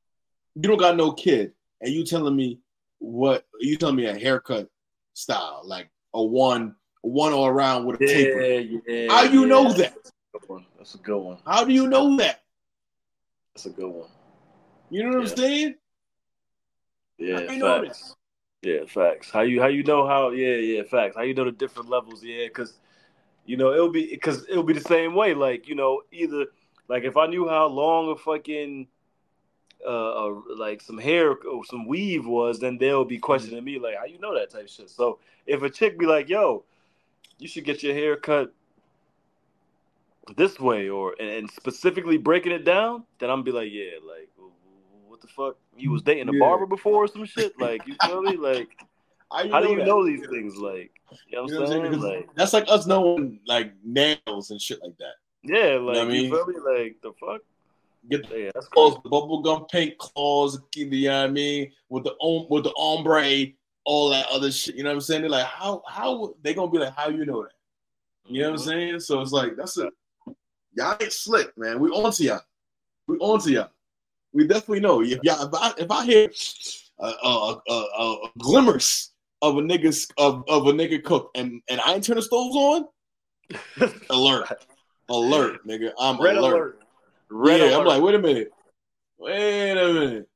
[0.54, 2.60] you don't got no kid, and you telling me
[2.98, 4.68] what you telling me a haircut
[5.14, 8.40] style, like a one, one all around with a taper.
[8.40, 9.12] yeah, yeah.
[9.12, 9.46] How you yeah.
[9.46, 9.94] know that?
[9.94, 10.66] That's a good one.
[10.76, 11.38] That's a good one.
[11.46, 12.42] How do you know that?
[13.54, 14.08] That's a good one.
[14.90, 15.30] You know what Yeah.
[15.30, 15.74] I'm saying?
[17.18, 18.16] Yeah, How know facts.
[18.62, 19.30] Yeah, facts.
[19.30, 20.30] How you how you know how?
[20.30, 21.16] Yeah, yeah, facts.
[21.16, 22.22] How you know the different levels?
[22.22, 22.74] Yeah, because
[23.46, 25.32] you know it'll be because it'll be the same way.
[25.32, 26.46] Like you know, either
[26.86, 28.86] like if I knew how long a fucking
[29.86, 33.96] uh, uh like some hair or some weave was, then they'll be questioning me like,
[33.96, 34.90] how you know that type of shit.
[34.90, 36.64] So if a chick be like, yo,
[37.38, 38.52] you should get your hair cut
[40.36, 44.28] this way, or and, and specifically breaking it down, then I'm be like, yeah, like
[45.20, 45.56] what the fuck?
[45.76, 46.38] You was dating a Yeah.
[46.38, 47.58] barber before or some shit?
[47.58, 48.36] Like you feel me?
[48.36, 48.68] Like
[49.32, 49.86] how do you that?
[49.86, 50.56] know these things?
[50.56, 50.92] Like
[51.28, 52.00] you know what You know I'm what I'm saying?
[52.00, 55.14] Like That's like us knowing like nails and shit like that.
[55.42, 56.24] yeah, like what I mean?
[56.24, 56.54] you feel me?
[56.54, 57.42] Like the fuck?
[58.08, 61.70] Get the Yeah, that's claws, the bubblegum paint claws, you know what I mean?
[61.90, 63.46] With the om- with the ombre,
[63.84, 64.74] all that other shit.
[64.74, 65.20] You know what I'm saying?
[65.22, 67.52] They're like, how how they gonna be like, how you know that?
[68.26, 68.68] You know what I'm Mhm.
[68.68, 69.00] saying?
[69.00, 69.90] So it's like that's a
[70.74, 71.78] y'all ain't slick, man.
[71.78, 72.40] We on to y'all.
[73.06, 73.70] We on to y'all.
[74.32, 75.02] We definitely know.
[75.02, 76.30] If y'all if I if I hear
[76.98, 79.12] uh, uh, uh, uh, glimmers
[79.42, 82.54] of a nigga's of, of a nigga cook and and I ain't turn the stoves
[82.56, 82.84] on,
[84.10, 84.48] alert,
[85.08, 85.92] alert, nigga.
[85.98, 86.52] I'm Red alert.
[86.52, 86.80] alert.
[87.30, 87.78] Red yeah, alert.
[87.80, 88.52] I'm like, wait a minute,
[89.18, 90.28] wait a minute.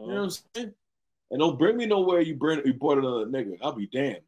[0.00, 0.14] You know Mhm.
[0.14, 0.74] what I'm saying?
[1.30, 3.58] And don't bring me nowhere you bring you brought another nigga.
[3.60, 4.22] I'll be damned.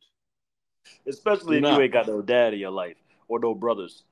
[1.06, 1.76] Especially if not.
[1.76, 2.96] you ain't got no dad in your life
[3.28, 4.04] or no brothers.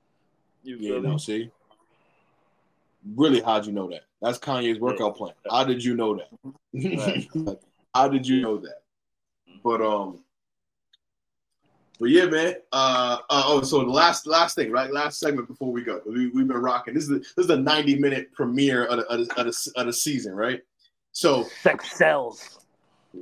[0.63, 1.51] You Yeah, no, see.
[3.15, 4.03] Really, how'd you know that?
[4.21, 5.35] That's Kanye's workout plan.
[5.51, 6.29] How did you know that?
[6.75, 7.59] Right.
[7.95, 8.83] How did you know that?
[9.65, 10.23] But um,
[11.99, 12.55] but yeah, man.
[12.73, 14.93] Uh, uh oh, so the last last thing, right?
[14.93, 16.01] Last segment before we go.
[16.07, 16.95] We, we've been rocking.
[16.95, 19.73] This is the, this is the ninety minute premiere of the, of, the, of, the,
[19.77, 20.61] of the season, right?
[21.13, 22.61] So Sex sells.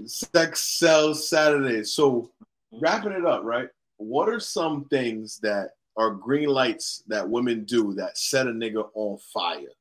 [0.07, 1.85] sex sells Saturday.
[1.85, 2.31] So
[2.73, 3.69] wrapping it up, right?
[3.99, 8.89] What are some things that are green lights that women do that set a nigga
[8.95, 9.73] on fire?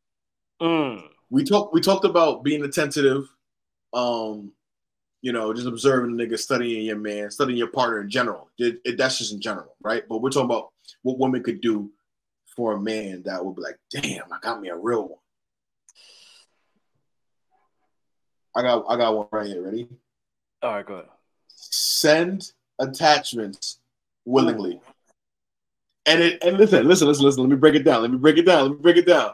[0.62, 1.04] Mm.
[1.30, 3.28] We talked we talked about being attentive,
[3.94, 4.52] um,
[5.22, 8.50] you know, just observing the nigga, studying your man, studying your partner in general.
[8.58, 10.04] It, it, that's just in general, right?
[10.08, 10.72] But we're talking about
[11.02, 11.92] what women could do
[12.56, 15.20] for a man that would be like, damn, I got me a real one.
[18.56, 19.62] I got I got one right here.
[19.62, 19.88] Ready?
[20.62, 21.10] All right, go ahead.
[21.48, 23.80] Send attachments
[24.24, 24.80] willingly.
[26.06, 27.44] And it and listen, listen, listen, listen.
[27.44, 28.02] Let me break it down.
[28.02, 28.64] Let me break it down.
[28.64, 29.32] Let me break it down.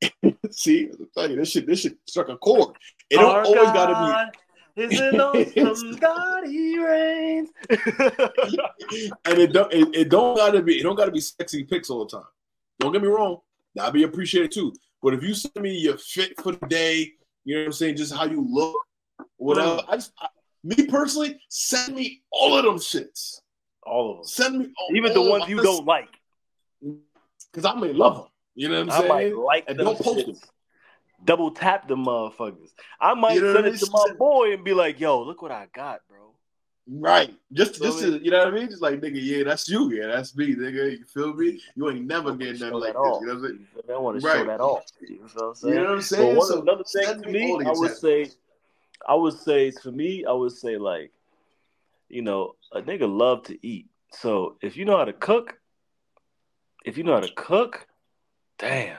[0.50, 2.76] See, I'm telling you, this shit, this shit struck a chord.
[3.10, 4.30] It don't always gotta God
[4.76, 7.48] Is an awesome God he reigns.
[7.70, 12.04] and it don't it, it don't gotta be it don't gotta be sexy pics all
[12.04, 12.26] the time.
[12.78, 13.38] Don't get me wrong,
[13.74, 14.72] that'd be appreciated too.
[15.02, 17.12] But if you send me your fit for the day,
[17.44, 18.76] you know what I'm saying, just how you look,
[19.36, 19.80] whatever.
[19.88, 20.28] I just I,
[20.62, 23.40] me personally, send me all of them shits.
[23.86, 24.24] All of them.
[24.26, 26.08] Send me all, Even the ones you don't like.
[27.52, 28.26] because I may love them.
[28.54, 29.36] You know what I I'm might saying?
[29.38, 30.36] like And don't post them.
[31.24, 32.70] Double tap them motherfuckers.
[33.00, 35.50] I might You know send it to my boy and be like, yo, look what
[35.52, 36.34] I got, bro.
[36.88, 37.34] Right.
[37.52, 38.68] Just, Feel just to, you know what I mean?
[38.68, 39.90] Just like, nigga, yeah, that's you.
[39.92, 40.98] Yeah, that's me, nigga.
[40.98, 41.60] You feel me?
[41.74, 43.20] You ain't never getting nothing like that this.
[43.20, 43.66] You know what I'm saying?
[43.88, 43.94] You?
[43.94, 44.38] I want to Right.
[44.38, 44.84] show that off.
[45.00, 45.74] You know what I'm You saying?
[45.74, 46.36] know what I'm But saying?
[46.36, 48.30] one So another thing to me me, all the I would say,
[49.08, 51.10] I would say for me, I would say like,
[52.08, 53.88] you know, a nigga love to eat.
[54.12, 55.58] So if you know how to cook,
[56.84, 57.86] if you know how to cook,
[58.58, 58.98] damn.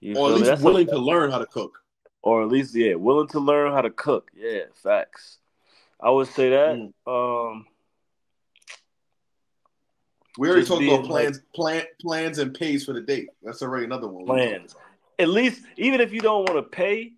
[0.00, 1.78] You or at least That's willing to learn how to cook.
[2.22, 4.30] or at least yeah, willing to learn how to cook.
[4.36, 5.38] Yeah, facts.
[6.00, 6.76] I would say that.
[7.06, 7.50] Mm.
[7.50, 7.66] Um,
[10.36, 13.30] We already talked about plans, plan, plans and pays for the date.
[13.42, 14.24] That's already another one.
[14.24, 14.76] plans.
[15.18, 17.14] At least, even if you don't want to pay,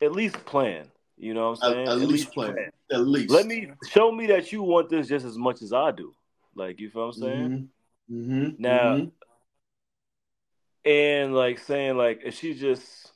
[0.00, 0.91] at least plan.
[1.22, 1.86] You know what I'm saying?
[1.86, 2.52] At, at least play.
[2.90, 3.30] At least.
[3.32, 6.12] Let me show me that you want this just as much as I do.
[6.56, 7.70] Like you feel what I'm saying?
[8.10, 8.16] Mm-hmm.
[8.32, 8.62] Mm-hmm.
[8.62, 9.12] Now- Mhm.
[10.84, 13.12] And like saying like if she just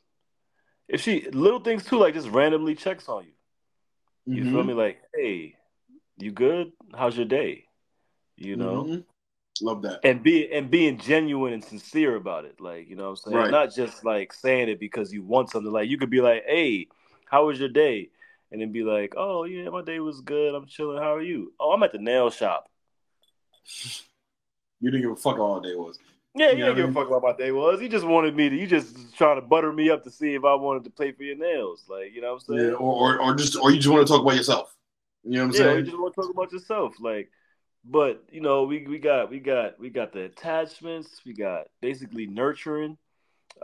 [0.89, 3.33] if she little things too, like just randomly checks on you.
[4.37, 4.67] You feel Mhm.
[4.69, 4.75] me?
[4.75, 5.57] Like, hey,
[6.17, 6.73] you good?
[6.95, 7.65] How's your day?
[8.37, 8.85] You know?
[8.85, 9.05] Mhm.
[9.63, 10.01] Love that.
[10.05, 12.61] and be and being genuine and sincere about it.
[12.61, 13.37] Like, you know what I'm saying?
[13.37, 13.51] Right.
[13.51, 15.73] Not just like saying it because you want something.
[15.73, 16.87] Like you could be like, Hey,
[17.27, 18.11] how was your day?
[18.51, 20.55] And then be like, Oh yeah, my day was good.
[20.55, 20.99] I'm chilling.
[20.99, 21.53] How are you?
[21.61, 22.69] Oh, I'm at the nail shop.
[24.81, 25.99] You didn't give a fuck all day was.
[26.35, 27.81] Yeah, you Yeah, didn't give a fuck about my day was.
[27.81, 30.45] You just wanted me to you just trying to butter me up to see if
[30.45, 31.85] I wanted to play for your nails.
[31.89, 32.71] Like, you know what I'm saying?
[32.71, 32.77] Yeah.
[32.77, 34.75] Or, or, or just, or you just want to talk about yourself.
[35.25, 35.71] You know what I'm saying?
[35.71, 37.31] yeah, you just want to talk about yourself, like.
[37.89, 41.21] But you know, we we got we got we got the attachments.
[41.25, 42.99] We got basically nurturing,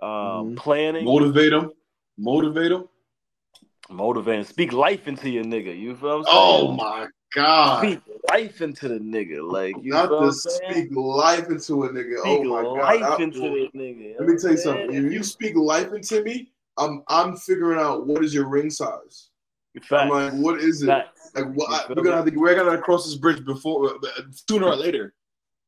[0.00, 0.56] um, Mhm.
[0.56, 1.72] planning, Motivate them.
[2.16, 2.88] Motivate them.
[3.90, 5.78] Motivating, speak life into your nigga.
[5.78, 6.36] You feel I'm saying?
[6.36, 7.78] Oh my god.
[7.80, 8.00] Speak
[8.30, 12.20] life into the nigga, like you Not to speak life into a nigga.
[12.20, 13.20] Speak oh my life god.
[13.20, 14.14] I- into the nigga.
[14.18, 14.94] Let me tell you something.
[14.94, 19.30] If you speak life into me, I'm I'm figuring out what is your ring size.
[19.90, 20.86] I'm like, what is it?
[20.86, 21.30] Facts.
[21.34, 24.66] Like, what, I, we're gonna have to we're gonna cross this bridge before uh, sooner
[24.66, 25.14] or later.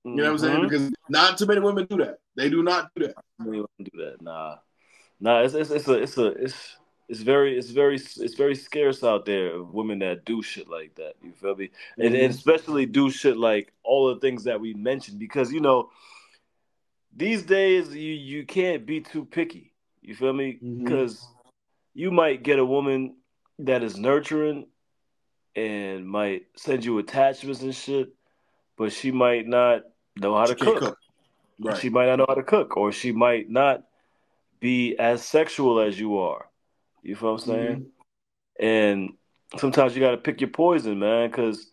[0.04, 0.56] You know what I'm saying?
[0.60, 0.62] Mhm.
[0.68, 2.18] Because not too many women do that.
[2.36, 3.14] They do not do that.
[3.38, 4.20] We don't do that.
[4.20, 4.56] Nah,
[5.20, 5.40] nah.
[5.40, 6.76] It's it's it's a it's a it's
[7.08, 10.94] it's very it's very it's very scarce out there of women that do shit like
[10.96, 11.14] that.
[11.22, 11.70] You feel me?
[11.98, 12.36] And, and Mhm.
[12.36, 15.90] especially do shit like all the things that we mentioned because you know
[17.16, 19.72] these days you you can't be too picky.
[20.02, 20.58] You feel me?
[20.78, 21.26] Because
[21.94, 23.16] you might get a woman
[23.60, 24.66] that is nurturing
[25.54, 28.12] and might send you attachments and shit,
[28.76, 29.82] but she might not
[30.16, 30.98] know how to can't cook.
[31.60, 31.76] Right.
[31.76, 33.84] She might not know how to cook, or she might not
[34.58, 36.48] be as sexual as you are.
[37.04, 37.76] You feel what I'm saying?
[37.80, 37.90] Mhm.
[38.60, 39.16] And
[39.58, 41.70] sometimes you got to pick your poison, man, because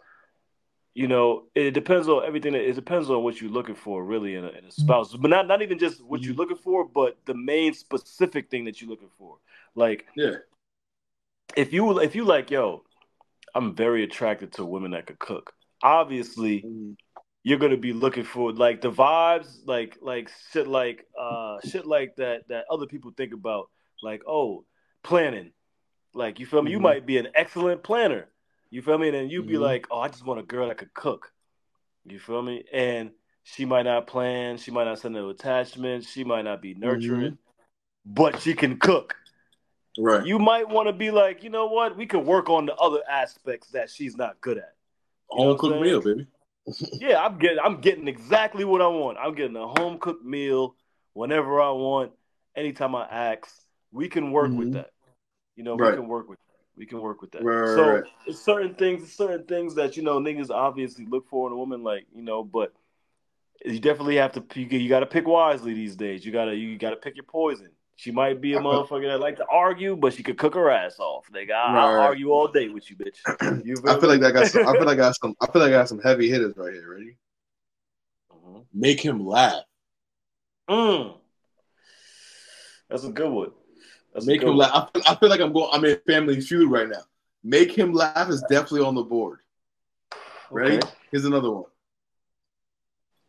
[0.94, 2.54] you know it depends on everything.
[2.54, 5.16] It depends on what you're looking for, really, in a, in a spouse.
[5.16, 6.38] But not not even just what you're Mhm.
[6.40, 9.38] looking for, but the main specific thing that you're looking for.
[9.74, 10.36] Like Yeah.
[11.56, 12.84] if you if you like, yo,
[13.56, 15.54] I'm very attracted to women that could cook.
[15.82, 16.98] Obviously, Mhm.
[17.44, 22.18] you're gonna be looking for like the vibes, like like shit like uh shit like
[22.18, 23.70] that that other people think about,
[24.04, 24.66] like oh
[25.04, 25.52] planning,
[26.14, 26.72] like you feel me?
[26.72, 26.84] You Mhm.
[26.84, 28.30] might be an excellent planner,
[28.70, 29.08] you feel me?
[29.08, 29.62] And then you'd be Mhm.
[29.62, 31.34] like, oh, I just want a girl that could cook,
[32.06, 32.64] you feel me?
[32.72, 33.12] And
[33.44, 37.38] she might not plan, she might not send no attachments, she might not be nurturing,
[38.06, 39.16] but she can cook.
[39.98, 40.26] Right.
[40.26, 41.98] You might want to be like, you know what?
[41.98, 44.76] We could work on the other aspects that she's not good at.
[45.34, 46.28] You Home cooked meal, baby.
[47.00, 49.18] Yeah, I'm getting I'm getting exactly what I want.
[49.18, 50.76] I'm getting a home cooked meal
[51.14, 52.12] whenever I want,
[52.56, 53.50] anytime I ask.
[53.92, 54.74] We can work with Mhm.
[54.74, 54.92] that.
[55.56, 55.92] You know, Right.
[55.92, 56.46] we can work with that.
[56.76, 57.44] We can work with that.
[57.44, 58.04] Right, so right.
[58.26, 61.58] it's certain things, it's certain things that you know niggas obviously look for in a
[61.58, 62.74] woman, like you know, but
[63.66, 64.60] you definitely have to.
[64.60, 66.26] You, you got to pick wisely these days.
[66.26, 67.70] You gotta you gotta pick your poison.
[67.98, 70.98] She might be a motherfucker that like to argue, but she could cook her ass
[70.98, 71.28] off.
[71.32, 72.06] Nigga, I, I'll Right.
[72.08, 73.20] argue all day with you, bitch.
[73.66, 74.68] You I feel like I got some.
[74.68, 75.36] I feel like I got some.
[75.40, 76.90] I feel like I got some heavy hitters right here.
[76.90, 77.18] Ready?
[78.32, 78.66] Mhm.
[78.74, 79.64] Make him laugh.
[80.68, 81.18] Mm.
[82.90, 83.52] That's a good one.
[84.14, 84.72] That's Make him laugh.
[84.74, 85.70] I feel, I feel like I'm going.
[85.72, 87.04] I'm in Family Feud right now.
[87.44, 89.40] Make him laugh is definitely on the board.
[90.50, 90.78] Ready?
[90.78, 90.88] Okay.
[91.12, 91.64] Here's another one.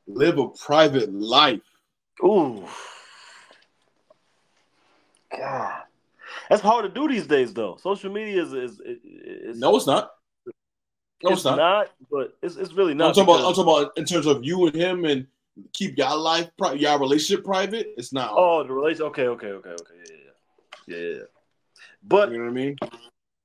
[0.06, 1.60] Live a private life.
[2.24, 2.66] Ooh.
[5.36, 5.82] God.
[6.50, 7.76] That's hard to do these days, though.
[7.80, 10.12] Social media is is, is, is No, it's not.
[11.22, 11.92] No, it's, not.
[12.10, 13.14] but it's, it's really I'm not.
[13.14, 13.46] talking about.
[13.46, 15.26] I'm talking about in terms of you and him and
[15.72, 17.94] keep y'all life, pri- your relationship private.
[17.96, 18.32] It's not.
[18.34, 19.04] oh, the relation.
[19.04, 20.21] Okay, okay, okay, okay.
[20.86, 21.18] Yeah.
[22.02, 22.76] But you know what I mean?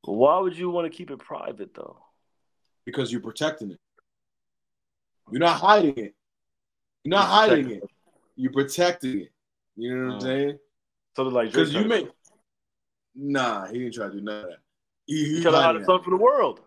[0.03, 1.97] why would you want to keep it private, though?
[2.85, 3.79] Because you're protecting it.
[5.31, 6.15] You're not hiding it.
[7.03, 7.83] You're not hiding it.
[8.35, 9.31] You're protecting it.
[9.75, 10.21] You know what I'm Mm.
[10.23, 10.59] saying?
[11.15, 12.09] Something like Because you make.
[13.15, 14.59] Nah, he didn't try to do none of that.
[15.05, 16.61] He, he he tried to hide something for the world.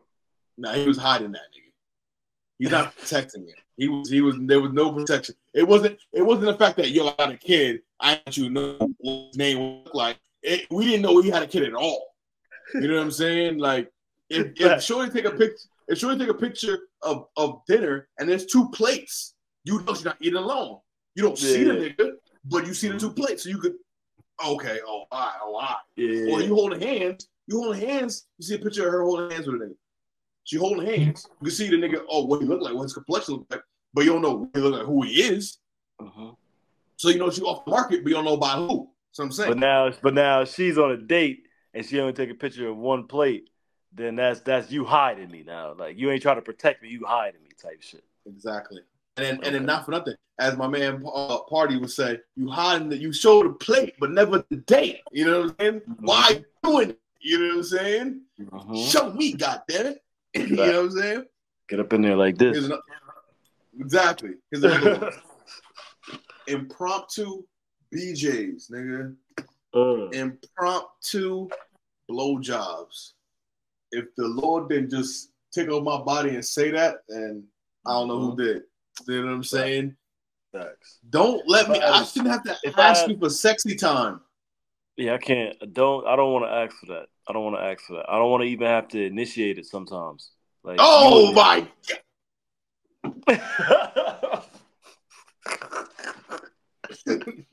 [0.58, 1.72] Nah, he was hiding that nigga.
[2.58, 3.54] He's not protecting it.
[3.76, 4.10] He was.
[4.10, 4.36] He was.
[4.40, 5.36] There was no protection.
[5.54, 5.98] It wasn't.
[6.12, 7.82] It wasn't the fact that yo I got a kid.
[7.98, 10.18] I want you know what his name looked like.
[10.42, 12.06] It, we didn't know he had a kid at all.
[12.74, 13.58] You know what I'm saying?
[13.58, 13.90] Like
[14.28, 14.46] if
[14.76, 15.56] if Shorty take a picture,
[15.88, 19.34] if Shorty take a picture of of dinner and there's two plates,
[19.64, 20.78] you know she's not eating alone.
[21.14, 22.12] You don't see the nigga,
[22.44, 23.74] but you see the two plates, so you could.
[24.46, 24.78] Okay.
[24.86, 25.32] Oh, right.
[25.42, 25.76] Oh, right.
[25.96, 26.32] Yeah.
[26.32, 27.28] Or you holding hands.
[27.46, 28.26] You holding hands.
[28.38, 29.74] You see a picture of her holding hands with a nigga.
[30.44, 31.26] She holding hands.
[31.40, 32.02] You can see the nigga.
[32.08, 33.62] Oh, what he look like, what his complexion look like,
[33.92, 35.58] but you don't know what he look like, who he is.
[36.00, 36.36] Mhm.
[36.96, 38.89] So you know she off the market, but you don't know by who.
[39.12, 39.50] So I'm saying.
[39.50, 42.76] But now, but now she's on a date and she only take a picture of
[42.76, 43.48] one plate.
[43.92, 45.74] Then that's that's you hiding me now.
[45.76, 48.04] Like you ain't trying to protect me, you hiding me type shit.
[48.26, 48.82] Exactly.
[49.16, 52.48] And then, and then not for nothing, as my man uh, Party would say, you
[52.48, 55.00] hiding that you show the plate, but never the date.
[55.10, 55.82] You know what I'm saying?
[55.98, 57.00] Why you doing it?
[57.20, 58.20] You know what I'm saying?
[58.40, 58.90] Mhm.
[58.90, 60.02] Show me, goddamn it.
[60.34, 61.24] you know what I'm saying?
[61.68, 62.64] Get up in there like this.
[62.64, 62.80] another,
[63.78, 64.30] exactly.
[64.50, 64.98] Here's another
[66.08, 66.18] one.
[66.46, 67.42] Impromptu
[67.94, 69.14] BJs, nigga.
[69.74, 70.14] Mm.
[70.14, 71.48] Impromptu
[72.10, 73.12] blowjobs.
[73.92, 77.44] If the Lord didn't just take tickle my body and say that, then
[77.86, 78.62] I don't know who did.
[79.08, 79.96] You know what I'm saying?
[80.52, 80.98] Facts.
[81.08, 81.80] Don't let me.
[81.80, 84.20] I- I shouldn't have to if ask I- you for sexy time.
[84.96, 85.56] Yeah, I can't.
[85.72, 86.06] Don't.
[86.06, 87.06] I don't want to ask for that.
[87.28, 88.10] I don't want to ask for that.
[88.10, 90.30] I don't want to even have to initiate it sometimes.
[90.62, 91.66] Like, Oh my!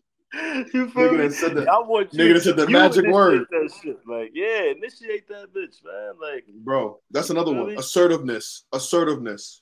[0.73, 1.30] you feel Nigga me?
[1.30, 2.19] said the- I want you.
[2.19, 3.45] nigga done said the magic word.
[3.49, 3.97] That shit.
[4.07, 6.14] Like, yeah, initiate that bitch, man.
[6.22, 7.65] Like, Bro, that's another one.
[7.65, 7.76] Really?
[7.76, 8.65] Assertiveness.
[8.73, 9.61] Assertiveness.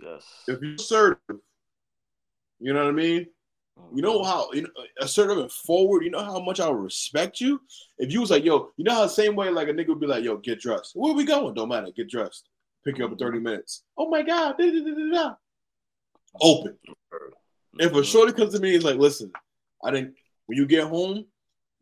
[0.00, 0.24] yes.
[0.48, 1.18] If you're assertive,
[2.58, 3.26] you know what I mean.
[3.94, 4.28] You know mm-hmm.
[4.28, 4.68] how you know,
[5.00, 6.04] assertive and forward.
[6.04, 7.60] You know how much I respect you
[7.98, 10.00] if you was like, yo, you know how the same way like a nigga would
[10.00, 10.92] be like, yo, get dressed.
[10.94, 11.54] Where we going?
[11.54, 11.90] Don't matter.
[11.96, 12.48] Get dressed.
[12.84, 13.24] Pick you up in mm-hmm.
[13.24, 13.84] thirty minutes.
[13.96, 14.56] Oh my god.
[14.58, 15.34] da, da, da.
[16.40, 16.76] Open.
[16.88, 17.80] Mm-hmm.
[17.80, 19.32] If a shorty comes to me he's like, listen,
[19.82, 20.14] I didn't.
[20.46, 21.24] When you get home,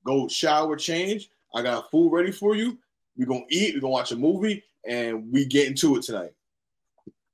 [0.05, 1.31] go shower, change.
[1.55, 2.79] I got food ready for you.
[3.17, 3.75] We gonna eat.
[3.75, 6.31] We gonna watch a movie, and we get into it tonight.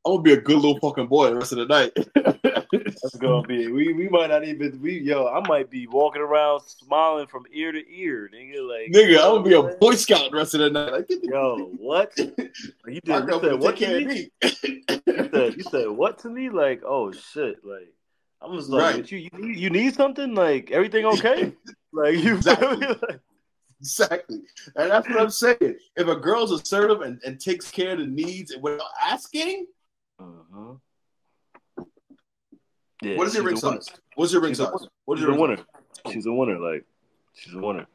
[0.04, 1.92] I'm gonna be a good little fucking boy the rest of the night.
[2.72, 3.66] That's gonna be.
[3.70, 4.80] We we might not even.
[4.80, 8.68] We yo, I might be walking around smiling from ear to ear, nigga.
[8.68, 10.92] Like, Nigga, I'm gonna be a Boy Scout the rest of the night.
[10.92, 12.12] Like, Yo, what?
[12.16, 13.06] You did.
[13.06, 14.30] You said what to me.
[14.42, 16.50] You said, you said what to me?
[16.50, 17.56] Like, oh shit!
[17.64, 17.92] Like,
[18.42, 19.10] I'm just like, Right.
[19.12, 20.34] You, you need you need something?
[20.34, 21.52] Like, everything okay?
[21.92, 22.76] like, you Exactly.
[22.86, 23.20] Like,
[23.80, 24.40] exactly.
[24.76, 25.76] And that's what I'm saying.
[25.96, 29.66] If a girl's assertive and, and takes care of the needs and without asking,
[30.20, 30.80] Mhm.
[33.02, 33.88] Yeah, what is your ring size?
[34.14, 34.70] What's your ring size?
[35.04, 35.58] What's your ring winner.
[36.10, 36.58] She's a winner.
[36.58, 36.84] Like,
[37.34, 37.86] she's a winner.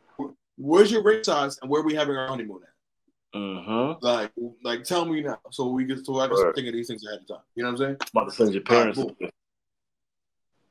[0.57, 3.37] Where's your ring size and where are we having our honeymoon at?
[3.39, 4.05] Mm-hmm.
[4.05, 4.31] Like,
[4.63, 6.53] like tell me now, so we can so I can Right.
[6.53, 7.43] think of these things ahead of time.
[7.55, 7.97] You know what I'm saying?
[8.13, 8.99] About to send your parents.
[8.99, 9.33] Alright,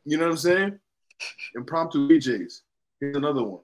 [0.04, 0.78] You know what I'm saying?
[1.54, 2.60] Impromptu BJs.
[3.00, 3.60] Here's another one.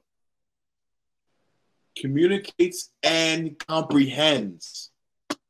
[1.97, 4.91] Communicates and comprehends.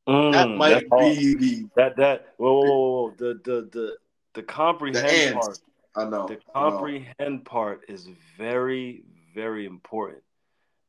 [0.07, 2.33] Mm, That might be the that that.
[2.37, 3.13] Whoa, whoa, whoa, whoa.
[3.17, 3.97] The the the
[4.33, 5.59] the comprehend The part.
[5.95, 6.27] I know.
[6.27, 6.69] the I know.
[6.77, 8.07] comprehend part is
[8.37, 9.03] very
[9.35, 10.23] very important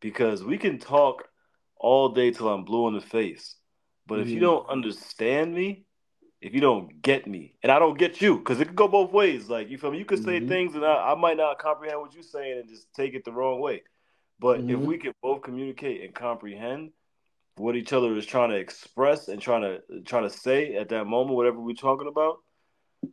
[0.00, 1.28] because we can talk
[1.76, 3.56] all day till i'm blue in the face
[4.06, 4.40] but if you Mhm.
[4.40, 5.84] don't understand me
[6.40, 9.12] if you don't get me and i don't get you because it could go both
[9.12, 10.48] ways like you feel me you could say Mhm.
[10.48, 13.32] things and I, I might not comprehend what you're saying and just take it the
[13.32, 13.82] wrong way
[14.38, 14.84] but if Mhm.
[14.86, 16.92] we can both communicate and comprehend
[17.56, 21.06] what each other is trying to express and trying to trying to say at that
[21.06, 22.38] moment, whatever we're talking about,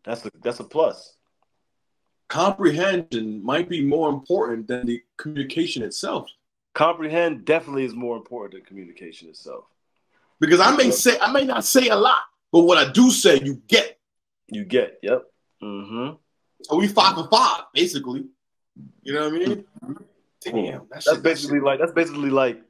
[0.03, 1.17] that's a that's a plus.
[2.27, 6.29] Comprehension might be more important than the communication itself.
[6.73, 9.65] Comprehend definitely is more important than communication itself.
[10.39, 12.21] Because I may say I may not say a lot,
[12.55, 13.99] but what I do say, you get.
[14.47, 15.23] You get, yep.
[15.61, 16.15] Mm-hmm.
[16.61, 18.27] So we five for five, basically.
[19.03, 19.65] You know what I mean?
[20.39, 22.61] Damn, that that's shit, basically that like that's basically like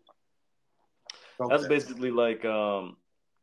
[1.40, 1.56] okay.
[1.56, 2.98] that's basically like um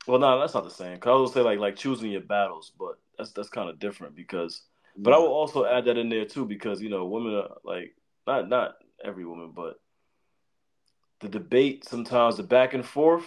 [0.08, 2.72] well no that's not the same because I would say like like choosing your battles
[2.76, 4.62] but that's that's kind of different because
[4.96, 7.94] but I will also add that in there too because you know women are like
[8.26, 8.74] not not
[9.04, 9.78] every woman but
[11.20, 13.26] the debate sometimes the back and forth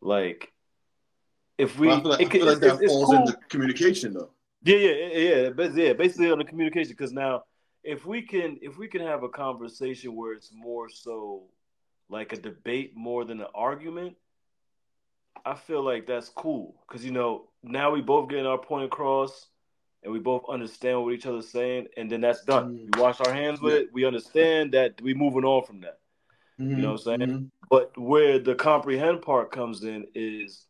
[0.00, 0.52] like
[1.58, 3.16] if we well, I feel like, it, I feel like that falls cool.
[3.16, 4.30] into communication though
[4.62, 7.42] yeah yeah yeah yeah, yeah basically on the communication because now
[7.84, 11.44] if we can if we can have a conversation where it's more so
[12.08, 14.16] like a debate more than an argument,
[15.44, 19.46] I feel like that's cool because you know now we both getting our point across
[20.02, 22.74] and we both understand what each other's saying, and then that's done.
[22.74, 22.90] Mm-hmm.
[22.92, 23.80] We wash our hands with yeah.
[23.80, 23.88] it.
[23.92, 25.98] We understand that we moving on from that.
[26.60, 26.70] Mm-hmm.
[26.70, 27.30] You know what I'm saying?
[27.30, 27.44] Mm-hmm.
[27.68, 30.66] But where the comprehend part comes in is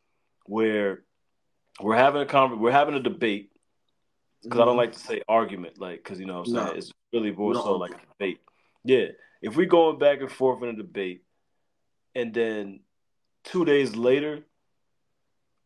[0.49, 1.05] where
[1.81, 3.51] we're having a con- we're having a debate
[4.43, 4.79] because I don't mm-hmm.
[4.79, 6.73] like to say argument, like because you know what I'm saying no.
[6.73, 7.63] it's really more no.
[7.63, 8.41] so like a debate.
[8.85, 9.07] Yeah,
[9.43, 11.23] if we're going back and forth in a debate,
[12.15, 12.81] and then
[13.45, 14.41] two days later,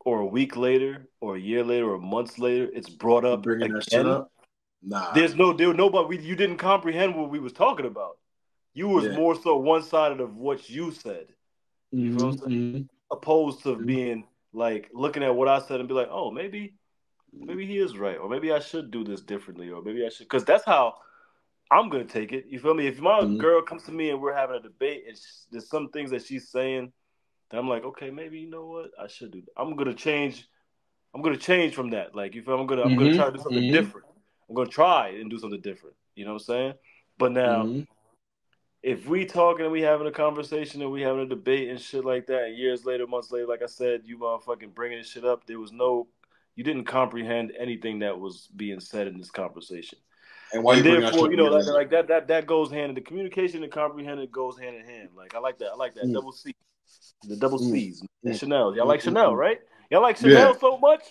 [0.01, 3.73] or a week later, or a year later, or months later, it's brought up bringing
[3.73, 4.31] that shit up.
[4.83, 6.17] Nah, there's no, there nobody.
[6.17, 8.19] We, you didn't comprehend what we was talking about.
[8.75, 9.17] You was yeah.
[9.17, 11.27] more so one sided of what you said.
[11.91, 12.17] You mm-hmm.
[12.17, 12.51] know what I'm saying?
[12.51, 12.83] Mm-hmm.
[13.13, 13.87] Opposed to mm-hmm.
[13.87, 16.75] being like looking at what I said and be like, oh, maybe,
[17.33, 20.29] maybe he is right, or maybe I should do this differently, or maybe I should,
[20.29, 20.95] because that's how
[21.71, 22.45] I'm gonna take it.
[22.49, 22.87] You feel me?
[22.87, 23.39] If my mm-hmm.
[23.39, 25.17] girl comes to me and we're having a debate, and
[25.51, 26.93] there's some things that she's saying
[27.51, 29.41] that I'm like, okay, maybe you know what I should do.
[29.41, 29.53] That.
[29.57, 30.47] I'm gonna change.
[31.15, 32.15] I'm gonna change from that.
[32.15, 32.61] Like you feel?
[32.61, 33.19] I'm gonna I'm gonna mm-hmm.
[33.19, 33.73] try to do something mm-hmm.
[33.73, 34.07] different.
[34.49, 35.97] I'm gonna try and do something different.
[36.15, 36.75] You know what I'm saying?
[37.17, 37.83] But now, mm-hmm.
[38.83, 42.05] If we talking and we having a conversation and we having a debate and shit
[42.05, 45.25] like that, and years later, months later, like I said, you motherfucking bringing this shit
[45.25, 46.09] up, there was no,
[46.57, 49.99] you didn't comprehend anything that was being said in this conversation.
[50.53, 52.95] And why and you therefore, you know, like, like, that that that goes hand in
[52.95, 55.09] the communication and comprehending goes hand in hand.
[55.17, 55.71] Like I like that.
[55.73, 56.13] I like that mm.
[56.13, 56.55] double C,
[57.23, 57.71] the double mm.
[57.71, 58.03] C's.
[58.27, 58.39] Mm.
[58.39, 58.77] Chanel.
[58.77, 59.05] Y'all like mm.
[59.05, 59.61] Chanel, right?
[59.91, 60.61] Y'all like Chanel yeah.
[60.61, 61.05] so much.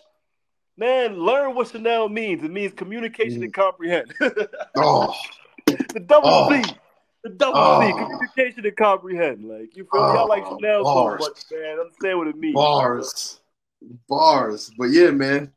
[0.77, 2.43] Man, learn what Chanel means.
[2.43, 3.56] It means communication and mm.
[3.56, 4.14] comprehend.
[4.76, 5.15] oh,
[5.65, 6.61] the double oh.
[6.61, 6.64] C.
[7.23, 7.81] The double oh.
[7.81, 9.45] C, communication and comprehend.
[9.45, 10.14] Like you feel oh.
[10.14, 10.19] me?
[10.19, 11.23] I like oh, Chanel Bars.
[11.23, 11.80] so much, man.
[11.80, 12.56] Understand what it means.
[12.56, 13.39] Bars,
[14.07, 14.72] bars.
[14.77, 15.52] But yeah, man.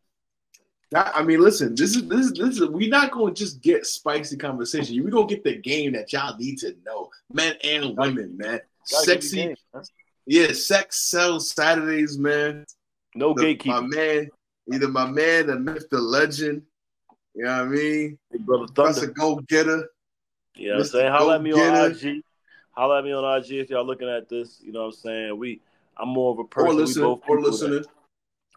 [0.91, 3.61] That, I mean, listen, this is this is this is we're not going to just
[3.63, 5.03] get spicy conversation.
[5.03, 8.61] We're gonna get the game that y'all need to know, men and women, man.
[8.85, 9.57] Sexy, game,
[10.27, 12.65] yeah, sex sells Saturdays, man.
[13.15, 13.67] No the, gatekeeping.
[13.67, 14.31] My man,
[14.73, 16.63] either my man, the myth, the legend.
[17.35, 18.19] You know what I mean?
[18.31, 18.93] Big brother Thunder.
[18.93, 19.89] That's a Go Getta.
[20.57, 21.13] You know what I'm saying?
[21.13, 22.23] Holla at me on IG.
[22.73, 24.61] Holla at me on IG if y'all looking at this.
[24.63, 25.39] You know what I'm saying?
[25.39, 25.61] We
[25.97, 26.71] I'm more of a person.
[26.71, 27.21] Or listening.
[27.27, 27.83] Or listening.
[27.83, 27.87] That,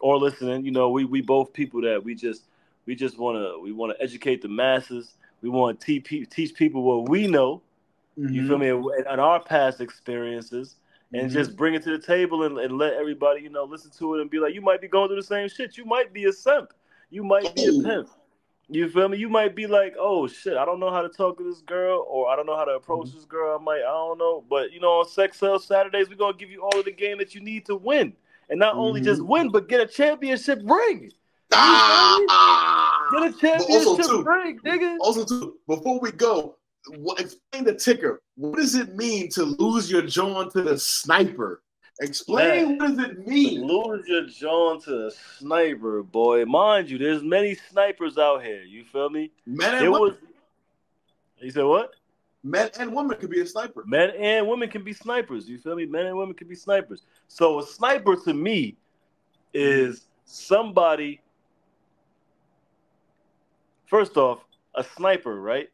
[0.00, 0.64] or listening.
[0.64, 2.44] You know, we we both people that we just
[2.86, 5.14] we just want to we want to educate the masses.
[5.42, 7.62] We want to teach teach people what we know.
[8.18, 8.34] Mm-hmm.
[8.34, 8.88] You feel mm-hmm.
[8.88, 8.96] me?
[8.96, 10.76] And, and, our past experiences,
[11.12, 11.32] and mm-hmm.
[11.32, 14.20] just bring it to the table and, and let everybody you know listen to it
[14.20, 15.76] and be like, you might be going through the same shit.
[15.76, 16.72] You might be a simp.
[17.10, 18.08] You might be a pimp.
[18.70, 19.16] You feel me?
[19.16, 22.06] You might be like, oh shit, I don't know how to talk to this girl,
[22.08, 23.16] or I don't know how to approach mm-hmm.
[23.16, 23.58] this girl.
[23.58, 24.44] I might, I don't know.
[24.48, 27.18] But you know, on Sex Sales Saturdays, we're gonna give you all of the game
[27.18, 28.14] that you need to win
[28.50, 28.80] and not mm-hmm.
[28.80, 29.30] only just mm-hmm.
[29.30, 31.10] win, but get a championship ring.
[31.52, 34.96] Ah, get a championship too, ring, nigga.
[35.00, 36.56] Also, too, before we go,
[36.98, 38.20] what, explain the ticker.
[38.36, 41.62] What does it mean to lose your John to the sniper?
[42.00, 43.66] Explain what does it mean?
[43.66, 46.44] Lose your John to a sniper, boy.
[46.44, 48.62] Mind you, there's many snipers out here.
[48.62, 49.32] You feel me?
[49.46, 50.00] Men and women.
[50.00, 50.14] Was,
[51.40, 51.94] you said what?
[52.44, 53.82] Men and women could be a sniper.
[53.84, 55.48] Men and women can be snipers.
[55.48, 55.86] You feel me?
[55.86, 57.02] Men and women can be snipers.
[57.26, 58.76] So a sniper to me
[59.52, 61.20] is somebody.
[63.86, 64.44] First off,
[64.76, 65.68] a sniper, right?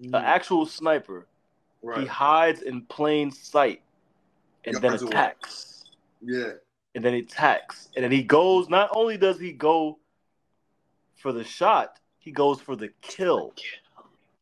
[0.00, 0.08] Mm.
[0.08, 1.26] An actual sniper.
[1.82, 2.00] Right.
[2.00, 3.82] He hides in plain sight
[4.66, 5.84] and then attacks.
[6.20, 6.52] Yeah.
[6.94, 7.88] And then he attacks.
[7.96, 9.98] And then he goes, not only does he go
[11.16, 13.52] for the shot, he goes for the kill.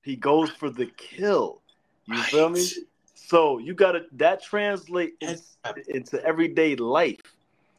[0.02, 1.62] He goes for the kill.
[2.06, 2.24] You right.
[2.26, 2.66] feel me?
[3.14, 5.38] So you gotta that translate in,
[5.88, 7.20] into everyday life.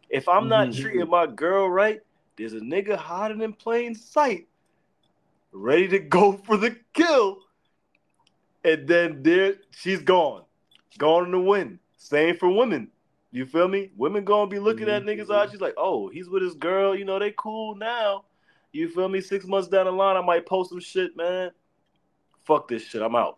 [0.09, 0.81] If I'm not mm-hmm.
[0.81, 2.01] treating my girl right,
[2.37, 4.47] there's a nigga hiding in plain sight,
[5.51, 7.39] ready to go for the kill,
[8.63, 10.43] and then there she's gone,
[10.97, 11.79] gone to win.
[12.03, 12.89] Same for women.
[13.31, 13.89] You feel me?
[13.95, 15.05] Women gonna be looking at Mhm.
[15.05, 15.51] niggas out.
[15.51, 16.93] She's like, oh, he's with his girl.
[16.93, 18.25] You know, they cool now.
[18.73, 19.21] You feel me?
[19.21, 21.51] Six months down the line, I might post some shit, man.
[22.43, 23.01] Fuck this shit.
[23.01, 23.38] I'm out.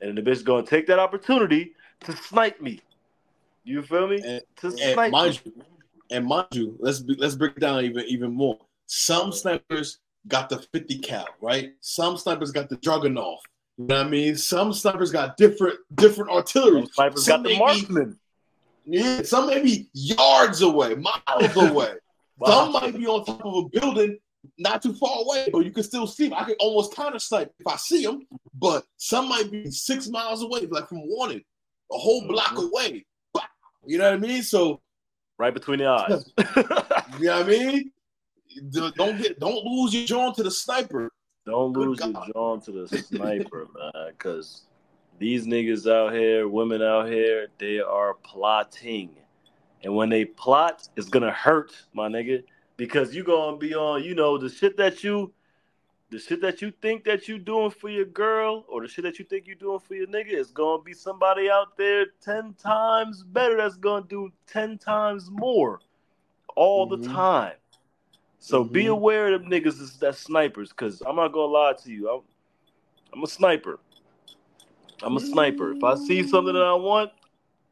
[0.00, 2.80] And the bitch gonna take that opportunity to snipe me.
[3.62, 4.16] You feel me?
[4.16, 5.52] And, to and snipe mind me.
[5.54, 5.64] you,
[6.10, 8.58] and mind you, let's be, let's break it down even even more.
[8.86, 11.72] Some snipers got the 50 cal, right?
[11.80, 13.38] Some snipers got the Dragunov.
[13.80, 14.36] You know what I mean?
[14.36, 16.82] Some snipers got different different artillery.
[16.82, 18.18] Some snipers Some got the be- marksman.
[18.84, 21.94] Yeah, some may be yards away, miles away.
[22.44, 24.18] Some might be on top of a building
[24.58, 26.38] not too far away, but you can still see them.
[26.38, 30.42] I can almost counter snipe if I see them, but some might be six miles
[30.42, 31.42] away, like from wanted,
[31.90, 32.68] a whole block Mhm.
[32.70, 33.06] away.
[33.86, 34.42] You know what I mean?
[34.42, 34.80] So,
[35.38, 36.30] right between the eyes.
[37.18, 37.92] you know what I mean?
[38.96, 41.12] Don't get, don't lose your jaw to the sniper.
[41.46, 42.30] Don't Good lose your God.
[42.34, 44.12] jaw to the sniper, man.
[44.12, 44.62] Because
[45.18, 49.10] these niggas out here, women out here, they are plotting.
[49.82, 52.42] And when they plot, it's gonna hurt, my nigga.
[52.76, 55.32] Because you gonna be on, you know, the shit that you
[56.10, 59.20] the shit that you think that you doing for your girl or the shit that
[59.20, 63.22] you think you doing for your nigga is gonna be somebody out there 10 times
[63.22, 65.78] better that's gonna do 10 times more
[66.56, 67.02] all Mhm.
[67.02, 67.54] the time.
[68.42, 68.92] So be Mhm.
[68.92, 72.08] aware of them niggas is that snipers, cause I'm not gonna lie to you.
[72.10, 72.22] I'm
[73.12, 73.78] I'm a sniper.
[75.02, 75.72] I'm a sniper.
[75.72, 77.10] If I see something that I want,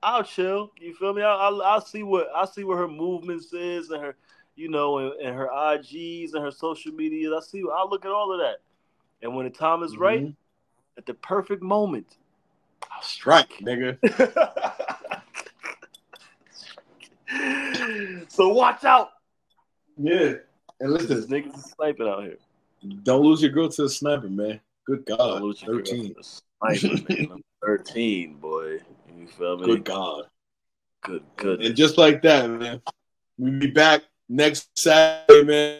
[0.03, 0.73] I'll chill.
[0.81, 1.23] You feel me?
[1.23, 4.17] I'll, I'll, I'll see what I see what her movements is and her,
[4.57, 7.35] you know, and, and her IGs and her social media.
[7.35, 7.63] I see.
[7.75, 8.59] I'll look at all of that.
[9.23, 10.35] And when the time is right, Mhm.
[10.97, 12.19] at the perfect moment,
[12.91, 13.59] I'll strike.
[13.61, 13.99] nigga.
[18.29, 19.11] so watch out.
[19.97, 20.35] Yeah.
[20.81, 22.37] And This listen, niggas is sniping out here.
[23.03, 24.61] don't lose your girl to the sniper, man.
[24.87, 25.17] Good God.
[25.19, 26.15] Don't lose your girl to 13.
[26.23, 27.43] Sniper, man.
[27.65, 28.79] 13, boy.
[29.19, 29.67] You feel me?
[29.67, 30.25] Good God.
[31.03, 31.63] Good, good.
[31.63, 32.81] And just like that, man,
[33.39, 35.79] we'll be back next Saturday, man.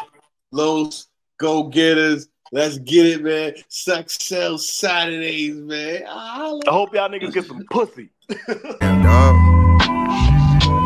[0.51, 1.09] Los
[1.39, 2.29] go getters.
[2.51, 3.53] Let's get it, man.
[3.69, 6.03] Sex sells Saturdays, man.
[6.09, 8.09] Ah, I hope y'all niggas get some pussy.
[8.81, 9.37] Damn, dog.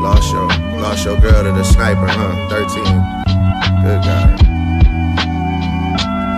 [0.03, 0.47] Lost your,
[0.81, 2.49] lost your girl to the sniper, huh?
[2.51, 3.22] 13.
[3.83, 4.42] Good God.